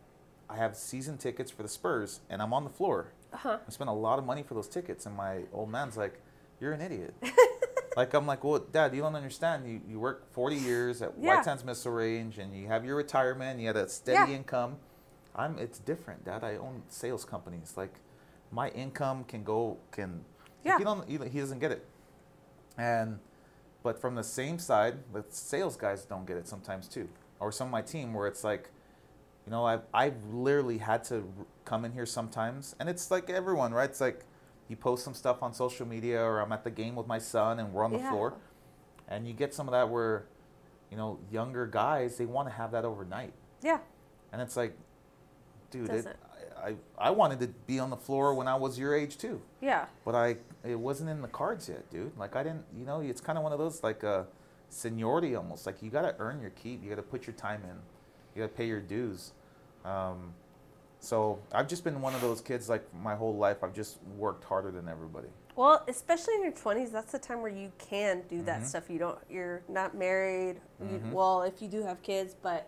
I 0.50 0.58
have 0.58 0.76
season 0.76 1.18
tickets 1.18 1.52
for 1.52 1.62
the 1.64 1.70
Spurs 1.70 2.22
and 2.30 2.42
I'm 2.42 2.54
on 2.54 2.64
the 2.64 2.70
floor. 2.70 3.12
Uh-huh. 3.34 3.58
I 3.66 3.72
spent 3.72 3.90
a 3.90 3.94
lot 3.94 4.18
of 4.20 4.26
money 4.26 4.42
for 4.44 4.56
those 4.56 4.68
tickets, 4.68 5.06
and 5.06 5.16
my 5.16 5.42
old 5.54 5.70
man's 5.70 5.96
like, 5.96 6.20
"You're 6.60 6.72
an 6.74 6.82
idiot." 6.82 7.14
like 7.96 8.14
I'm 8.16 8.26
like, 8.26 8.44
"Well, 8.44 8.58
Dad, 8.60 8.96
you 8.96 9.02
don't 9.04 9.16
understand. 9.16 9.68
You 9.70 9.82
you 9.88 10.00
work 10.00 10.34
40 10.34 10.56
years 10.56 11.02
at 11.04 11.14
Yeah. 11.20 11.36
White 11.36 11.46
Sands 11.46 11.64
Missile 11.64 11.92
Range, 11.92 12.36
and 12.40 12.56
you 12.56 12.68
have 12.68 12.84
your 12.84 12.96
retirement. 12.96 13.60
You 13.60 13.68
had 13.68 13.78
a 13.78 13.88
steady 13.88 14.32
Yeah. 14.32 14.38
income. 14.38 14.78
I'm. 15.36 15.60
It's 15.60 15.78
different, 15.78 16.26
Dad. 16.26 16.44
I 16.44 16.56
own 16.56 16.82
sales 16.88 17.24
companies. 17.24 17.76
Like, 17.78 17.94
my 18.52 18.70
income 18.70 19.26
can 19.26 19.44
go 19.44 19.78
can. 19.92 20.26
Yeah. 20.64 20.80
He 20.80 20.84
don't. 20.84 21.08
He, 21.08 21.18
he 21.30 21.40
doesn't 21.40 21.60
get 21.60 21.72
it. 21.72 21.86
And, 22.78 23.20
but 23.84 24.00
from 24.02 24.16
the 24.16 24.24
same 24.24 24.58
side, 24.58 24.96
the 25.14 25.24
sales 25.30 25.76
guys 25.76 26.04
don't 26.06 26.26
get 26.26 26.38
it 26.38 26.48
sometimes 26.48 26.88
too, 26.88 27.10
or 27.40 27.52
some 27.52 27.68
of 27.68 27.72
my 27.72 27.82
team 27.84 28.14
where 28.14 28.26
it's 28.28 28.44
like, 28.44 28.72
you 29.50 29.56
know, 29.56 29.66
I've 29.66 29.82
I've 29.96 30.14
literally 30.32 30.78
had 30.78 31.04
to 31.06 31.24
come 31.66 31.84
in 31.84 31.92
here 31.92 32.06
sometimes, 32.06 32.76
and 32.80 32.88
it's 32.88 33.10
like 33.10 33.32
everyone, 33.32 33.74
right? 33.74 33.90
It's 33.90 34.00
like 34.00 34.24
you 34.68 34.76
post 34.76 35.04
some 35.04 35.16
stuff 35.16 35.42
on 35.42 35.56
social 35.56 35.88
media, 35.88 36.22
or 36.22 36.40
I'm 36.40 36.52
at 36.52 36.64
the 36.64 36.70
game 36.70 36.96
with 36.96 37.08
my 37.08 37.18
son, 37.18 37.58
and 37.58 37.74
we're 37.74 37.84
on 37.84 37.92
the 37.92 37.98
Yeah. 37.98 38.12
floor, 38.12 38.34
and 39.08 39.28
you 39.28 39.34
get 39.34 39.56
some 39.56 39.68
of 39.68 39.72
that 39.72 39.90
where, 39.90 40.26
you 40.92 40.98
know, 40.98 41.18
younger 41.32 41.66
guys 41.66 42.16
they 42.20 42.28
want 42.28 42.48
to 42.48 42.54
have 42.54 42.70
that 42.74 42.86
overnight, 42.86 43.34
Yeah. 43.64 43.80
and 44.32 44.40
it's 44.40 44.56
like, 44.56 44.78
dude, 45.72 45.90
it, 45.90 46.06
I 46.64 46.76
I 47.00 47.10
wanted 47.10 47.40
to 47.40 47.48
be 47.48 47.80
on 47.80 47.90
the 47.90 47.98
floor 47.98 48.36
when 48.36 48.48
I 48.48 48.54
was 48.56 48.78
your 48.78 48.94
age 48.94 49.18
too, 49.18 49.42
Yeah. 49.62 49.88
but 50.06 50.14
I 50.14 50.38
it 50.64 50.78
wasn't 50.80 51.10
in 51.10 51.24
the 51.24 51.28
cards 51.28 51.68
yet, 51.70 51.90
dude. 51.90 52.16
Like 52.20 52.36
I 52.36 52.44
didn't, 52.44 52.66
you 52.78 52.86
know, 52.86 53.02
it's 53.02 53.20
kind 53.22 53.40
of 53.40 53.44
one 53.44 53.52
of 53.54 53.58
those 53.58 53.82
like 53.82 54.04
uh, 54.04 54.26
seniority 54.70 55.34
almost. 55.34 55.66
Like 55.66 55.82
you 55.82 55.90
got 55.90 56.04
to 56.04 56.14
earn 56.20 56.40
your 56.40 56.52
keep. 56.52 56.84
You 56.84 56.90
got 56.90 56.98
to 56.98 57.02
put 57.02 57.26
your 57.26 57.34
time 57.36 57.64
in. 57.64 57.78
You 58.36 58.44
got 58.44 58.52
to 58.52 58.56
pay 58.56 58.68
your 58.68 58.82
dues. 58.82 59.32
Um, 59.86 60.34
so 61.00 61.40
I've 61.54 61.68
just 61.68 61.84
been 61.84 62.02
one 62.02 62.14
of 62.14 62.22
those 62.22 62.42
kids 62.42 62.68
like 62.70 62.84
my 62.94 63.16
whole 63.16 63.36
life. 63.36 63.64
I've 63.64 63.74
just 63.74 63.98
worked 64.18 64.44
harder 64.44 64.72
than 64.72 64.88
everybody. 64.90 65.30
Well, 65.56 65.84
especially 65.88 66.36
in 66.36 66.44
your 66.44 66.52
twenties, 66.54 66.92
that's 66.92 67.12
the 67.12 67.20
time 67.20 67.42
where 67.42 67.52
you 67.52 67.72
can 67.78 68.24
do 68.30 68.42
that 68.44 68.62
Mhm. 68.62 68.66
stuff. 68.66 68.90
You 68.90 69.00
don't, 69.00 69.20
you're 69.30 69.62
not 69.68 69.96
married. 69.96 70.62
You, 70.80 71.00
Mhm. 71.00 71.12
well, 71.12 71.44
if 71.44 71.62
you 71.62 71.68
do 71.68 71.84
have 71.84 72.02
kids, 72.02 72.36
but 72.42 72.68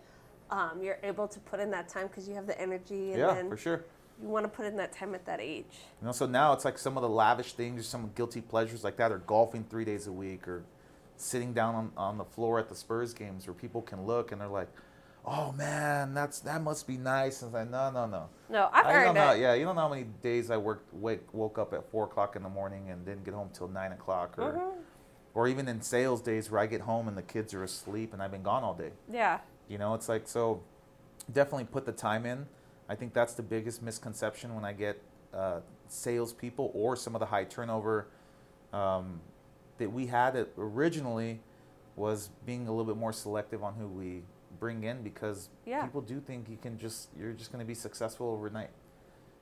um, 0.50 0.82
you're 0.82 0.98
able 1.04 1.28
to 1.30 1.40
put 1.40 1.60
in 1.62 1.72
that 1.72 1.88
time 1.88 2.08
because 2.08 2.28
you 2.28 2.36
have 2.36 2.48
the 2.48 2.60
energy, 2.60 3.12
and 3.12 3.20
yeah, 3.20 3.34
then 3.34 3.48
for 3.50 3.56
sure. 3.56 3.86
you 4.22 4.28
want 4.28 4.44
to 4.44 4.50
put 4.50 4.66
in 4.66 4.76
that 4.78 4.92
time 4.92 5.16
at 5.16 5.26
that 5.26 5.40
age. 5.40 5.80
You 6.02 6.08
know, 6.08 6.12
so 6.12 6.26
now 6.26 6.52
it's 6.52 6.66
like 6.66 6.78
some 6.78 6.98
of 6.98 7.04
the 7.04 7.10
lavish 7.10 7.54
things, 7.54 7.80
or 7.80 7.84
some 7.84 8.12
guilty 8.16 8.42
pleasures 8.42 8.84
like 8.84 8.98
that, 8.98 9.12
or 9.14 9.20
golfing 9.20 9.64
three 9.70 9.86
days 9.86 10.08
a 10.08 10.12
week, 10.12 10.48
or 10.50 10.64
sitting 11.16 11.54
down 11.54 11.76
on, 11.76 11.92
on 11.96 12.18
the 12.18 12.26
floor 12.26 12.60
at 12.60 12.68
the 12.68 12.76
Spurs 12.76 13.14
games 13.14 13.48
where 13.48 13.54
people 13.54 13.82
can 13.82 14.06
look 14.06 14.32
and 14.34 14.42
they're 14.42 14.48
like, 14.50 14.68
"Oh 15.26 15.52
man, 15.52 16.14
that's 16.14 16.40
that 16.42 16.62
must 16.62 16.88
be 16.88 16.98
nice." 16.98 17.42
And 17.42 17.50
it's 17.50 17.54
like, 17.56 17.70
no, 17.70 17.92
no, 17.92 18.06
no. 18.08 18.30
No, 18.50 18.70
I've 18.72 18.86
I 18.86 18.94
don't 18.94 19.02
earned 19.08 19.16
know. 19.16 19.32
it. 19.32 19.40
Yeah, 19.42 19.54
you 19.54 19.66
don't 19.66 19.76
know 19.76 19.82
how 19.82 19.90
many 19.90 20.04
days 20.22 20.50
I 20.52 20.58
worked, 20.58 20.94
wake, 20.94 21.34
woke 21.34 21.58
up 21.58 21.74
at 21.74 21.90
four 21.92 22.06
o'clock 22.06 22.36
in 22.36 22.44
the 22.44 22.50
morning 22.50 22.90
and 22.90 23.06
didn't 23.06 23.24
get 23.24 23.34
home 23.34 23.50
till 23.54 23.68
nine 23.68 23.92
o'clock, 23.92 24.36
or 24.38 24.54
Mhm. 24.54 24.72
or 25.34 25.48
even 25.48 25.68
in 25.68 25.82
sales 25.82 26.22
days 26.22 26.50
where 26.52 26.60
I 26.60 26.66
get 26.66 26.82
home 26.82 27.08
and 27.08 27.18
the 27.18 27.22
kids 27.22 27.54
are 27.54 27.64
asleep 27.64 28.14
and 28.14 28.22
I've 28.22 28.32
been 28.32 28.44
gone 28.44 28.64
all 28.64 28.74
day. 28.74 28.92
Yeah. 29.10 29.40
You 29.68 29.78
know, 29.78 29.94
it's 29.94 30.10
like 30.10 30.28
so. 30.28 30.62
Definitely 31.32 31.66
put 31.66 31.86
the 31.86 31.92
time 31.94 32.26
in. 32.26 32.48
I 32.90 32.96
think 32.96 33.14
that's 33.14 33.36
the 33.36 33.44
biggest 33.44 33.82
misconception 33.82 34.54
when 34.56 34.66
I 34.66 34.74
get 34.74 35.02
uh, 35.34 35.62
salespeople 35.88 36.72
or 36.74 36.96
some 36.98 37.16
of 37.16 37.20
the 37.20 37.28
high 37.28 37.46
turnover 37.46 38.08
um, 38.74 39.22
that 39.78 39.90
we 39.92 40.08
had 40.08 40.48
originally 40.58 41.40
was 41.96 42.30
being 42.46 42.68
a 42.68 42.72
little 42.72 42.86
bit 42.86 42.98
more 43.00 43.14
selective 43.14 43.64
on 43.64 43.76
who 43.76 43.88
we 43.88 44.24
bring 44.62 44.84
in 44.86 45.02
because 45.02 45.50
Yeah. 45.66 45.84
people 45.84 46.00
do 46.02 46.22
think 46.22 46.48
you 46.48 46.56
can 46.56 46.78
just 46.78 47.10
you're 47.18 47.34
just 47.34 47.52
going 47.52 47.60
to 47.60 47.68
be 47.68 47.74
successful 47.74 48.28
overnight. 48.30 48.70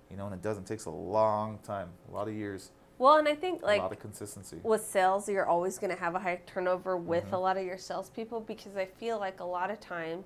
You 0.10 0.18
know, 0.18 0.26
and 0.26 0.34
it 0.34 0.42
doesn't. 0.42 0.64
It 0.64 0.68
takes 0.68 0.86
a 0.86 0.90
long 0.92 1.60
time, 1.60 1.90
a 2.10 2.16
lot 2.16 2.28
of 2.28 2.34
years, 2.34 2.72
Well, 2.98 3.18
and 3.18 3.28
I 3.28 3.36
think 3.36 3.62
like 3.62 3.80
a 3.80 3.84
lot 3.84 3.92
of 3.92 4.00
consistency. 4.00 4.60
with 4.64 4.84
sales, 4.84 5.30
you're 5.30 5.46
always 5.46 5.78
going 5.78 5.92
to 5.96 6.00
have 6.00 6.16
a 6.16 6.20
high 6.20 6.42
turnover 6.48 6.98
with 6.98 7.26
Mhm. 7.26 7.34
a 7.34 7.38
lot 7.38 7.58
of 7.58 7.64
your 7.64 7.78
salespeople 7.78 8.40
because 8.42 8.76
I 8.76 8.86
feel 8.86 9.20
like 9.20 9.40
a 9.40 9.46
lot 9.46 9.70
of 9.70 9.80
times 9.80 10.26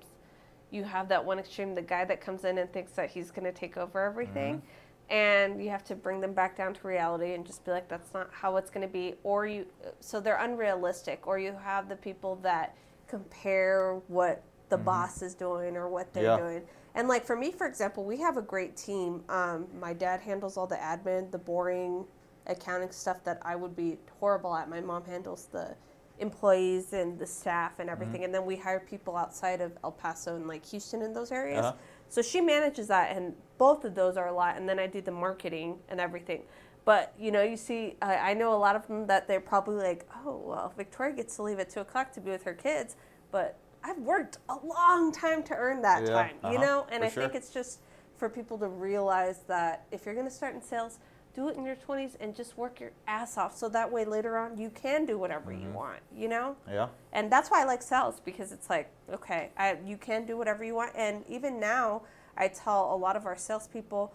you 0.70 0.84
have 0.84 1.08
that 1.08 1.22
one 1.24 1.38
extreme, 1.38 1.74
the 1.74 1.82
guy 1.82 2.04
that 2.06 2.20
comes 2.22 2.44
in 2.44 2.56
and 2.56 2.72
thinks 2.72 2.92
that 2.92 3.10
he's 3.10 3.30
going 3.30 3.44
to 3.44 3.52
take 3.52 3.76
over 3.76 4.00
everything. 4.00 4.62
And 5.10 5.62
you 5.62 5.68
have 5.68 5.84
to 5.84 5.94
bring 5.94 6.20
them 6.20 6.32
back 6.32 6.56
down 6.56 6.72
to 6.72 6.86
reality 6.88 7.34
and 7.34 7.44
just 7.44 7.62
be 7.64 7.70
like, 7.72 7.88
that's 7.88 8.14
not 8.14 8.30
how 8.32 8.56
it's 8.56 8.70
going 8.70 8.86
to 8.86 8.92
be. 8.92 9.16
Or 9.22 9.46
you, 9.46 9.66
so 10.00 10.18
they're 10.18 10.38
unrealistic. 10.38 11.26
Or 11.26 11.38
you 11.38 11.52
have 11.52 11.90
the 11.90 11.96
people 11.96 12.36
that 12.36 12.74
compare 13.06 13.96
what 14.08 14.42
the 14.68 14.78
Mhm. 14.78 14.84
boss 14.84 15.22
is 15.22 15.34
doing 15.34 15.76
or 15.76 15.88
what 15.88 16.12
they're 16.12 16.24
Yeah. 16.24 16.36
doing. 16.38 16.66
And 16.94 17.08
like 17.08 17.24
for 17.24 17.36
me, 17.36 17.50
for 17.50 17.66
example, 17.66 18.04
we 18.04 18.18
have 18.18 18.36
a 18.36 18.42
great 18.42 18.76
team. 18.76 19.24
Um, 19.28 19.68
my 19.78 19.92
dad 19.92 20.20
handles 20.20 20.56
all 20.56 20.66
the 20.66 20.76
admin, 20.76 21.30
the 21.30 21.38
boring 21.38 22.06
accounting 22.46 22.90
stuff 22.90 23.22
that 23.24 23.38
I 23.42 23.56
would 23.56 23.74
be 23.74 23.98
horrible 24.20 24.54
at. 24.54 24.68
My 24.68 24.80
mom 24.80 25.04
handles 25.04 25.46
the 25.46 25.74
employees 26.20 26.92
and 26.92 27.18
the 27.18 27.26
staff 27.26 27.80
and 27.80 27.90
everything. 27.90 28.22
And 28.24 28.32
then 28.34 28.44
we 28.46 28.56
hire 28.56 28.80
people 28.80 29.16
outside 29.16 29.60
of 29.60 29.76
El 29.82 29.92
Paso 29.92 30.36
and 30.36 30.46
like 30.46 30.64
Houston 30.66 31.02
in 31.02 31.12
those 31.12 31.32
areas. 31.32 31.64
Uh-huh. 31.64 31.76
So 32.08 32.22
she 32.22 32.40
manages 32.40 32.86
that, 32.88 33.16
and 33.16 33.34
both 33.58 33.84
of 33.84 33.94
those 33.94 34.16
are 34.16 34.28
a 34.28 34.32
lot. 34.32 34.56
And 34.56 34.68
then 34.68 34.78
I 34.78 34.86
do 34.86 35.00
the 35.00 35.10
marketing 35.10 35.80
and 35.88 36.00
everything. 36.00 36.44
But 36.84 37.14
you 37.18 37.32
know, 37.32 37.42
you 37.42 37.56
see, 37.56 37.96
I, 38.02 38.16
I 38.30 38.34
know 38.34 38.52
a 38.54 38.56
lot 38.56 38.76
of 38.76 38.86
them 38.86 39.06
that 39.06 39.26
they're 39.26 39.40
probably 39.40 39.76
like, 39.76 40.06
oh 40.24 40.36
well, 40.36 40.72
Victoria 40.76 41.14
gets 41.14 41.34
to 41.36 41.42
leave 41.42 41.58
at 41.58 41.70
two 41.70 41.80
o'clock 41.80 42.12
to 42.12 42.20
be 42.20 42.30
with 42.30 42.44
her 42.44 42.54
kids, 42.54 42.94
but 43.32 43.56
I've 43.84 43.98
worked 43.98 44.38
a 44.48 44.56
long 44.66 45.12
time 45.12 45.42
to 45.44 45.54
earn 45.54 45.82
that 45.82 46.06
Yeah, 46.06 46.12
time, 46.14 46.36
you 46.42 46.58
uh-huh, 46.58 46.62
know. 46.62 46.86
And 46.90 47.04
I 47.04 47.10
think 47.10 47.34
it's 47.34 47.50
just 47.50 47.80
for 48.16 48.28
people 48.28 48.58
to 48.58 48.68
realize 48.68 49.40
that 49.46 49.84
if 49.92 50.06
you're 50.06 50.14
going 50.14 50.26
to 50.26 50.32
start 50.32 50.54
in 50.54 50.62
sales, 50.62 50.98
do 51.34 51.48
it 51.48 51.56
in 51.56 51.64
your 51.64 51.76
20s 51.76 52.16
and 52.20 52.34
just 52.34 52.56
work 52.56 52.80
your 52.80 52.92
ass 53.06 53.36
off, 53.36 53.56
so 53.56 53.68
that 53.68 53.90
way 53.90 54.04
later 54.04 54.38
on 54.38 54.56
you 54.56 54.70
can 54.70 55.04
do 55.04 55.18
whatever 55.18 55.52
you 55.52 55.68
Mhm. 55.68 55.74
want, 55.74 56.00
you 56.14 56.28
know 56.28 56.56
Yeah. 56.68 56.88
and 57.12 57.30
that's 57.30 57.50
why 57.50 57.62
I 57.62 57.64
like 57.64 57.82
sales 57.82 58.20
because 58.20 58.52
it's 58.52 58.70
like 58.70 58.88
okay, 59.12 59.50
I, 59.56 59.76
you 59.84 59.96
can 59.96 60.26
do 60.26 60.36
whatever 60.36 60.64
you 60.64 60.74
want. 60.76 60.92
And 60.94 61.24
even 61.28 61.58
now, 61.60 62.02
I 62.36 62.48
tell 62.48 62.94
a 62.94 62.96
lot 62.96 63.16
of 63.16 63.26
our 63.26 63.36
salespeople, 63.36 64.12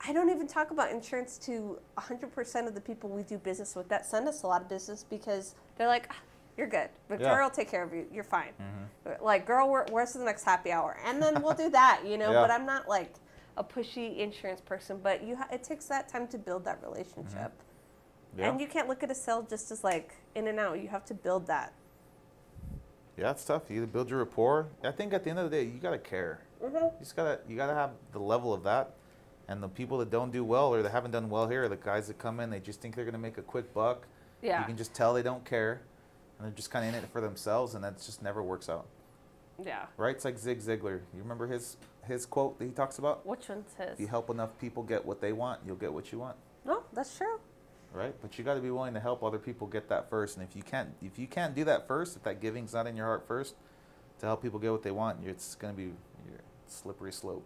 I 0.00 0.12
don't 0.12 0.30
even 0.30 0.46
talk 0.46 0.70
about 0.70 0.90
insurance 0.90 1.38
to 1.38 1.78
100% 1.98 2.66
of 2.66 2.74
the 2.74 2.80
people 2.80 3.10
we 3.10 3.22
do 3.24 3.38
business 3.38 3.76
with 3.76 3.88
that 3.90 4.06
send 4.06 4.26
us 4.28 4.42
a 4.42 4.46
lot 4.46 4.62
of 4.62 4.68
business 4.68 5.04
because 5.08 5.54
they're 5.76 5.88
like, 5.88 6.06
"Ah, 6.10 6.16
you're 6.58 6.66
good. 6.66 6.90
Victoria 7.08 7.34
Yeah. 7.36 7.42
will 7.44 7.50
take 7.50 7.70
care 7.70 7.84
of 7.84 7.94
you. 7.94 8.06
You're 8.12 8.24
fine. 8.24 8.52
hmm 8.58 9.12
Like, 9.24 9.46
girl, 9.46 9.70
where's 9.90 10.12
the 10.12 10.24
next 10.24 10.42
happy 10.44 10.72
hour? 10.72 10.98
And 11.06 11.22
then 11.22 11.40
we'll 11.42 11.54
do 11.54 11.70
that, 11.70 12.02
you 12.04 12.18
know. 12.18 12.32
Yeah. 12.32 12.42
But 12.42 12.50
I'm 12.50 12.66
not 12.66 12.88
like 12.88 13.14
a 13.56 13.64
pushy 13.64 14.18
insurance 14.18 14.60
person. 14.60 14.98
But 15.02 15.22
you, 15.24 15.36
ha- 15.36 15.48
it 15.52 15.62
takes 15.62 15.86
that 15.86 16.08
time 16.08 16.26
to 16.28 16.38
build 16.38 16.64
that 16.64 16.82
relationship. 16.82 17.52
Yeah. 18.36 18.50
And 18.50 18.60
you 18.60 18.66
can't 18.66 18.88
look 18.88 19.02
at 19.02 19.10
a 19.10 19.14
sale 19.14 19.46
just 19.48 19.70
as 19.70 19.82
like 19.84 20.14
in 20.34 20.48
and 20.48 20.58
out. 20.58 20.80
You 20.82 20.88
have 20.88 21.04
to 21.06 21.14
build 21.14 21.46
that. 21.46 21.72
Yeah, 23.16 23.30
it's 23.30 23.44
tough. 23.44 23.62
You 23.68 23.78
either 23.78 23.86
build 23.86 24.10
your 24.10 24.20
rapport. 24.20 24.68
I 24.84 24.90
think 24.92 25.12
at 25.12 25.24
the 25.24 25.30
end 25.30 25.38
of 25.40 25.50
the 25.50 25.56
day, 25.56 25.64
you 25.64 25.78
gotta 25.80 25.98
care. 25.98 26.40
Mm-hmm. 26.62 26.74
You 26.76 26.92
just 27.00 27.16
gotta 27.16 27.40
you 27.48 27.56
gotta 27.56 27.74
have 27.74 27.90
the 28.12 28.20
level 28.20 28.52
of 28.52 28.62
that. 28.64 28.94
And 29.48 29.62
the 29.62 29.68
people 29.68 29.96
that 29.98 30.10
don't 30.10 30.30
do 30.30 30.44
well 30.44 30.68
or 30.74 30.82
that 30.82 30.90
haven't 30.92 31.12
done 31.12 31.30
well 31.30 31.48
here 31.48 31.64
are 31.64 31.68
the 31.68 31.76
guys 31.76 32.06
that 32.08 32.18
come 32.18 32.38
in. 32.38 32.50
They 32.50 32.60
just 32.60 32.80
think 32.80 32.94
they're 32.94 33.04
gonna 33.06 33.18
make 33.18 33.38
a 33.38 33.42
quick 33.42 33.72
buck. 33.74 34.06
Yeah. 34.42 34.60
You 34.60 34.66
can 34.66 34.76
just 34.76 34.94
tell 34.94 35.14
they 35.14 35.22
don't 35.22 35.44
care, 35.44 35.80
and 36.38 36.46
they're 36.46 36.54
just 36.54 36.70
kind 36.70 36.88
of 36.88 36.94
in 36.94 37.02
it 37.04 37.08
for 37.10 37.20
themselves, 37.20 37.74
and 37.74 37.82
that 37.84 37.96
just 37.98 38.22
never 38.22 38.42
works 38.42 38.68
out. 38.68 38.86
yeah. 39.62 39.86
Right? 39.96 40.14
It's 40.14 40.24
like 40.24 40.38
Zig 40.38 40.60
Ziglar. 40.60 41.00
You 41.14 41.22
remember 41.22 41.46
his 41.46 41.76
his 42.06 42.24
quote 42.24 42.58
that 42.58 42.64
he 42.64 42.70
talks 42.70 42.98
about? 42.98 43.26
Which 43.26 43.48
one 43.48 43.64
says? 43.76 43.94
If 43.94 44.00
you 44.00 44.06
help 44.06 44.30
enough 44.30 44.58
people 44.58 44.82
get 44.82 45.04
what 45.04 45.20
they 45.20 45.32
want, 45.32 45.60
you'll 45.66 45.76
get 45.76 45.92
what 45.92 46.10
you 46.10 46.18
want. 46.18 46.36
No, 46.64 46.82
that's 46.94 47.16
true. 47.16 47.38
Right? 47.92 48.14
But 48.22 48.38
you 48.38 48.44
got 48.44 48.54
to 48.54 48.60
be 48.60 48.70
willing 48.70 48.94
to 48.94 49.00
help 49.00 49.22
other 49.22 49.38
people 49.38 49.66
get 49.66 49.88
that 49.88 50.08
first. 50.08 50.36
And 50.38 50.46
if 50.48 50.54
you 50.56 50.62
can't 50.62 50.90
if 51.02 51.18
you 51.18 51.26
can't 51.26 51.54
do 51.54 51.64
that 51.64 51.86
first, 51.88 52.16
if 52.16 52.22
that 52.22 52.40
giving's 52.40 52.72
not 52.72 52.86
in 52.86 52.96
your 52.96 53.06
heart 53.06 53.26
first, 53.26 53.56
to 54.20 54.26
help 54.26 54.42
people 54.42 54.58
get 54.58 54.70
what 54.72 54.82
they 54.82 54.90
want, 54.90 55.18
it's 55.24 55.54
gonna 55.54 55.72
be 55.74 55.84
your 55.84 56.40
slippery 56.66 57.12
slope. 57.12 57.44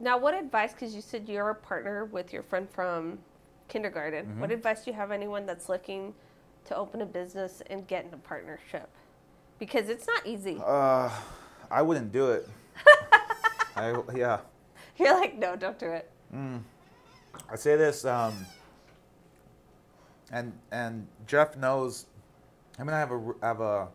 Now, 0.00 0.18
what 0.18 0.34
advice? 0.34 0.72
Because 0.72 0.94
you 0.94 1.00
said 1.00 1.28
you're 1.28 1.50
a 1.50 1.54
partner 1.54 2.04
with 2.06 2.32
your 2.32 2.42
friend 2.42 2.68
from 2.70 3.18
kindergarten. 3.68 4.38
What 4.40 4.50
Mhm. 4.50 4.54
advice 4.54 4.84
do 4.84 4.90
you 4.90 4.96
have 4.96 5.10
anyone 5.10 5.46
that's 5.46 5.68
looking 5.68 6.14
to 6.66 6.76
open 6.76 7.00
a 7.00 7.06
business 7.06 7.62
and 7.68 7.86
get 7.86 8.04
in 8.04 8.14
a 8.14 8.18
partnership? 8.18 8.88
Because 9.58 9.88
it's 9.88 10.06
not 10.06 10.26
easy. 10.26 10.60
Uh, 10.64 11.10
I 11.70 11.82
wouldn't 11.82 12.12
do 12.12 12.30
it. 12.30 12.48
I 13.76 14.00
yeah. 14.14 14.40
You're 14.96 15.14
like, 15.14 15.38
no, 15.38 15.56
don't 15.56 15.78
do 15.78 15.90
it. 15.90 16.10
Mm. 16.34 16.62
I 17.50 17.56
say 17.56 17.76
this, 17.76 18.04
um, 18.04 18.46
and 20.30 20.52
and 20.70 21.06
Jeff 21.26 21.56
knows. 21.56 22.06
I 22.78 22.84
mean, 22.84 22.94
I 22.94 22.98
have 22.98 23.12
a 23.12 23.34
have 23.42 23.60
a 23.60 23.88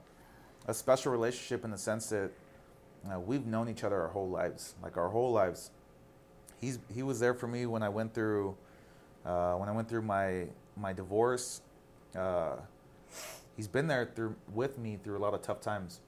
a 0.67 0.74
special 0.74 1.11
relationship 1.11 1.65
in 1.65 1.72
the 1.72 1.78
sense 1.78 2.09
that 2.09 2.32
we've 3.26 3.45
known 3.45 3.70
each 3.70 3.84
other 3.84 4.01
our 4.01 4.09
whole 4.09 4.30
lives, 4.30 4.76
like 4.84 4.97
our 4.97 5.09
whole 5.09 5.32
lives. 5.32 5.72
He's 6.59 6.80
he 6.93 7.03
was 7.03 7.20
there 7.20 7.34
for 7.34 7.47
me 7.47 7.65
when 7.65 7.84
I 7.84 7.89
went 7.89 8.13
through 8.13 8.55
uh, 9.26 9.55
when 9.55 9.70
I 9.70 9.72
went 9.72 9.89
through 9.89 10.03
my 10.03 10.45
my 10.76 10.93
divorce. 10.93 11.61
Uh, 12.16 12.57
he's 13.55 13.68
been 13.68 13.88
there 13.88 14.10
through 14.16 14.36
with 14.53 14.78
me 14.78 14.97
through 15.03 15.18
a 15.18 15.20
lot 15.20 15.34
of 15.34 15.41
tough 15.41 15.62
times, 15.62 16.01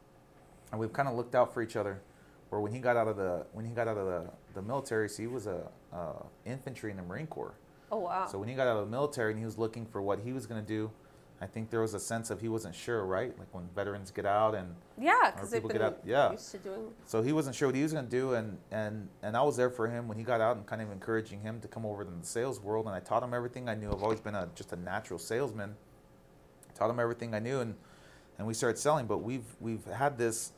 and 0.71 0.79
we've 0.79 0.93
kind 0.93 1.07
of 1.07 1.15
looked 1.15 1.35
out 1.35 1.53
for 1.53 1.61
each 1.61 1.75
other. 1.75 2.01
Where 2.49 2.59
when 2.59 2.73
he 2.73 2.79
got 2.79 2.97
out 2.97 3.07
of 3.07 3.15
the 3.15 3.45
when 3.53 3.65
he 3.65 3.71
got 3.71 3.87
out 3.87 3.97
of 3.97 4.05
the, 4.07 4.29
the 4.55 4.61
military, 4.61 5.07
so 5.07 5.23
he 5.23 5.27
was 5.27 5.47
a 5.47 5.69
uh, 5.93 6.23
infantry 6.45 6.91
in 6.91 6.97
the 6.97 7.03
Marine 7.03 7.27
Corps. 7.27 7.53
Oh 7.91 7.99
wow. 7.99 8.27
So 8.27 8.37
when 8.39 8.49
he 8.49 8.55
got 8.55 8.67
out 8.67 8.77
of 8.77 8.85
the 8.85 8.91
military 8.91 9.31
and 9.31 9.39
he 9.39 9.45
was 9.45 9.57
looking 9.57 9.85
for 9.85 10.01
what 10.01 10.19
he 10.19 10.33
was 10.33 10.45
going 10.47 10.61
to 10.61 10.67
do, 10.67 10.91
I 11.41 11.47
think 11.47 11.71
there 11.71 11.81
was 11.81 11.95
a 11.95 11.99
sense 11.99 12.29
of 12.29 12.39
he 12.39 12.49
wasn't 12.49 12.75
sure, 12.75 13.03
right? 13.03 13.37
Like 13.39 13.47
when 13.51 13.67
veterans 13.75 14.11
get 14.11 14.27
out 14.27 14.53
and 14.53 14.75
yeah, 14.99 15.31
because 15.33 15.49
people 15.51 15.69
been 15.69 15.77
get 15.77 15.85
out- 15.85 15.99
yeah. 16.05 16.31
used 16.31 16.51
to 16.51 16.57
doing. 16.59 16.91
so 17.07 17.23
he 17.23 17.33
wasn't 17.33 17.55
sure 17.55 17.67
what 17.67 17.75
he 17.75 17.81
was 17.81 17.91
going 17.93 18.05
to 18.05 18.11
do, 18.11 18.35
and, 18.35 18.59
and, 18.69 19.09
and 19.23 19.35
I 19.35 19.41
was 19.41 19.57
there 19.57 19.71
for 19.71 19.87
him 19.87 20.07
when 20.07 20.17
he 20.17 20.23
got 20.23 20.39
out 20.39 20.57
and 20.57 20.65
kind 20.67 20.83
of 20.83 20.91
encouraging 20.91 21.41
him 21.41 21.59
to 21.61 21.67
come 21.67 21.83
over 21.83 22.03
to 22.03 22.11
the 22.11 22.25
sales 22.25 22.59
world. 22.59 22.85
And 22.85 22.93
I 22.93 22.99
taught 22.99 23.23
him 23.23 23.33
everything 23.33 23.67
I 23.67 23.73
knew. 23.75 23.91
I've 23.91 24.03
always 24.03 24.19
been 24.21 24.35
a, 24.35 24.49
just 24.53 24.71
a 24.71 24.75
natural 24.75 25.17
salesman. 25.17 25.75
Taught 26.81 26.89
him 26.89 26.99
everything 26.99 27.35
I 27.35 27.39
knew, 27.39 27.59
and, 27.59 27.75
and 28.39 28.47
we 28.47 28.55
started 28.55 28.79
selling. 28.79 29.05
But 29.05 29.19
we've 29.19 29.45
we've 29.59 29.85
had 29.85 30.17
this. 30.17 30.51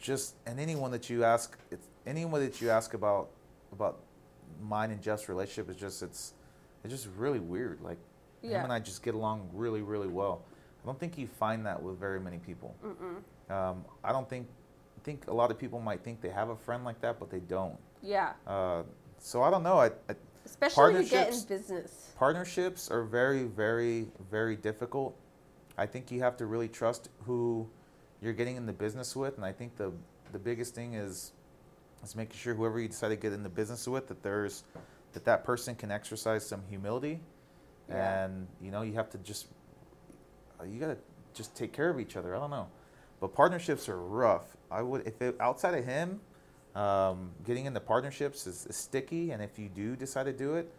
Just 0.00 0.34
and 0.46 0.58
anyone 0.58 0.90
that 0.90 1.08
you 1.08 1.22
ask, 1.22 1.56
it's 1.70 1.86
anyone 2.08 2.40
that 2.40 2.60
you 2.60 2.70
ask 2.70 2.92
about 2.94 3.28
about 3.70 4.00
mine 4.60 4.90
and 4.90 5.00
Jeff's 5.00 5.28
relationship 5.28 5.70
is 5.70 5.76
just 5.76 6.02
it's 6.02 6.32
it's 6.82 6.92
just 6.92 7.06
really 7.16 7.38
weird. 7.38 7.80
Like 7.82 7.98
him 8.56 8.64
and 8.64 8.72
I 8.72 8.80
just 8.80 9.04
get 9.04 9.14
along 9.14 9.48
really 9.52 9.80
really 9.80 10.08
well. 10.08 10.42
I 10.82 10.86
don't 10.86 10.98
think 10.98 11.16
you 11.18 11.28
find 11.28 11.64
that 11.66 11.80
with 11.80 11.96
very 12.00 12.18
many 12.18 12.38
people. 12.38 12.74
Um, 13.48 13.84
I 14.02 14.10
don't 14.10 14.28
think. 14.28 14.48
I 14.98 15.04
think 15.04 15.28
a 15.28 15.32
lot 15.32 15.52
of 15.52 15.58
people 15.58 15.78
might 15.78 16.02
think 16.02 16.20
they 16.20 16.30
have 16.30 16.48
a 16.48 16.56
friend 16.56 16.84
like 16.84 17.00
that, 17.02 17.20
but 17.20 17.30
they 17.30 17.38
don't. 17.38 17.78
Yeah. 18.02 18.32
Uh, 18.44 18.82
so 19.20 19.40
I 19.44 19.50
don't 19.52 19.62
know. 19.62 19.78
I, 19.78 19.86
I, 20.08 20.16
Especially 20.44 20.94
when 20.94 21.02
you 21.02 21.08
get 21.08 21.28
in 21.28 21.34
Partnerships- 21.34 21.42
business. 21.44 22.12
partnerships 22.16 22.90
are 22.90 23.04
very, 23.04 23.44
very, 23.44 24.08
very 24.30 24.56
difficult. 24.56 25.16
I 25.78 25.86
think 25.86 26.10
you 26.10 26.20
have 26.22 26.36
to 26.38 26.46
really 26.46 26.68
trust 26.68 27.08
who 27.26 27.68
you're 28.20 28.32
getting 28.32 28.56
in 28.56 28.66
the 28.66 28.72
business 28.72 29.14
with, 29.16 29.36
and 29.36 29.44
I 29.44 29.52
think 29.52 29.76
the 29.76 29.92
the 30.32 30.38
biggest 30.38 30.74
thing 30.74 30.94
is 30.94 31.32
is 32.04 32.14
making 32.14 32.36
sure 32.36 32.54
whoever 32.54 32.78
you 32.80 32.88
decide 32.88 33.08
to 33.08 33.16
get 33.16 33.32
in 33.32 33.42
the 33.42 33.48
business 33.48 33.86
with 33.88 34.06
that 34.08 34.22
there's 34.22 34.64
that 35.12 35.24
that 35.24 35.44
person 35.44 35.74
can 35.74 35.90
exercise 35.90 36.46
some 36.46 36.62
humility, 36.68 37.20
Yeah. 37.88 38.24
and 38.24 38.46
you 38.60 38.70
know 38.70 38.82
you 38.82 38.92
have 38.94 39.10
to 39.10 39.18
just 39.18 39.46
you 40.66 40.78
gotta 40.78 40.98
just 41.34 41.54
take 41.56 41.72
care 41.72 41.88
of 41.88 41.98
each 42.00 42.16
other. 42.16 42.34
I 42.36 42.38
don't 42.38 42.50
know, 42.50 42.68
but 43.20 43.34
partnerships 43.34 43.88
are 43.88 43.98
rough. 43.98 44.56
I 44.70 44.82
would 44.82 45.06
if 45.06 45.20
it, 45.22 45.36
outside 45.40 45.74
of 45.74 45.84
him, 45.84 46.20
um, 46.74 47.30
getting 47.44 47.66
into 47.66 47.80
partnerships 47.80 48.46
is, 48.46 48.66
is 48.66 48.76
sticky, 48.76 49.30
and 49.32 49.42
if 49.42 49.58
you 49.58 49.68
do 49.68 49.96
decide 49.96 50.24
to 50.24 50.32
do 50.32 50.54
it, 50.54 50.72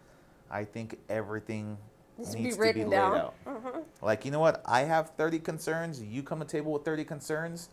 I 0.50 0.64
think 0.64 0.98
everything 1.08 1.78
Needs 2.18 2.34
needs 2.34 2.56
to 2.56 2.72
be 2.74 2.84
laid 2.84 2.90
down. 2.90 3.16
out. 3.16 3.34
hmm 3.46 3.78
Like 4.02 4.24
you 4.24 4.30
know 4.30 4.40
what? 4.40 4.62
I 4.66 4.80
have 4.82 5.10
30 5.16 5.38
concerns. 5.40 6.02
You 6.02 6.22
come 6.22 6.38
to 6.40 6.44
the 6.44 6.50
table 6.50 6.72
with 6.72 6.84
30 6.84 7.04
concerns. 7.04 7.68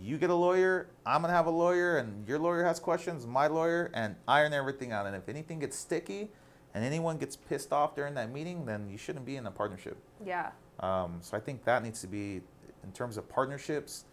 You 0.00 0.18
get 0.18 0.30
a 0.30 0.34
lawyer. 0.34 0.88
I'm 1.06 1.22
gonna 1.22 1.32
have 1.32 1.46
a 1.46 1.50
lawyer, 1.50 1.98
and 1.98 2.26
your 2.28 2.38
lawyer 2.38 2.62
has 2.64 2.78
questions. 2.78 3.26
My 3.26 3.46
lawyer, 3.46 3.90
and 3.94 4.16
iron 4.26 4.52
everything 4.52 4.92
out. 4.92 5.06
And 5.06 5.16
if 5.16 5.28
anything 5.28 5.58
gets 5.60 5.76
sticky, 5.78 6.28
and 6.74 6.84
anyone 6.84 7.16
gets 7.18 7.36
pissed 7.36 7.72
off 7.72 7.94
during 7.96 8.14
that 8.14 8.30
meeting, 8.30 8.66
then 8.66 8.88
you 8.90 8.98
shouldn't 8.98 9.24
be 9.24 9.36
in 9.36 9.46
a 9.46 9.50
partnership. 9.50 9.96
Yeah. 10.24 10.50
Um, 10.80 11.18
so 11.22 11.36
I 11.36 11.40
think 11.40 11.64
that 11.64 11.82
needs 11.82 12.00
to 12.02 12.06
be, 12.06 12.42
in 12.84 12.92
terms 12.92 13.16
of 13.16 13.28
partnerships, 13.28 14.04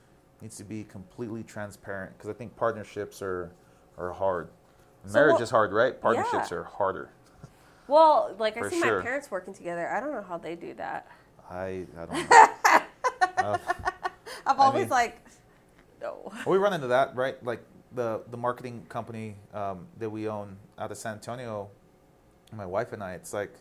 needs 0.46 0.58
to 0.58 0.64
be 0.64 0.84
completely 0.84 1.42
transparent 1.42 2.16
because 2.16 2.30
I 2.30 2.34
think 2.34 2.56
partnerships 2.56 3.20
are 3.24 3.52
are 3.98 4.12
hard. 4.14 4.50
So 5.06 5.14
Marriage 5.14 5.42
is 5.42 5.50
hard, 5.50 5.74
right? 5.74 6.00
Partnerships 6.00 6.52
Yeah. 6.52 6.58
are 6.58 6.64
harder. 6.64 7.10
Well, 7.88 8.36
like 8.38 8.56
I 8.56 8.70
see 8.70 8.80
sure. 8.80 8.98
my 9.00 9.04
parents 9.04 9.32
working 9.32 9.56
together. 9.56 9.90
I 9.90 10.00
don't 10.00 10.12
know 10.14 10.22
how 10.22 10.38
they 10.38 10.56
do 10.56 10.76
that. 10.76 11.08
I, 11.50 11.86
I 11.98 12.06
don't 12.06 12.30
know. 12.30 12.38
uh, 13.38 13.58
I've 14.46 14.60
I 14.60 14.64
always 14.66 14.82
mean- 14.84 14.90
like, 14.90 15.20
no. 16.00 16.32
we 16.46 16.58
run 16.58 16.74
into 16.74 16.88
that, 16.88 17.16
right? 17.16 17.44
Like 17.44 17.64
the 17.94 18.22
the 18.30 18.38
marketing 18.38 18.86
company 18.88 19.38
um, 19.52 19.88
that 19.98 20.12
we 20.12 20.28
own 20.28 20.58
out 20.78 20.92
of 20.92 20.98
San 20.98 21.14
Antonio, 21.14 21.72
my 22.56 22.68
wife 22.68 22.94
and 22.94 23.04
I. 23.04 23.14
It's 23.14 23.34
like, 23.34 23.54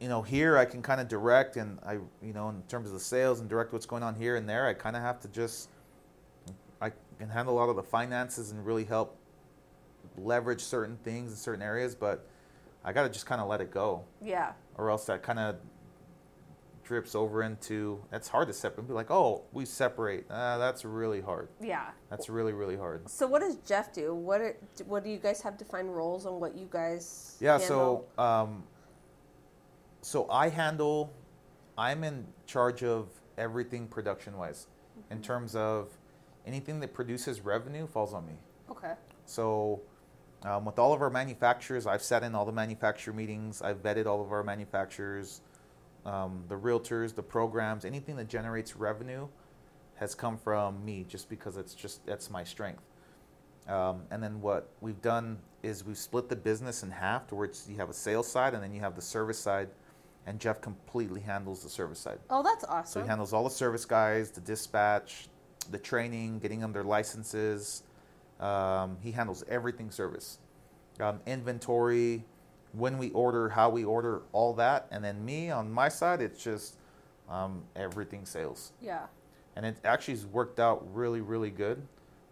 you 0.00 0.08
know, 0.08 0.22
here 0.22 0.56
I 0.56 0.64
can 0.64 0.82
kind 0.82 1.00
of 1.00 1.08
direct, 1.08 1.56
and 1.56 1.78
I, 1.84 1.94
you 2.22 2.32
know, 2.32 2.48
in 2.50 2.62
terms 2.68 2.86
of 2.88 2.92
the 2.92 3.00
sales 3.00 3.40
and 3.40 3.48
direct 3.48 3.72
what's 3.72 3.86
going 3.86 4.02
on 4.02 4.14
here 4.14 4.36
and 4.36 4.48
there. 4.48 4.66
I 4.66 4.74
kind 4.74 4.96
of 4.96 5.02
have 5.02 5.20
to 5.20 5.28
just, 5.28 5.68
I 6.80 6.92
can 7.18 7.28
handle 7.28 7.54
a 7.54 7.58
lot 7.58 7.68
of 7.68 7.76
the 7.76 7.82
finances 7.82 8.52
and 8.52 8.64
really 8.64 8.84
help 8.84 9.16
leverage 10.16 10.60
certain 10.60 10.96
things 11.04 11.30
in 11.32 11.36
certain 11.36 11.62
areas, 11.62 11.94
but 11.94 12.26
I 12.84 12.92
got 12.92 13.02
to 13.02 13.08
just 13.08 13.26
kind 13.26 13.40
of 13.40 13.48
let 13.48 13.60
it 13.60 13.70
go 13.72 14.04
Yeah. 14.22 14.52
or 14.76 14.90
else 14.90 15.04
that 15.06 15.22
kind 15.22 15.38
of 15.38 15.56
drips 16.84 17.14
over 17.14 17.42
into 17.42 18.02
it's 18.12 18.28
hard 18.28 18.48
to 18.48 18.54
separate 18.54 18.88
be 18.88 18.94
like 18.94 19.10
oh 19.10 19.42
we 19.52 19.66
separate 19.66 20.24
uh, 20.30 20.56
that's 20.56 20.86
really 20.86 21.20
hard 21.20 21.48
Yeah. 21.60 21.84
that's 22.08 22.30
really 22.30 22.54
really 22.54 22.76
hard 22.78 23.06
So 23.10 23.26
what 23.26 23.40
does 23.42 23.56
Jeff 23.56 23.92
do? 23.92 24.14
What 24.14 24.40
are, 24.40 24.56
what 24.86 25.04
do 25.04 25.10
you 25.10 25.18
guys 25.18 25.42
have 25.42 25.58
defined 25.58 25.94
roles 25.94 26.24
on 26.24 26.40
what 26.40 26.56
you 26.56 26.66
guys? 26.70 27.36
yeah 27.40 27.58
handle? 27.58 28.06
so 28.16 28.22
um, 28.22 28.62
so 30.08 30.28
i 30.30 30.48
handle 30.48 31.12
i'm 31.76 32.02
in 32.04 32.26
charge 32.46 32.82
of 32.82 33.08
everything 33.36 33.86
production 33.86 34.36
wise 34.36 34.66
in 35.10 35.20
terms 35.20 35.54
of 35.54 35.88
anything 36.46 36.80
that 36.80 36.92
produces 36.92 37.40
revenue 37.40 37.86
falls 37.86 38.14
on 38.14 38.26
me 38.26 38.34
okay. 38.70 38.94
So, 39.28 39.82
um, 40.42 40.64
with 40.64 40.78
all 40.78 40.92
of 40.94 41.02
our 41.02 41.10
manufacturers, 41.10 41.86
I've 41.86 42.02
sat 42.02 42.22
in 42.22 42.34
all 42.34 42.46
the 42.46 42.52
manufacturer 42.52 43.12
meetings. 43.12 43.60
I've 43.60 43.82
vetted 43.82 44.06
all 44.06 44.22
of 44.22 44.32
our 44.32 44.42
manufacturers, 44.42 45.42
um, 46.06 46.44
the 46.48 46.54
realtors, 46.54 47.14
the 47.14 47.22
programs, 47.22 47.84
anything 47.84 48.16
that 48.16 48.28
generates 48.28 48.76
revenue 48.76 49.28
has 49.96 50.14
come 50.14 50.38
from 50.38 50.82
me 50.84 51.04
just 51.08 51.28
because 51.28 51.56
it's 51.56 51.74
just 51.74 52.06
that's 52.06 52.30
my 52.30 52.44
strength. 52.44 52.82
Um, 53.68 54.02
and 54.10 54.22
then 54.22 54.40
what 54.40 54.70
we've 54.80 55.02
done 55.02 55.38
is 55.62 55.84
we've 55.84 55.98
split 55.98 56.30
the 56.30 56.36
business 56.36 56.82
in 56.82 56.90
half 56.90 57.26
to 57.26 57.34
where 57.34 57.50
you 57.68 57.76
have 57.76 57.90
a 57.90 57.94
sales 57.94 58.30
side 58.30 58.54
and 58.54 58.62
then 58.62 58.72
you 58.72 58.80
have 58.80 58.94
the 58.96 59.02
service 59.02 59.38
side, 59.38 59.68
and 60.28 60.38
Jeff 60.38 60.60
completely 60.60 61.22
handles 61.22 61.62
the 61.62 61.70
service 61.70 61.98
side. 61.98 62.18
Oh, 62.28 62.42
that's 62.42 62.62
awesome. 62.64 63.00
So 63.00 63.02
he 63.02 63.08
handles 63.08 63.32
all 63.32 63.44
the 63.44 63.50
service 63.50 63.86
guys, 63.86 64.30
the 64.30 64.42
dispatch, 64.42 65.28
the 65.70 65.78
training, 65.78 66.38
getting 66.38 66.60
them 66.60 66.70
their 66.70 66.84
licenses. 66.84 67.82
Um, 68.38 68.98
he 69.00 69.10
handles 69.10 69.42
everything 69.48 69.90
service, 69.90 70.38
um, 71.00 71.20
inventory, 71.26 72.24
when 72.72 72.98
we 72.98 73.08
order, 73.10 73.48
how 73.48 73.70
we 73.70 73.84
order, 73.84 74.20
all 74.32 74.52
that. 74.54 74.86
And 74.90 75.02
then 75.02 75.24
me 75.24 75.50
on 75.50 75.72
my 75.72 75.88
side, 75.88 76.20
it's 76.20 76.44
just 76.44 76.76
um, 77.28 77.62
everything 77.74 78.26
sales. 78.26 78.72
yeah. 78.82 79.06
And 79.56 79.66
it 79.66 79.78
actually 79.82 80.14
has 80.14 80.26
worked 80.26 80.60
out 80.60 80.86
really, 80.94 81.20
really 81.20 81.50
good. 81.50 81.82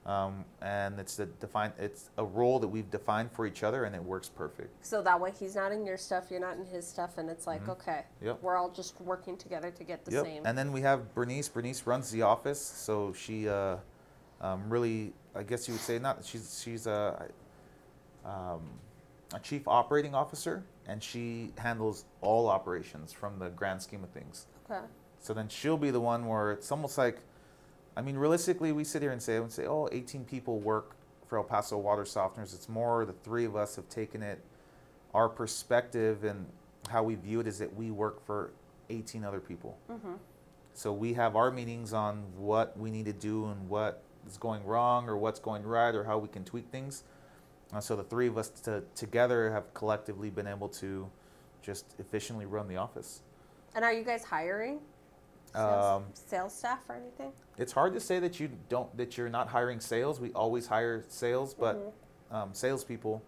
Um, 0.07 0.45
and 0.63 1.01
it's 1.01 1.17
the 1.17 1.27
define 1.27 1.73
it's 1.81 2.11
a 2.17 2.25
role 2.25 2.61
that 2.61 2.69
we've 2.69 2.89
defined 2.93 3.33
for 3.33 3.45
each 3.45 3.65
other, 3.65 3.85
and 3.85 3.95
it 3.97 4.03
works 4.03 4.29
perfect. 4.29 4.87
So 4.87 5.03
that 5.03 5.21
way 5.21 5.33
he's 5.37 5.57
not 5.57 5.73
in 5.73 5.85
your 5.85 5.97
stuff, 5.97 6.27
you're 6.31 6.39
not 6.41 6.57
in 6.57 6.65
his 6.65 6.87
stuff, 6.87 7.19
and 7.19 7.29
it's 7.29 7.45
like, 7.49 7.69
okay, 7.69 8.05
Mm-hmm. 8.19 8.27
Yep. 8.27 8.39
we're 8.41 8.57
all 8.57 8.71
just 8.71 9.01
working 9.01 9.37
together 9.37 9.73
to 9.73 9.83
get 9.85 10.05
the 10.05 10.13
Yep. 10.13 10.25
same. 10.25 10.47
And 10.47 10.57
then 10.57 10.71
we 10.71 10.81
have 10.83 11.13
Bernice. 11.13 11.49
Bernice 11.49 11.87
runs 11.89 12.11
the 12.13 12.23
office, 12.23 12.61
so 12.61 13.13
she 13.15 13.49
uh, 13.49 13.79
um, 14.41 14.71
really, 14.71 15.13
I 15.35 15.43
guess 15.43 15.67
you 15.67 15.75
would 15.75 15.81
say, 15.81 15.99
not 15.99 16.25
she's 16.25 16.61
she's 16.63 16.87
a 16.87 17.29
um, 18.25 18.63
a 19.35 19.41
chief 19.41 19.67
operating 19.67 20.15
officer, 20.15 20.63
and 20.87 21.03
she 21.03 21.53
handles 21.59 22.05
all 22.21 22.49
operations 22.49 23.13
from 23.13 23.41
the 23.41 23.49
grand 23.51 23.83
scheme 23.83 24.05
of 24.05 24.11
things. 24.11 24.47
okay. 24.71 24.85
So 25.19 25.35
then 25.35 25.49
she'll 25.49 25.77
be 25.79 25.91
the 25.91 26.01
one 26.01 26.27
where 26.27 26.53
it's 26.53 26.71
almost 26.71 26.97
like, 26.97 27.19
I 27.97 28.03
mean, 28.03 28.17
realistically, 28.17 28.73
we 28.73 28.85
sit 28.85 29.01
here 29.01 29.13
and 29.13 29.23
say, 29.23 29.37
and 29.37 29.51
say, 29.51 29.67
oh, 29.67 29.89
18 29.91 30.25
people 30.25 30.61
work 30.61 30.97
for 31.27 31.39
El 31.39 31.45
Paso 31.45 31.79
Water 31.79 32.03
Softeners. 32.03 32.55
It's 32.55 32.69
more 32.69 33.05
the 33.05 33.15
three 33.25 33.47
of 33.47 33.57
us 33.57 33.77
have 33.77 33.89
taken 33.89 34.23
it. 34.23 34.39
Our 35.15 35.29
perspective 35.29 36.25
and 36.25 36.47
how 36.91 37.03
we 37.03 37.15
view 37.15 37.41
it 37.41 37.47
is 37.47 37.59
that 37.59 37.75
we 37.75 37.91
work 37.91 38.25
for 38.25 38.53
18 38.91 39.25
other 39.25 39.41
people. 39.41 39.79
Mm-hmm. 39.91 40.15
So 40.75 40.93
we 40.93 41.15
have 41.15 41.37
our 41.37 41.51
meetings 41.51 41.95
on 41.95 42.25
what 42.37 42.79
we 42.79 42.91
need 42.91 43.07
to 43.07 43.13
do 43.15 43.47
and 43.47 43.69
what 43.69 44.03
is 44.27 44.37
going 44.37 44.65
wrong 44.65 45.09
or 45.09 45.17
what's 45.17 45.41
going 45.41 45.63
right 45.63 45.95
or 45.95 46.05
how 46.05 46.19
we 46.19 46.29
can 46.29 46.45
tweak 46.45 46.69
things. 46.71 47.05
Uh, 47.73 47.81
so 47.81 47.97
the 47.97 48.05
three 48.05 48.29
of 48.29 48.37
us 48.37 48.51
to, 48.51 48.83
together 48.95 49.51
have 49.51 49.73
collectively 49.73 50.29
been 50.29 50.47
able 50.47 50.69
to 50.69 51.09
just 51.63 51.95
efficiently 51.99 52.45
run 52.45 52.69
the 52.69 52.77
office. 52.77 53.23
And 53.75 53.85
are 53.85 53.93
you 53.93 54.05
guys 54.05 54.23
hiring 54.23 54.81
sales, 55.57 55.85
Um, 55.85 56.05
sales 56.15 56.53
staff 56.55 56.89
or 56.89 56.95
anything? 56.97 57.33
It's 57.59 57.73
hard 57.73 57.95
to 57.95 58.01
say 58.01 58.19
that 58.21 58.39
you 58.39 58.51
don't 58.69 58.95
that 58.97 59.17
you're 59.17 59.29
not 59.29 59.49
hiring 59.49 59.81
sales. 59.81 60.21
We 60.21 60.33
always 60.33 60.67
hire 60.67 61.03
sales, 61.09 61.55
but 61.55 61.77
Mhm. 61.77 62.35
um, 62.35 62.55
salespeople. 62.55 63.23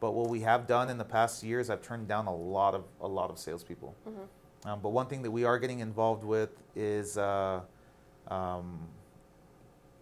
But 0.00 0.12
what 0.12 0.28
we 0.28 0.40
have 0.40 0.66
done 0.66 0.88
in 0.90 0.98
the 0.98 1.04
past 1.04 1.42
years, 1.42 1.68
I've 1.70 1.82
turned 1.82 2.08
down 2.08 2.26
a 2.26 2.34
lot 2.34 2.74
of 2.74 2.84
a 3.00 3.08
lot 3.08 3.30
of 3.30 3.38
salespeople. 3.38 3.94
Mhm. 4.06 4.68
Um, 4.68 4.80
but 4.80 4.90
one 4.90 5.06
thing 5.06 5.22
that 5.22 5.30
we 5.30 5.44
are 5.44 5.58
getting 5.58 5.78
involved 5.80 6.24
with 6.24 6.50
is 6.74 7.16
uh, 7.16 7.60
um, 8.28 8.88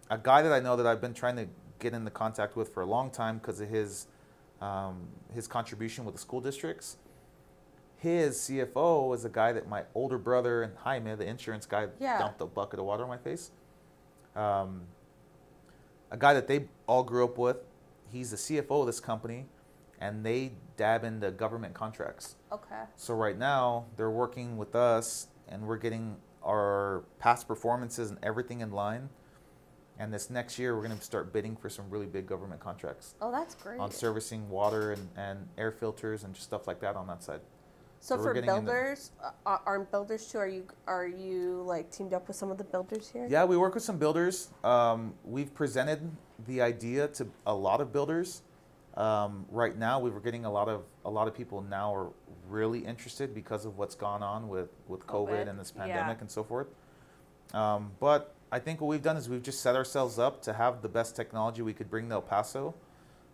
a 0.09 0.17
guy 0.17 0.41
that 0.41 0.51
I 0.51 0.59
know 0.59 0.75
that 0.75 0.85
I've 0.87 1.01
been 1.01 1.13
trying 1.13 1.35
to 1.37 1.47
get 1.79 1.93
into 1.93 2.11
contact 2.11 2.55
with 2.55 2.69
for 2.73 2.81
a 2.81 2.85
long 2.85 3.09
time 3.09 3.37
because 3.37 3.59
of 3.61 3.69
his 3.69 4.07
um, 4.61 5.07
his 5.33 5.47
contribution 5.47 6.03
with 6.03 6.15
the 6.15 6.19
school 6.19 6.41
districts. 6.41 6.97
His 7.99 8.37
CFO 8.37 9.13
is 9.13 9.25
a 9.25 9.29
guy 9.29 9.51
that 9.51 9.67
my 9.67 9.83
older 9.93 10.17
brother 10.17 10.63
and 10.63 10.75
Jaime, 10.77 11.15
the 11.15 11.25
insurance 11.25 11.65
guy, 11.65 11.89
Yeah. 11.99 12.17
dumped 12.17 12.39
a 12.41 12.45
bucket 12.45 12.79
of 12.79 12.85
water 12.85 13.03
on 13.03 13.09
my 13.09 13.17
face. 13.17 13.51
Um, 14.35 14.83
a 16.09 16.17
guy 16.17 16.33
that 16.33 16.47
they 16.47 16.69
all 16.87 17.03
grew 17.03 17.25
up 17.25 17.37
with. 17.37 17.57
He's 18.09 18.31
the 18.31 18.37
CFO 18.37 18.81
of 18.81 18.87
this 18.87 18.99
company, 19.01 19.47
and 19.99 20.25
they 20.25 20.53
dab 20.77 21.03
into 21.03 21.29
government 21.31 21.73
contracts. 21.73 22.35
Okay. 22.51 22.83
So 22.95 23.13
right 23.13 23.37
now 23.37 23.85
they're 23.97 24.09
working 24.09 24.57
with 24.57 24.75
us, 24.75 25.27
and 25.49 25.67
we're 25.67 25.77
getting 25.77 26.15
our 26.43 27.03
past 27.19 27.47
performances 27.49 28.09
and 28.11 28.19
everything 28.23 28.61
in 28.61 28.71
line. 28.71 29.09
And 29.99 30.13
this 30.13 30.29
next 30.29 30.57
year, 30.57 30.73
we're 30.73 30.85
going 30.87 30.97
to 30.97 31.03
start 31.03 31.33
bidding 31.33 31.57
for 31.57 31.69
some 31.69 31.89
really 31.89 32.05
big 32.05 32.25
government 32.25 32.61
contracts 32.61 33.15
Oh, 33.19 33.29
that's 33.29 33.53
great. 33.55 33.77
on 33.81 33.91
servicing 33.91 34.49
water 34.49 34.93
and, 34.93 35.09
and 35.17 35.49
air 35.57 35.73
filters 35.73 36.23
and 36.23 36.33
just 36.33 36.45
stuff 36.47 36.65
like 36.65 36.79
that 36.79 36.95
on 36.95 37.05
that 37.07 37.21
side. 37.21 37.41
So 37.99 38.15
so 38.15 38.23
for 38.23 38.33
the- 38.33 38.41
builders, 38.41 39.11
uh, 39.45 39.57
are 39.65 39.79
builders 39.81 40.31
too? 40.31 40.37
Are 40.37 40.47
you 40.47 40.65
are 40.87 41.07
you 41.07 41.63
like 41.65 41.91
teamed 41.91 42.13
up 42.13 42.27
with 42.27 42.37
some 42.37 42.51
of 42.51 42.57
the 42.57 42.63
builders 42.63 43.09
here? 43.09 43.27
Yeah, 43.29 43.45
we 43.45 43.57
work 43.57 43.73
with 43.73 43.83
some 43.83 43.97
builders. 43.97 44.49
Um, 44.63 45.13
we've 45.23 45.53
presented 45.53 46.09
the 46.47 46.61
idea 46.61 47.07
to 47.09 47.27
a 47.45 47.53
lot 47.53 47.81
of 47.81 47.91
builders. 47.91 48.41
Um, 48.95 49.45
right 49.49 49.77
now, 49.77 49.99
we 49.99 50.09
were 50.09 50.19
getting 50.19 50.45
a 50.45 50.51
lot 50.51 50.67
of 50.69 50.83
a 51.05 51.09
lot 51.09 51.27
of 51.27 51.35
people 51.35 51.61
now 51.61 51.93
are 51.93 52.09
really 52.47 52.79
interested 52.79 53.33
because 53.33 53.65
of 53.65 53.77
what's 53.77 53.95
gone 53.95 54.23
on 54.23 54.47
with 54.47 54.69
with 54.87 55.05
COVID, 55.05 55.29
COVID, 55.29 55.49
and 55.49 55.59
this 55.59 55.73
yeah. 55.75 55.85
pandemic 55.85 56.21
and 56.21 56.31
so 56.31 56.43
forth. 56.43 56.67
Um, 57.53 57.91
but 57.99 58.35
I 58.51 58.59
think 58.59 58.81
what 58.81 58.87
we've 58.87 59.01
done 59.01 59.17
is 59.17 59.29
we've 59.29 59.43
just 59.43 59.61
set 59.61 59.75
ourselves 59.75 60.17
up 60.19 60.41
to 60.43 60.53
have 60.53 60.81
the 60.81 60.89
best 60.89 61.15
technology 61.15 61.61
we 61.61 61.73
could 61.73 61.89
bring 61.89 62.09
to 62.09 62.15
El 62.15 62.21
Paso. 62.21 62.75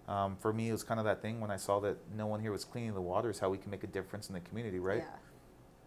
Um, 0.08 0.36
for 0.36 0.53
me, 0.53 0.70
it 0.70 0.72
was 0.72 0.84
kind 0.84 0.99
of 0.99 1.06
that 1.06 1.22
thing 1.22 1.39
when 1.41 1.49
I 1.49 1.58
saw 1.58 1.80
that 1.80 1.97
no 2.16 2.28
one 2.28 2.39
here 2.39 2.51
was 2.51 2.64
cleaning 2.64 2.93
the 2.93 3.01
water, 3.01 3.30
is 3.30 3.39
how 3.39 3.49
we 3.49 3.58
can 3.58 3.72
make 3.72 3.84
a 3.84 3.88
difference 3.88 4.28
in 4.30 4.34
the 4.34 4.39
community, 4.41 4.80
right? 4.80 4.99
Yeah. 4.99 5.16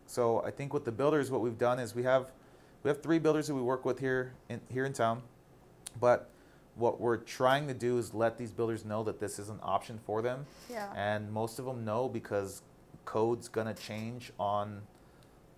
So 0.07 0.43
I 0.45 0.51
think 0.51 0.73
with 0.75 0.85
the 0.85 0.93
builders, 0.93 1.31
what 1.31 1.41
we've 1.41 1.59
done 1.59 1.79
is 1.79 1.95
we 1.95 2.03
have 2.03 2.33
we 2.83 2.89
have 2.89 3.03
three 3.03 3.19
builders 3.19 3.49
that 3.49 3.55
we 3.55 3.63
work 3.63 3.85
with 3.85 3.99
here 3.99 4.33
in 4.49 4.61
here 4.71 4.85
in 4.85 4.93
town, 4.93 5.23
but 6.01 6.31
what 6.75 7.01
we're 7.01 7.17
trying 7.17 7.67
to 7.69 7.75
do 7.75 7.99
is 7.99 8.15
let 8.15 8.39
these 8.39 8.53
builders 8.53 8.85
know 8.85 9.03
that 9.03 9.19
this 9.21 9.39
is 9.39 9.49
an 9.49 9.59
option 9.63 9.99
for 10.07 10.23
them, 10.23 10.47
Yeah. 10.71 10.93
and 10.97 11.31
most 11.33 11.59
of 11.59 11.65
them 11.65 11.85
know 11.85 12.09
because 12.09 12.63
code's 13.05 13.49
gonna 13.49 13.75
change 13.75 14.33
on 14.39 14.83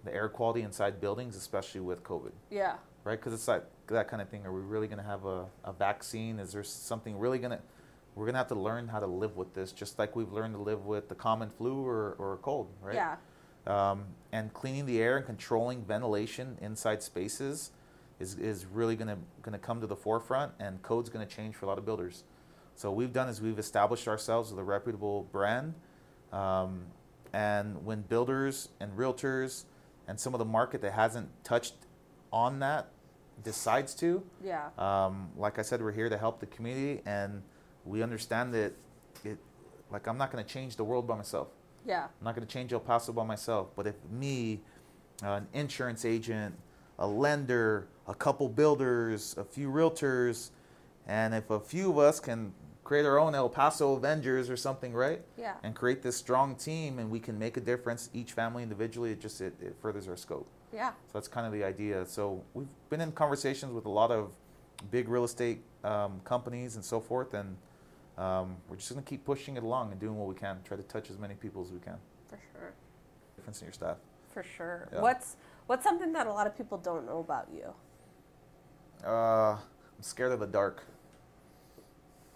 the 0.04 0.14
air 0.14 0.28
quality 0.30 0.62
inside 0.62 0.98
buildings, 1.00 1.36
especially 1.36 1.82
with 1.82 2.02
COVID, 2.02 2.32
Yeah. 2.48 2.76
right? 3.04 3.18
Because 3.18 3.34
it's 3.34 3.46
like 3.48 3.64
that 3.88 4.08
kind 4.08 4.22
of 4.22 4.30
thing. 4.30 4.46
Are 4.46 4.52
we 4.52 4.62
really 4.62 4.88
gonna 4.88 5.02
have 5.02 5.26
a, 5.26 5.44
a 5.62 5.72
vaccine? 5.74 6.38
Is 6.38 6.52
there 6.52 6.64
something 6.64 7.18
really 7.18 7.38
gonna 7.38 7.60
we're 8.20 8.26
gonna 8.26 8.38
have 8.38 8.48
to 8.48 8.54
learn 8.54 8.86
how 8.88 9.00
to 9.00 9.06
live 9.06 9.36
with 9.38 9.54
this, 9.54 9.72
just 9.72 9.98
like 9.98 10.14
we've 10.14 10.30
learned 10.30 10.54
to 10.54 10.60
live 10.60 10.84
with 10.84 11.08
the 11.08 11.14
common 11.14 11.48
flu 11.48 11.86
or, 11.86 12.14
or 12.18 12.34
a 12.34 12.36
cold, 12.36 12.68
right? 12.82 12.94
Yeah. 12.94 13.16
um, 13.66 14.04
and 14.30 14.52
cleaning 14.52 14.84
the 14.84 15.00
air 15.00 15.16
and 15.16 15.24
controlling 15.24 15.82
ventilation 15.84 16.58
inside 16.60 17.02
spaces 17.02 17.70
is, 18.18 18.34
is 18.36 18.66
really 18.66 18.94
going 18.94 19.08
to 19.08 19.16
going 19.40 19.52
to 19.54 19.58
come 19.58 19.80
to 19.80 19.86
the 19.86 19.96
forefront 19.96 20.52
and 20.60 20.82
code's 20.82 21.08
going 21.08 21.26
to 21.26 21.34
change 21.34 21.54
for 21.56 21.64
a 21.64 21.68
lot 21.68 21.78
of 21.78 21.86
builders 21.86 22.24
so 22.74 22.90
what 22.90 22.96
we've 22.96 23.12
done 23.14 23.28
is 23.30 23.40
we've 23.40 23.58
established 23.58 24.06
ourselves 24.06 24.50
with 24.50 24.58
a 24.60 24.62
reputable 24.62 25.22
brand 25.32 25.72
um, 26.32 26.82
and 27.32 27.84
when 27.84 28.02
builders 28.02 28.68
and 28.80 28.92
realtors 28.96 29.64
and 30.08 30.20
some 30.20 30.34
of 30.34 30.38
the 30.38 30.44
market 30.44 30.82
that 30.82 30.92
hasn't 30.92 31.28
touched 31.44 31.74
on 32.32 32.58
that 32.60 32.90
decides 33.42 33.94
to 33.94 34.22
Yeah. 34.44 34.68
um, 34.78 35.30
like 35.36 35.58
I 35.58 35.62
said, 35.62 35.80
we're 35.82 35.92
here 35.92 36.08
to 36.10 36.18
help 36.18 36.40
the 36.40 36.46
community, 36.46 37.00
and 37.06 37.42
we 37.90 38.02
understand 38.02 38.54
that 38.54 38.72
it, 39.24 39.38
like 39.90 40.06
I'm 40.06 40.16
not 40.16 40.30
going 40.30 40.42
to 40.44 40.50
change 40.50 40.76
the 40.76 40.84
world 40.84 41.06
by 41.06 41.16
myself. 41.16 41.48
Yeah. 41.86 42.04
I'm 42.04 42.24
not 42.24 42.34
going 42.34 42.46
to 42.46 42.52
change 42.52 42.72
El 42.72 42.80
Paso 42.80 43.12
by 43.12 43.24
myself. 43.24 43.68
But 43.74 43.86
if 43.86 43.96
me, 44.10 44.60
uh, 45.22 45.32
an 45.32 45.48
insurance 45.52 46.04
agent, 46.04 46.54
a 46.98 47.06
lender, 47.06 47.88
a 48.06 48.14
couple 48.14 48.48
builders, 48.48 49.34
a 49.36 49.44
few 49.44 49.70
realtors, 49.70 50.50
and 51.06 51.34
if 51.34 51.50
a 51.50 51.58
few 51.58 51.90
of 51.90 51.98
us 51.98 52.20
can 52.20 52.52
create 52.84 53.06
our 53.06 53.18
own 53.18 53.34
El 53.34 53.48
Paso 53.48 53.94
Avengers 53.94 54.50
or 54.50 54.56
something, 54.56 54.92
right? 54.92 55.22
Yeah. 55.36 55.54
And 55.62 55.74
create 55.74 56.02
this 56.02 56.16
strong 56.16 56.54
team, 56.54 56.98
and 56.98 57.10
we 57.10 57.18
can 57.18 57.38
make 57.38 57.56
a 57.56 57.60
difference 57.60 58.10
each 58.12 58.32
family 58.32 58.62
individually. 58.62 59.12
It 59.12 59.20
just 59.20 59.40
it, 59.40 59.54
it 59.60 59.76
furthers 59.80 60.08
our 60.08 60.16
scope. 60.16 60.48
Yeah. 60.72 60.90
So 60.90 61.14
that's 61.14 61.28
kind 61.28 61.46
of 61.46 61.52
the 61.52 61.64
idea. 61.64 62.06
So 62.06 62.44
we've 62.54 62.68
been 62.90 63.00
in 63.00 63.12
conversations 63.12 63.72
with 63.72 63.86
a 63.86 63.90
lot 63.90 64.10
of 64.10 64.30
big 64.90 65.08
real 65.08 65.24
estate 65.24 65.62
um, 65.84 66.20
companies 66.24 66.76
and 66.76 66.84
so 66.84 67.00
forth, 67.00 67.34
and 67.34 67.56
um, 68.20 68.56
we're 68.68 68.76
just 68.76 68.92
going 68.92 69.02
to 69.02 69.08
keep 69.08 69.24
pushing 69.24 69.56
it 69.56 69.62
along 69.62 69.92
and 69.92 70.00
doing 70.00 70.16
what 70.16 70.28
we 70.28 70.34
can. 70.34 70.58
Try 70.64 70.76
to 70.76 70.82
touch 70.82 71.10
as 71.10 71.18
many 71.18 71.34
people 71.34 71.62
as 71.62 71.72
we 71.72 71.78
can. 71.78 71.96
For 72.28 72.38
sure. 72.52 72.72
Difference 73.36 73.60
in 73.62 73.66
your 73.66 73.72
staff. 73.72 73.96
For 74.32 74.42
sure. 74.42 74.88
Yeah. 74.92 75.00
What's 75.00 75.36
what's 75.66 75.84
something 75.84 76.12
that 76.12 76.26
a 76.26 76.32
lot 76.32 76.46
of 76.46 76.56
people 76.56 76.76
don't 76.78 77.06
know 77.06 77.18
about 77.20 77.48
you? 77.52 77.72
Uh, 79.06 79.52
I'm 79.52 80.02
scared 80.02 80.32
of 80.32 80.40
the 80.40 80.46
dark. 80.46 80.84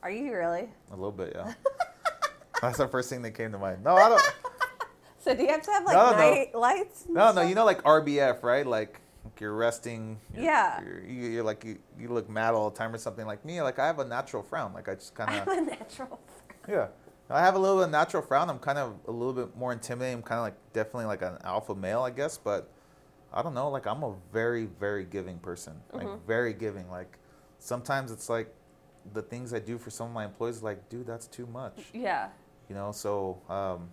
Are 0.02 0.10
you 0.10 0.32
really? 0.32 0.68
A 0.90 0.94
little 0.96 1.12
bit, 1.12 1.32
yeah. 1.34 1.52
That's 2.62 2.78
the 2.78 2.88
first 2.88 3.10
thing 3.10 3.20
that 3.22 3.32
came 3.32 3.52
to 3.52 3.58
mind. 3.58 3.84
No, 3.84 3.94
I 3.94 4.08
don't. 4.08 4.22
So 5.20 5.34
do 5.34 5.42
you 5.42 5.48
have 5.48 5.62
to 5.62 5.70
have 5.70 5.84
like 5.86 5.96
No, 5.96 6.10
no. 6.10 6.16
night 6.18 6.54
lights? 6.54 7.06
and 7.06 7.14
No, 7.14 7.32
no. 7.32 7.40
You 7.40 7.54
know, 7.54 7.64
like 7.64 7.82
RBF, 7.82 8.42
right? 8.42 8.66
Like 8.66 9.00
you're 9.40 9.54
resting. 9.54 10.18
You're, 10.34 10.44
Yeah. 10.44 10.82
You're, 10.82 11.04
you- 11.04 11.28
you're 11.30 11.42
like 11.44 11.64
you, 11.64 11.78
you 11.98 12.08
look 12.08 12.28
mad 12.28 12.54
all 12.54 12.70
the 12.70 12.76
time 12.76 12.94
or 12.94 12.98
something. 12.98 13.26
Like 13.26 13.44
me, 13.44 13.60
like 13.62 13.78
I 13.78 13.86
have 13.86 13.98
a 13.98 14.04
natural 14.04 14.42
frown. 14.42 14.72
Like 14.72 14.88
I 14.88 14.94
just 14.94 15.14
kind 15.20 15.34
of 15.40 15.48
a 15.48 15.60
natural. 15.60 16.20
yeah. 16.68 16.88
I 17.30 17.40
have 17.40 17.54
a 17.54 17.58
little 17.58 17.78
bit 17.78 17.84
of 17.86 17.90
natural 17.90 18.22
frown. 18.22 18.50
I'm 18.50 18.58
kind 18.58 18.76
of 18.78 18.96
a 19.08 19.10
little 19.10 19.32
bit 19.32 19.56
more 19.56 19.72
intimidating. 19.72 20.16
I'm 20.18 20.22
kind 20.22 20.38
of 20.38 20.44
like 20.44 20.56
definitely 20.74 21.06
like 21.06 21.22
an 21.22 21.38
alpha 21.42 21.74
male, 21.74 22.02
I 22.02 22.10
guess. 22.10 22.36
But 22.36 22.70
I 23.32 23.42
don't 23.42 23.54
know. 23.54 23.70
Like 23.70 23.86
I'm 23.86 24.02
a 24.02 24.14
very 24.32 24.66
very 24.66 25.04
giving 25.04 25.38
person. 25.38 25.74
Like 25.92 26.06
Mhm. 26.06 26.20
very 26.26 26.52
giving. 26.52 26.90
Like 26.90 27.18
sometimes 27.58 28.10
it's 28.12 28.28
like 28.28 28.52
the 29.12 29.22
things 29.22 29.52
I 29.54 29.58
do 29.58 29.78
for 29.78 29.90
some 29.90 30.08
of 30.08 30.12
my 30.12 30.24
employees. 30.26 30.62
Like 30.62 30.88
dude, 30.88 31.06
that's 31.06 31.26
too 31.26 31.46
much. 31.46 31.80
Yeah. 31.92 32.28
you 32.68 32.74
know 32.74 32.92
so 32.92 33.38
um 33.50 33.90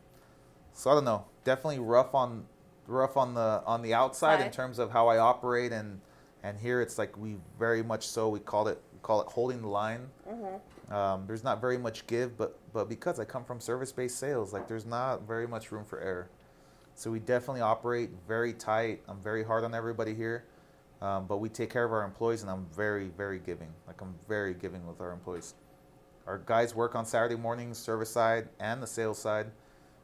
so 0.73 0.89
i 0.89 0.93
don't 0.93 1.03
know 1.03 1.25
definitely 1.43 1.77
rough 1.79 2.15
on 2.15 2.45
rough 2.91 3.17
on 3.17 3.33
the 3.33 3.63
on 3.65 3.81
the 3.81 3.93
outside 3.93 4.41
in 4.41 4.51
terms 4.51 4.79
of 4.79 4.91
how 4.91 5.07
i 5.07 5.17
operate 5.17 5.71
and 5.71 5.99
and 6.43 6.59
here 6.59 6.81
it's 6.81 6.97
like 6.97 7.15
we 7.17 7.37
very 7.59 7.83
much 7.83 8.07
so 8.07 8.29
we 8.29 8.39
call 8.39 8.67
it 8.67 8.81
we 8.93 8.99
call 9.01 9.21
it 9.21 9.27
holding 9.27 9.61
the 9.61 9.67
line. 9.67 10.07
Mm-hmm. 10.29 10.93
um, 10.93 11.25
there's 11.27 11.43
not 11.43 11.61
very 11.61 11.77
much 11.77 12.05
give 12.07 12.37
but 12.37 12.59
but 12.73 12.89
because 12.89 13.19
i 13.19 13.25
come 13.25 13.43
from 13.43 13.59
service-based 13.59 14.17
sales 14.17 14.53
like 14.53 14.67
there's 14.67 14.85
not 14.85 15.27
very 15.27 15.47
much 15.47 15.71
room 15.71 15.85
for 15.85 15.99
error. 15.99 16.29
So 16.93 17.09
we 17.09 17.19
definitely 17.19 17.61
operate 17.61 18.09
very 18.27 18.53
tight. 18.53 19.01
I'm 19.07 19.19
very 19.21 19.43
hard 19.43 19.63
on 19.63 19.73
everybody 19.73 20.13
here 20.13 20.45
um, 21.01 21.25
but 21.25 21.37
we 21.37 21.49
take 21.49 21.71
care 21.71 21.83
of 21.83 21.93
our 21.93 22.03
employees 22.03 22.41
and 22.41 22.51
i'm 22.51 22.65
very 22.75 23.07
very 23.17 23.39
giving. 23.39 23.73
Like 23.87 24.01
i'm 24.01 24.13
very 24.27 24.53
giving 24.53 24.85
with 24.85 25.01
our 25.01 25.11
employees. 25.11 25.55
Our 26.27 26.37
guys 26.39 26.75
work 26.75 26.95
on 26.95 27.05
Saturday 27.05 27.35
mornings, 27.35 27.77
service 27.77 28.11
side 28.11 28.49
and 28.59 28.81
the 28.81 28.87
sales 28.87 29.17
side. 29.17 29.47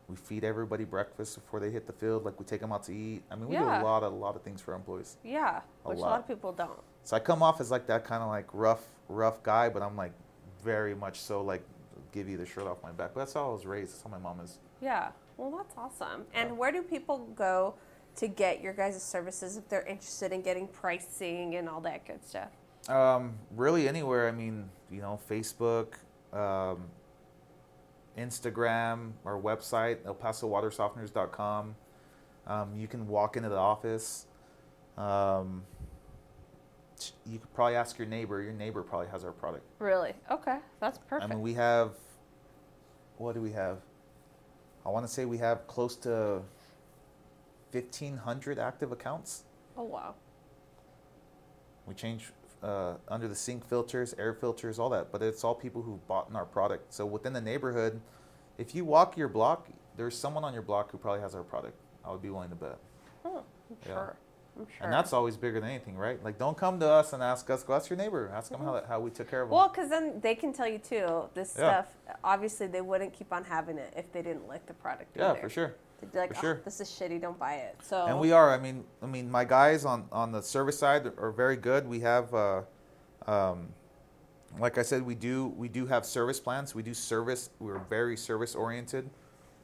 We 0.10 0.16
feed 0.16 0.44
everybody 0.46 0.86
breakfast 0.86 1.36
before 1.36 1.60
they 1.60 1.70
hit 1.70 1.86
the 1.86 1.94
field. 1.94 2.24
Like 2.24 2.40
we 2.40 2.46
take 2.46 2.62
them 2.62 2.72
out 2.72 2.84
to 2.84 2.94
eat. 2.94 3.24
I 3.30 3.36
mean, 3.36 3.50
we 3.50 3.58
do 3.58 3.64
a 3.64 3.84
lot, 3.84 4.04
of, 4.04 4.14
a 4.14 4.16
lot 4.16 4.36
of 4.38 4.42
things 4.42 4.62
for 4.62 4.72
our 4.72 4.78
employees. 4.78 5.18
Yeah. 5.24 5.62
A 5.86 5.90
Which 5.90 5.98
a 5.98 6.02
lot. 6.02 6.10
lot 6.12 6.20
of 6.22 6.28
people 6.28 6.54
don't. 6.54 6.80
So 7.04 7.16
I 7.16 7.20
come 7.20 7.44
off 7.44 7.60
as 7.60 7.72
like 7.72 7.88
that 7.88 8.06
kind 8.06 8.24
of 8.24 8.30
like 8.30 8.48
rough, 8.54 8.86
rough 9.10 9.44
guy, 9.44 9.68
but 9.70 9.82
I'm 9.82 9.98
like 9.98 10.14
very 10.64 10.96
much 10.96 11.20
so 11.20 11.42
like 11.42 11.62
give 12.14 12.30
you 12.30 12.38
the 12.38 12.46
shirt 12.46 12.64
off 12.68 12.78
my 12.82 12.92
back. 12.92 13.12
But 13.14 13.22
that's 13.22 13.34
how 13.34 13.50
I 13.50 13.52
was 13.52 13.66
raised. 13.66 13.92
That's 13.94 14.04
how 14.04 14.10
my 14.10 14.18
mom 14.18 14.40
is. 14.40 14.60
Yeah. 14.82 15.10
Well, 15.36 15.52
that's 15.52 15.74
awesome. 15.78 16.26
And 16.34 16.50
Yeah. 16.50 16.56
where 16.56 16.72
do 16.72 16.82
people 16.84 17.28
go 17.36 17.76
to 18.16 18.28
get 18.28 18.62
your 18.62 18.74
guys' 18.74 19.04
services 19.04 19.58
if 19.58 19.68
they're 19.68 19.86
interested 19.86 20.32
in 20.32 20.42
getting 20.42 20.68
pricing 20.70 21.56
and 21.56 21.68
all 21.68 21.82
that 21.82 22.06
good 22.08 22.24
stuff? 22.26 22.50
Um, 22.90 23.34
really 23.58 23.88
anywhere. 23.90 24.28
I 24.30 24.32
mean, 24.32 24.70
you 24.90 25.02
know, 25.02 25.20
Facebook, 25.30 25.96
um, 26.34 26.86
Instagram, 28.18 29.12
our 29.26 29.40
website, 29.40 29.98
ElPasoWaterSofteners.com. 30.04 31.76
Um, 32.48 32.74
you 32.76 32.88
can 32.88 33.08
walk 33.08 33.38
into 33.38 33.50
the 33.50 33.58
office. 33.58 34.26
Um, 34.98 35.64
you 37.26 37.38
could 37.40 37.54
probably 37.54 37.76
ask 37.76 37.98
your 37.98 38.08
neighbor. 38.08 38.42
Your 38.42 38.54
neighbor 38.54 38.82
probably 38.82 39.08
has 39.08 39.24
our 39.24 39.32
product. 39.32 39.64
Really? 39.80 40.14
Okay. 40.32 40.58
That's 40.80 40.98
perfect. 40.98 41.24
I 41.32 41.34
mean, 41.34 41.42
we 41.44 41.54
have. 41.54 41.92
What 43.18 43.34
do 43.36 43.42
we 43.42 43.52
have? 43.52 43.80
I 44.86 44.90
want 44.90 45.06
to 45.06 45.12
say 45.12 45.26
we 45.26 45.38
have 45.40 45.68
close 45.68 45.96
to 45.98 46.42
1,500 47.72 48.58
active 48.60 48.92
accounts. 48.92 49.44
oh, 49.76 49.84
wow. 49.84 50.16
We 51.86 51.94
change 51.94 52.32
uh, 52.64 52.96
under 53.08 53.28
the 53.28 53.36
sink 53.36 53.68
filters, 53.68 54.14
air 54.18 54.34
filters, 54.34 54.80
all 54.80 54.90
that, 54.90 55.12
but 55.12 55.22
it's 55.22 55.44
all 55.44 55.54
people 55.56 55.82
who 55.82 56.00
bought 56.08 56.30
in 56.30 56.36
our 56.36 56.46
product. 56.46 56.94
So 56.94 57.06
within 57.06 57.34
the 57.34 57.42
neighborhood, 57.42 58.02
if 58.58 58.74
you 58.74 58.84
walk 58.86 59.18
your 59.18 59.28
block, 59.28 59.68
there's 59.96 60.18
someone 60.18 60.44
on 60.44 60.54
your 60.54 60.62
block 60.64 60.92
who 60.92 60.98
probably 60.98 61.22
has 61.22 61.36
our 61.36 61.44
product. 61.44 61.78
I 62.04 62.12
would 62.12 62.22
be 62.22 62.30
willing 62.30 62.50
to 62.50 62.56
bet. 62.56 62.78
Hmm, 63.24 63.38
I'm 63.38 63.44
Yeah. 63.86 63.94
sure. 63.94 64.16
I'm 64.60 64.66
sure. 64.76 64.86
And 64.86 64.92
that's 64.94 65.14
always 65.14 65.38
bigger 65.38 65.60
than 65.60 65.70
anything, 65.70 65.96
right? 65.98 66.24
Like, 66.24 66.40
don't 66.40 66.58
come 66.58 66.80
to 66.80 66.90
us 66.90 67.14
and 67.14 67.22
ask 67.22 67.48
us. 67.52 67.62
Go 67.64 67.74
ask 67.76 67.92
your 67.92 67.98
neighbor. 67.98 68.32
Ask 68.34 68.50
them 68.50 68.62
how, 68.62 68.82
how 68.88 69.00
we 69.00 69.12
took 69.12 69.30
care 69.30 69.44
of 69.44 69.50
them. 69.50 69.56
Well, 69.58 69.68
because 69.70 69.88
then 69.90 70.20
they 70.20 70.34
can 70.34 70.52
tell 70.52 70.68
you 70.68 70.80
too. 70.80 71.30
This 71.36 71.56
Yeah. 71.56 71.84
stuff, 71.84 71.94
obviously, 72.24 72.66
they 72.66 72.82
wouldn't 72.82 73.14
keep 73.14 73.32
on 73.32 73.44
having 73.44 73.78
it 73.78 73.94
if 73.96 74.12
they 74.12 74.24
didn't 74.24 74.48
like 74.48 74.66
the 74.66 74.74
product. 74.74 75.16
yeah, 75.16 75.32
either. 75.32 75.42
for 75.42 75.50
sure. 75.50 75.76
They'd 76.00 76.12
be 76.12 76.20
like, 76.20 76.30
for 76.34 76.38
"Oh, 76.38 76.42
sure. 76.42 76.62
this 76.64 76.80
is 76.80 76.90
shitty. 76.90 77.22
Don't 77.22 77.40
buy 77.40 77.56
it." 77.56 77.78
So. 77.82 78.06
And 78.06 78.20
we 78.20 78.32
are. 78.32 78.54
I 78.54 78.60
mean, 78.60 78.84
I 79.02 79.08
mean, 79.08 79.30
my 79.30 79.46
guys 79.46 79.86
on 79.86 80.06
on 80.12 80.32
the 80.32 80.42
service 80.42 80.78
side 80.78 81.12
are 81.18 81.32
very 81.32 81.56
good. 81.58 81.88
We 81.88 82.00
have, 82.02 82.34
uh, 82.34 82.62
um, 83.26 83.70
like 84.60 84.78
I 84.78 84.84
said, 84.84 85.04
we 85.04 85.16
do 85.16 85.48
we 85.58 85.68
do 85.68 85.86
have 85.88 86.06
service 86.06 86.40
plans. 86.40 86.76
We 86.76 86.84
do 86.84 86.94
service. 86.94 87.50
We're 87.60 87.80
very 87.80 88.16
service 88.16 88.56
oriented. 88.56 89.10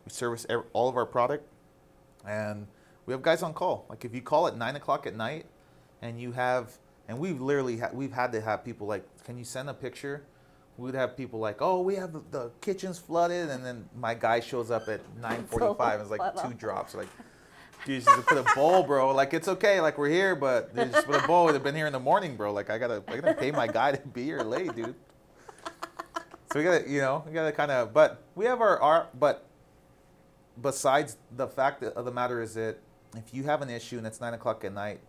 We 0.06 0.12
service 0.12 0.46
ev- 0.50 0.66
all 0.74 0.90
of 0.90 0.98
our 0.98 1.06
product, 1.06 1.48
and 2.28 2.68
we 3.06 3.14
have 3.14 3.22
guys 3.22 3.44
on 3.44 3.54
call. 3.54 3.86
Like 3.90 4.04
if 4.04 4.14
you 4.14 4.22
call 4.22 4.48
at 4.48 4.58
nine 4.58 4.76
o'clock 4.76 5.06
at 5.06 5.16
night, 5.16 5.46
and 6.02 6.20
you 6.20 6.32
have, 6.34 6.78
and 7.08 7.20
we've 7.20 7.40
literally 7.40 7.78
ha- 7.78 7.92
we've 7.94 8.12
had 8.12 8.32
to 8.34 8.42
have 8.42 8.66
people 8.66 8.88
like, 8.88 9.06
can 9.24 9.38
you 9.38 9.44
send 9.46 9.70
a 9.70 9.74
picture? 9.74 10.24
We'd 10.78 10.96
have 10.96 11.16
people 11.16 11.40
like, 11.40 11.62
oh, 11.62 11.82
we 11.82 11.96
have 11.96 12.14
the, 12.14 12.22
the 12.32 12.52
kitchen's 12.62 12.98
flooded, 12.98 13.50
and 13.50 13.64
then 13.64 13.88
my 13.96 14.14
guy 14.16 14.40
shows 14.40 14.72
up 14.72 14.88
at 14.88 15.02
nine 15.22 15.44
forty-five. 15.46 16.00
and 16.02 16.10
It's 16.10 16.20
like 16.20 16.36
two 16.44 16.54
drops. 16.56 16.96
Like, 16.96 17.08
dude, 17.86 18.04
just 18.04 18.26
put 18.26 18.38
a 18.40 18.56
bowl, 18.56 18.82
bro. 18.84 19.14
Like 19.14 19.34
it's 19.34 19.48
okay. 19.48 19.80
Like 19.82 19.98
we're 20.00 20.10
here, 20.10 20.36
but 20.36 20.76
dude, 20.76 20.92
just 20.92 21.06
put 21.06 21.24
a 21.24 21.28
bowl. 21.28 21.52
They've 21.52 21.62
been 21.62 21.76
here 21.76 21.86
in 21.88 21.94
the 21.94 22.00
morning, 22.00 22.36
bro. 22.36 22.52
Like 22.52 22.70
I 22.72 22.78
gotta, 22.80 23.04
I 23.08 23.18
gotta 23.18 23.36
pay 23.36 23.52
my 23.52 23.68
guy 23.68 23.92
to 23.92 24.08
be 24.08 24.24
here 24.24 24.40
late, 24.40 24.76
dude. 24.76 24.96
So 26.52 26.60
we 26.60 26.64
gotta, 26.64 26.90
you 26.90 27.02
know, 27.02 27.24
we 27.28 27.34
gotta 27.34 27.52
kind 27.52 27.72
of, 27.72 27.94
but 27.94 28.24
we 28.36 28.46
have 28.46 28.62
our, 28.62 28.80
our, 28.80 29.08
but 29.20 29.46
besides 30.62 31.18
the 31.36 31.48
fact 31.48 31.84
of 31.84 32.06
the 32.06 32.12
matter 32.12 32.42
is 32.42 32.54
that 32.56 32.78
if 33.16 33.34
you 33.34 33.44
have 33.44 33.62
an 33.62 33.70
issue 33.70 33.98
and 33.98 34.06
it's 34.08 34.22
nine 34.22 34.34
o'clock 34.34 34.64
at 34.64 34.74
night, 34.74 35.00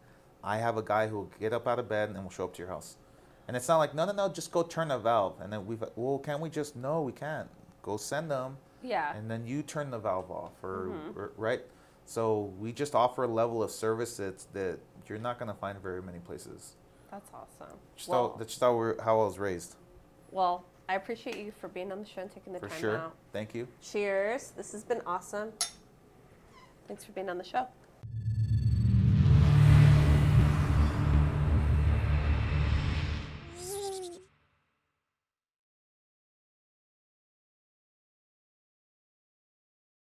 I 0.43 0.59
have 0.59 0.77
a 0.77 0.83
guy 0.83 1.07
who 1.07 1.17
will 1.17 1.31
get 1.41 1.53
up 1.53 1.67
out 1.67 1.79
of 1.79 1.89
bed 1.89 2.11
and 2.11 2.23
will 2.23 2.31
show 2.31 2.45
up 2.45 2.55
to 2.55 2.59
your 2.59 2.69
house. 2.69 2.97
And 3.47 3.57
it's 3.57 3.69
not 3.69 3.79
like, 3.79 3.95
no, 3.95 4.05
no, 4.07 4.13
no, 4.13 4.29
just 4.29 4.51
go 4.51 4.63
turn 4.63 4.89
the 4.89 4.99
valve. 4.99 5.35
And 5.41 5.53
then 5.53 5.67
we've, 5.67 5.83
well, 5.97 6.19
can 6.19 6.41
we 6.41 6.49
just, 6.49 6.77
no, 6.77 7.03
we 7.03 7.13
can't. 7.13 7.49
Go 7.83 7.97
send 7.99 8.31
them 8.31 8.57
yeah. 8.83 9.15
and 9.15 9.31
then 9.31 9.47
you 9.47 9.63
turn 9.63 9.91
the 9.91 9.99
valve 9.99 10.31
off 10.31 10.53
or, 10.63 10.89
Mhm. 10.91 11.17
or- 11.17 11.33
right 11.37 11.63
so 12.07 12.53
we 12.59 12.71
just 12.73 12.95
offer 12.95 13.25
a 13.25 13.27
level 13.27 13.63
of 13.63 13.71
service 13.71 14.17
that's 14.19 14.45
that 14.53 14.79
you're 15.07 15.19
not 15.19 15.39
going 15.39 15.51
to 15.51 15.59
find 15.59 15.79
very 15.81 16.03
many 16.03 16.19
places 16.19 16.77
That's 17.11 17.31
awesome. 17.35 17.77
just 17.97 18.09
Well, 18.09 18.31
how, 18.33 18.37
that's 18.39 18.51
just 18.53 18.61
how, 18.63 18.75
we're, 18.77 19.01
how 19.03 19.21
i 19.21 19.25
was 19.25 19.39
raised 19.39 19.77
well, 20.33 20.65
I 20.89 20.95
appreciate 20.97 21.37
you 21.39 21.53
for 21.61 21.69
being 21.69 21.93
on 21.93 22.01
the 22.01 22.07
show 22.07 22.23
and 22.23 22.31
taking 22.31 22.53
the 22.55 22.61
for 22.61 22.69
time 22.69 22.81
sure 22.81 22.97
out. 22.99 23.15
thank 23.33 23.55
you 23.55 23.69
Cheers. 23.83 24.53
This 24.57 24.73
has 24.73 24.83
been 24.85 25.01
awesome. 25.07 25.53
Thanks 26.89 27.05
for 27.05 27.13
being 27.13 27.29
on 27.31 27.39
the 27.39 27.45
show. 27.45 27.67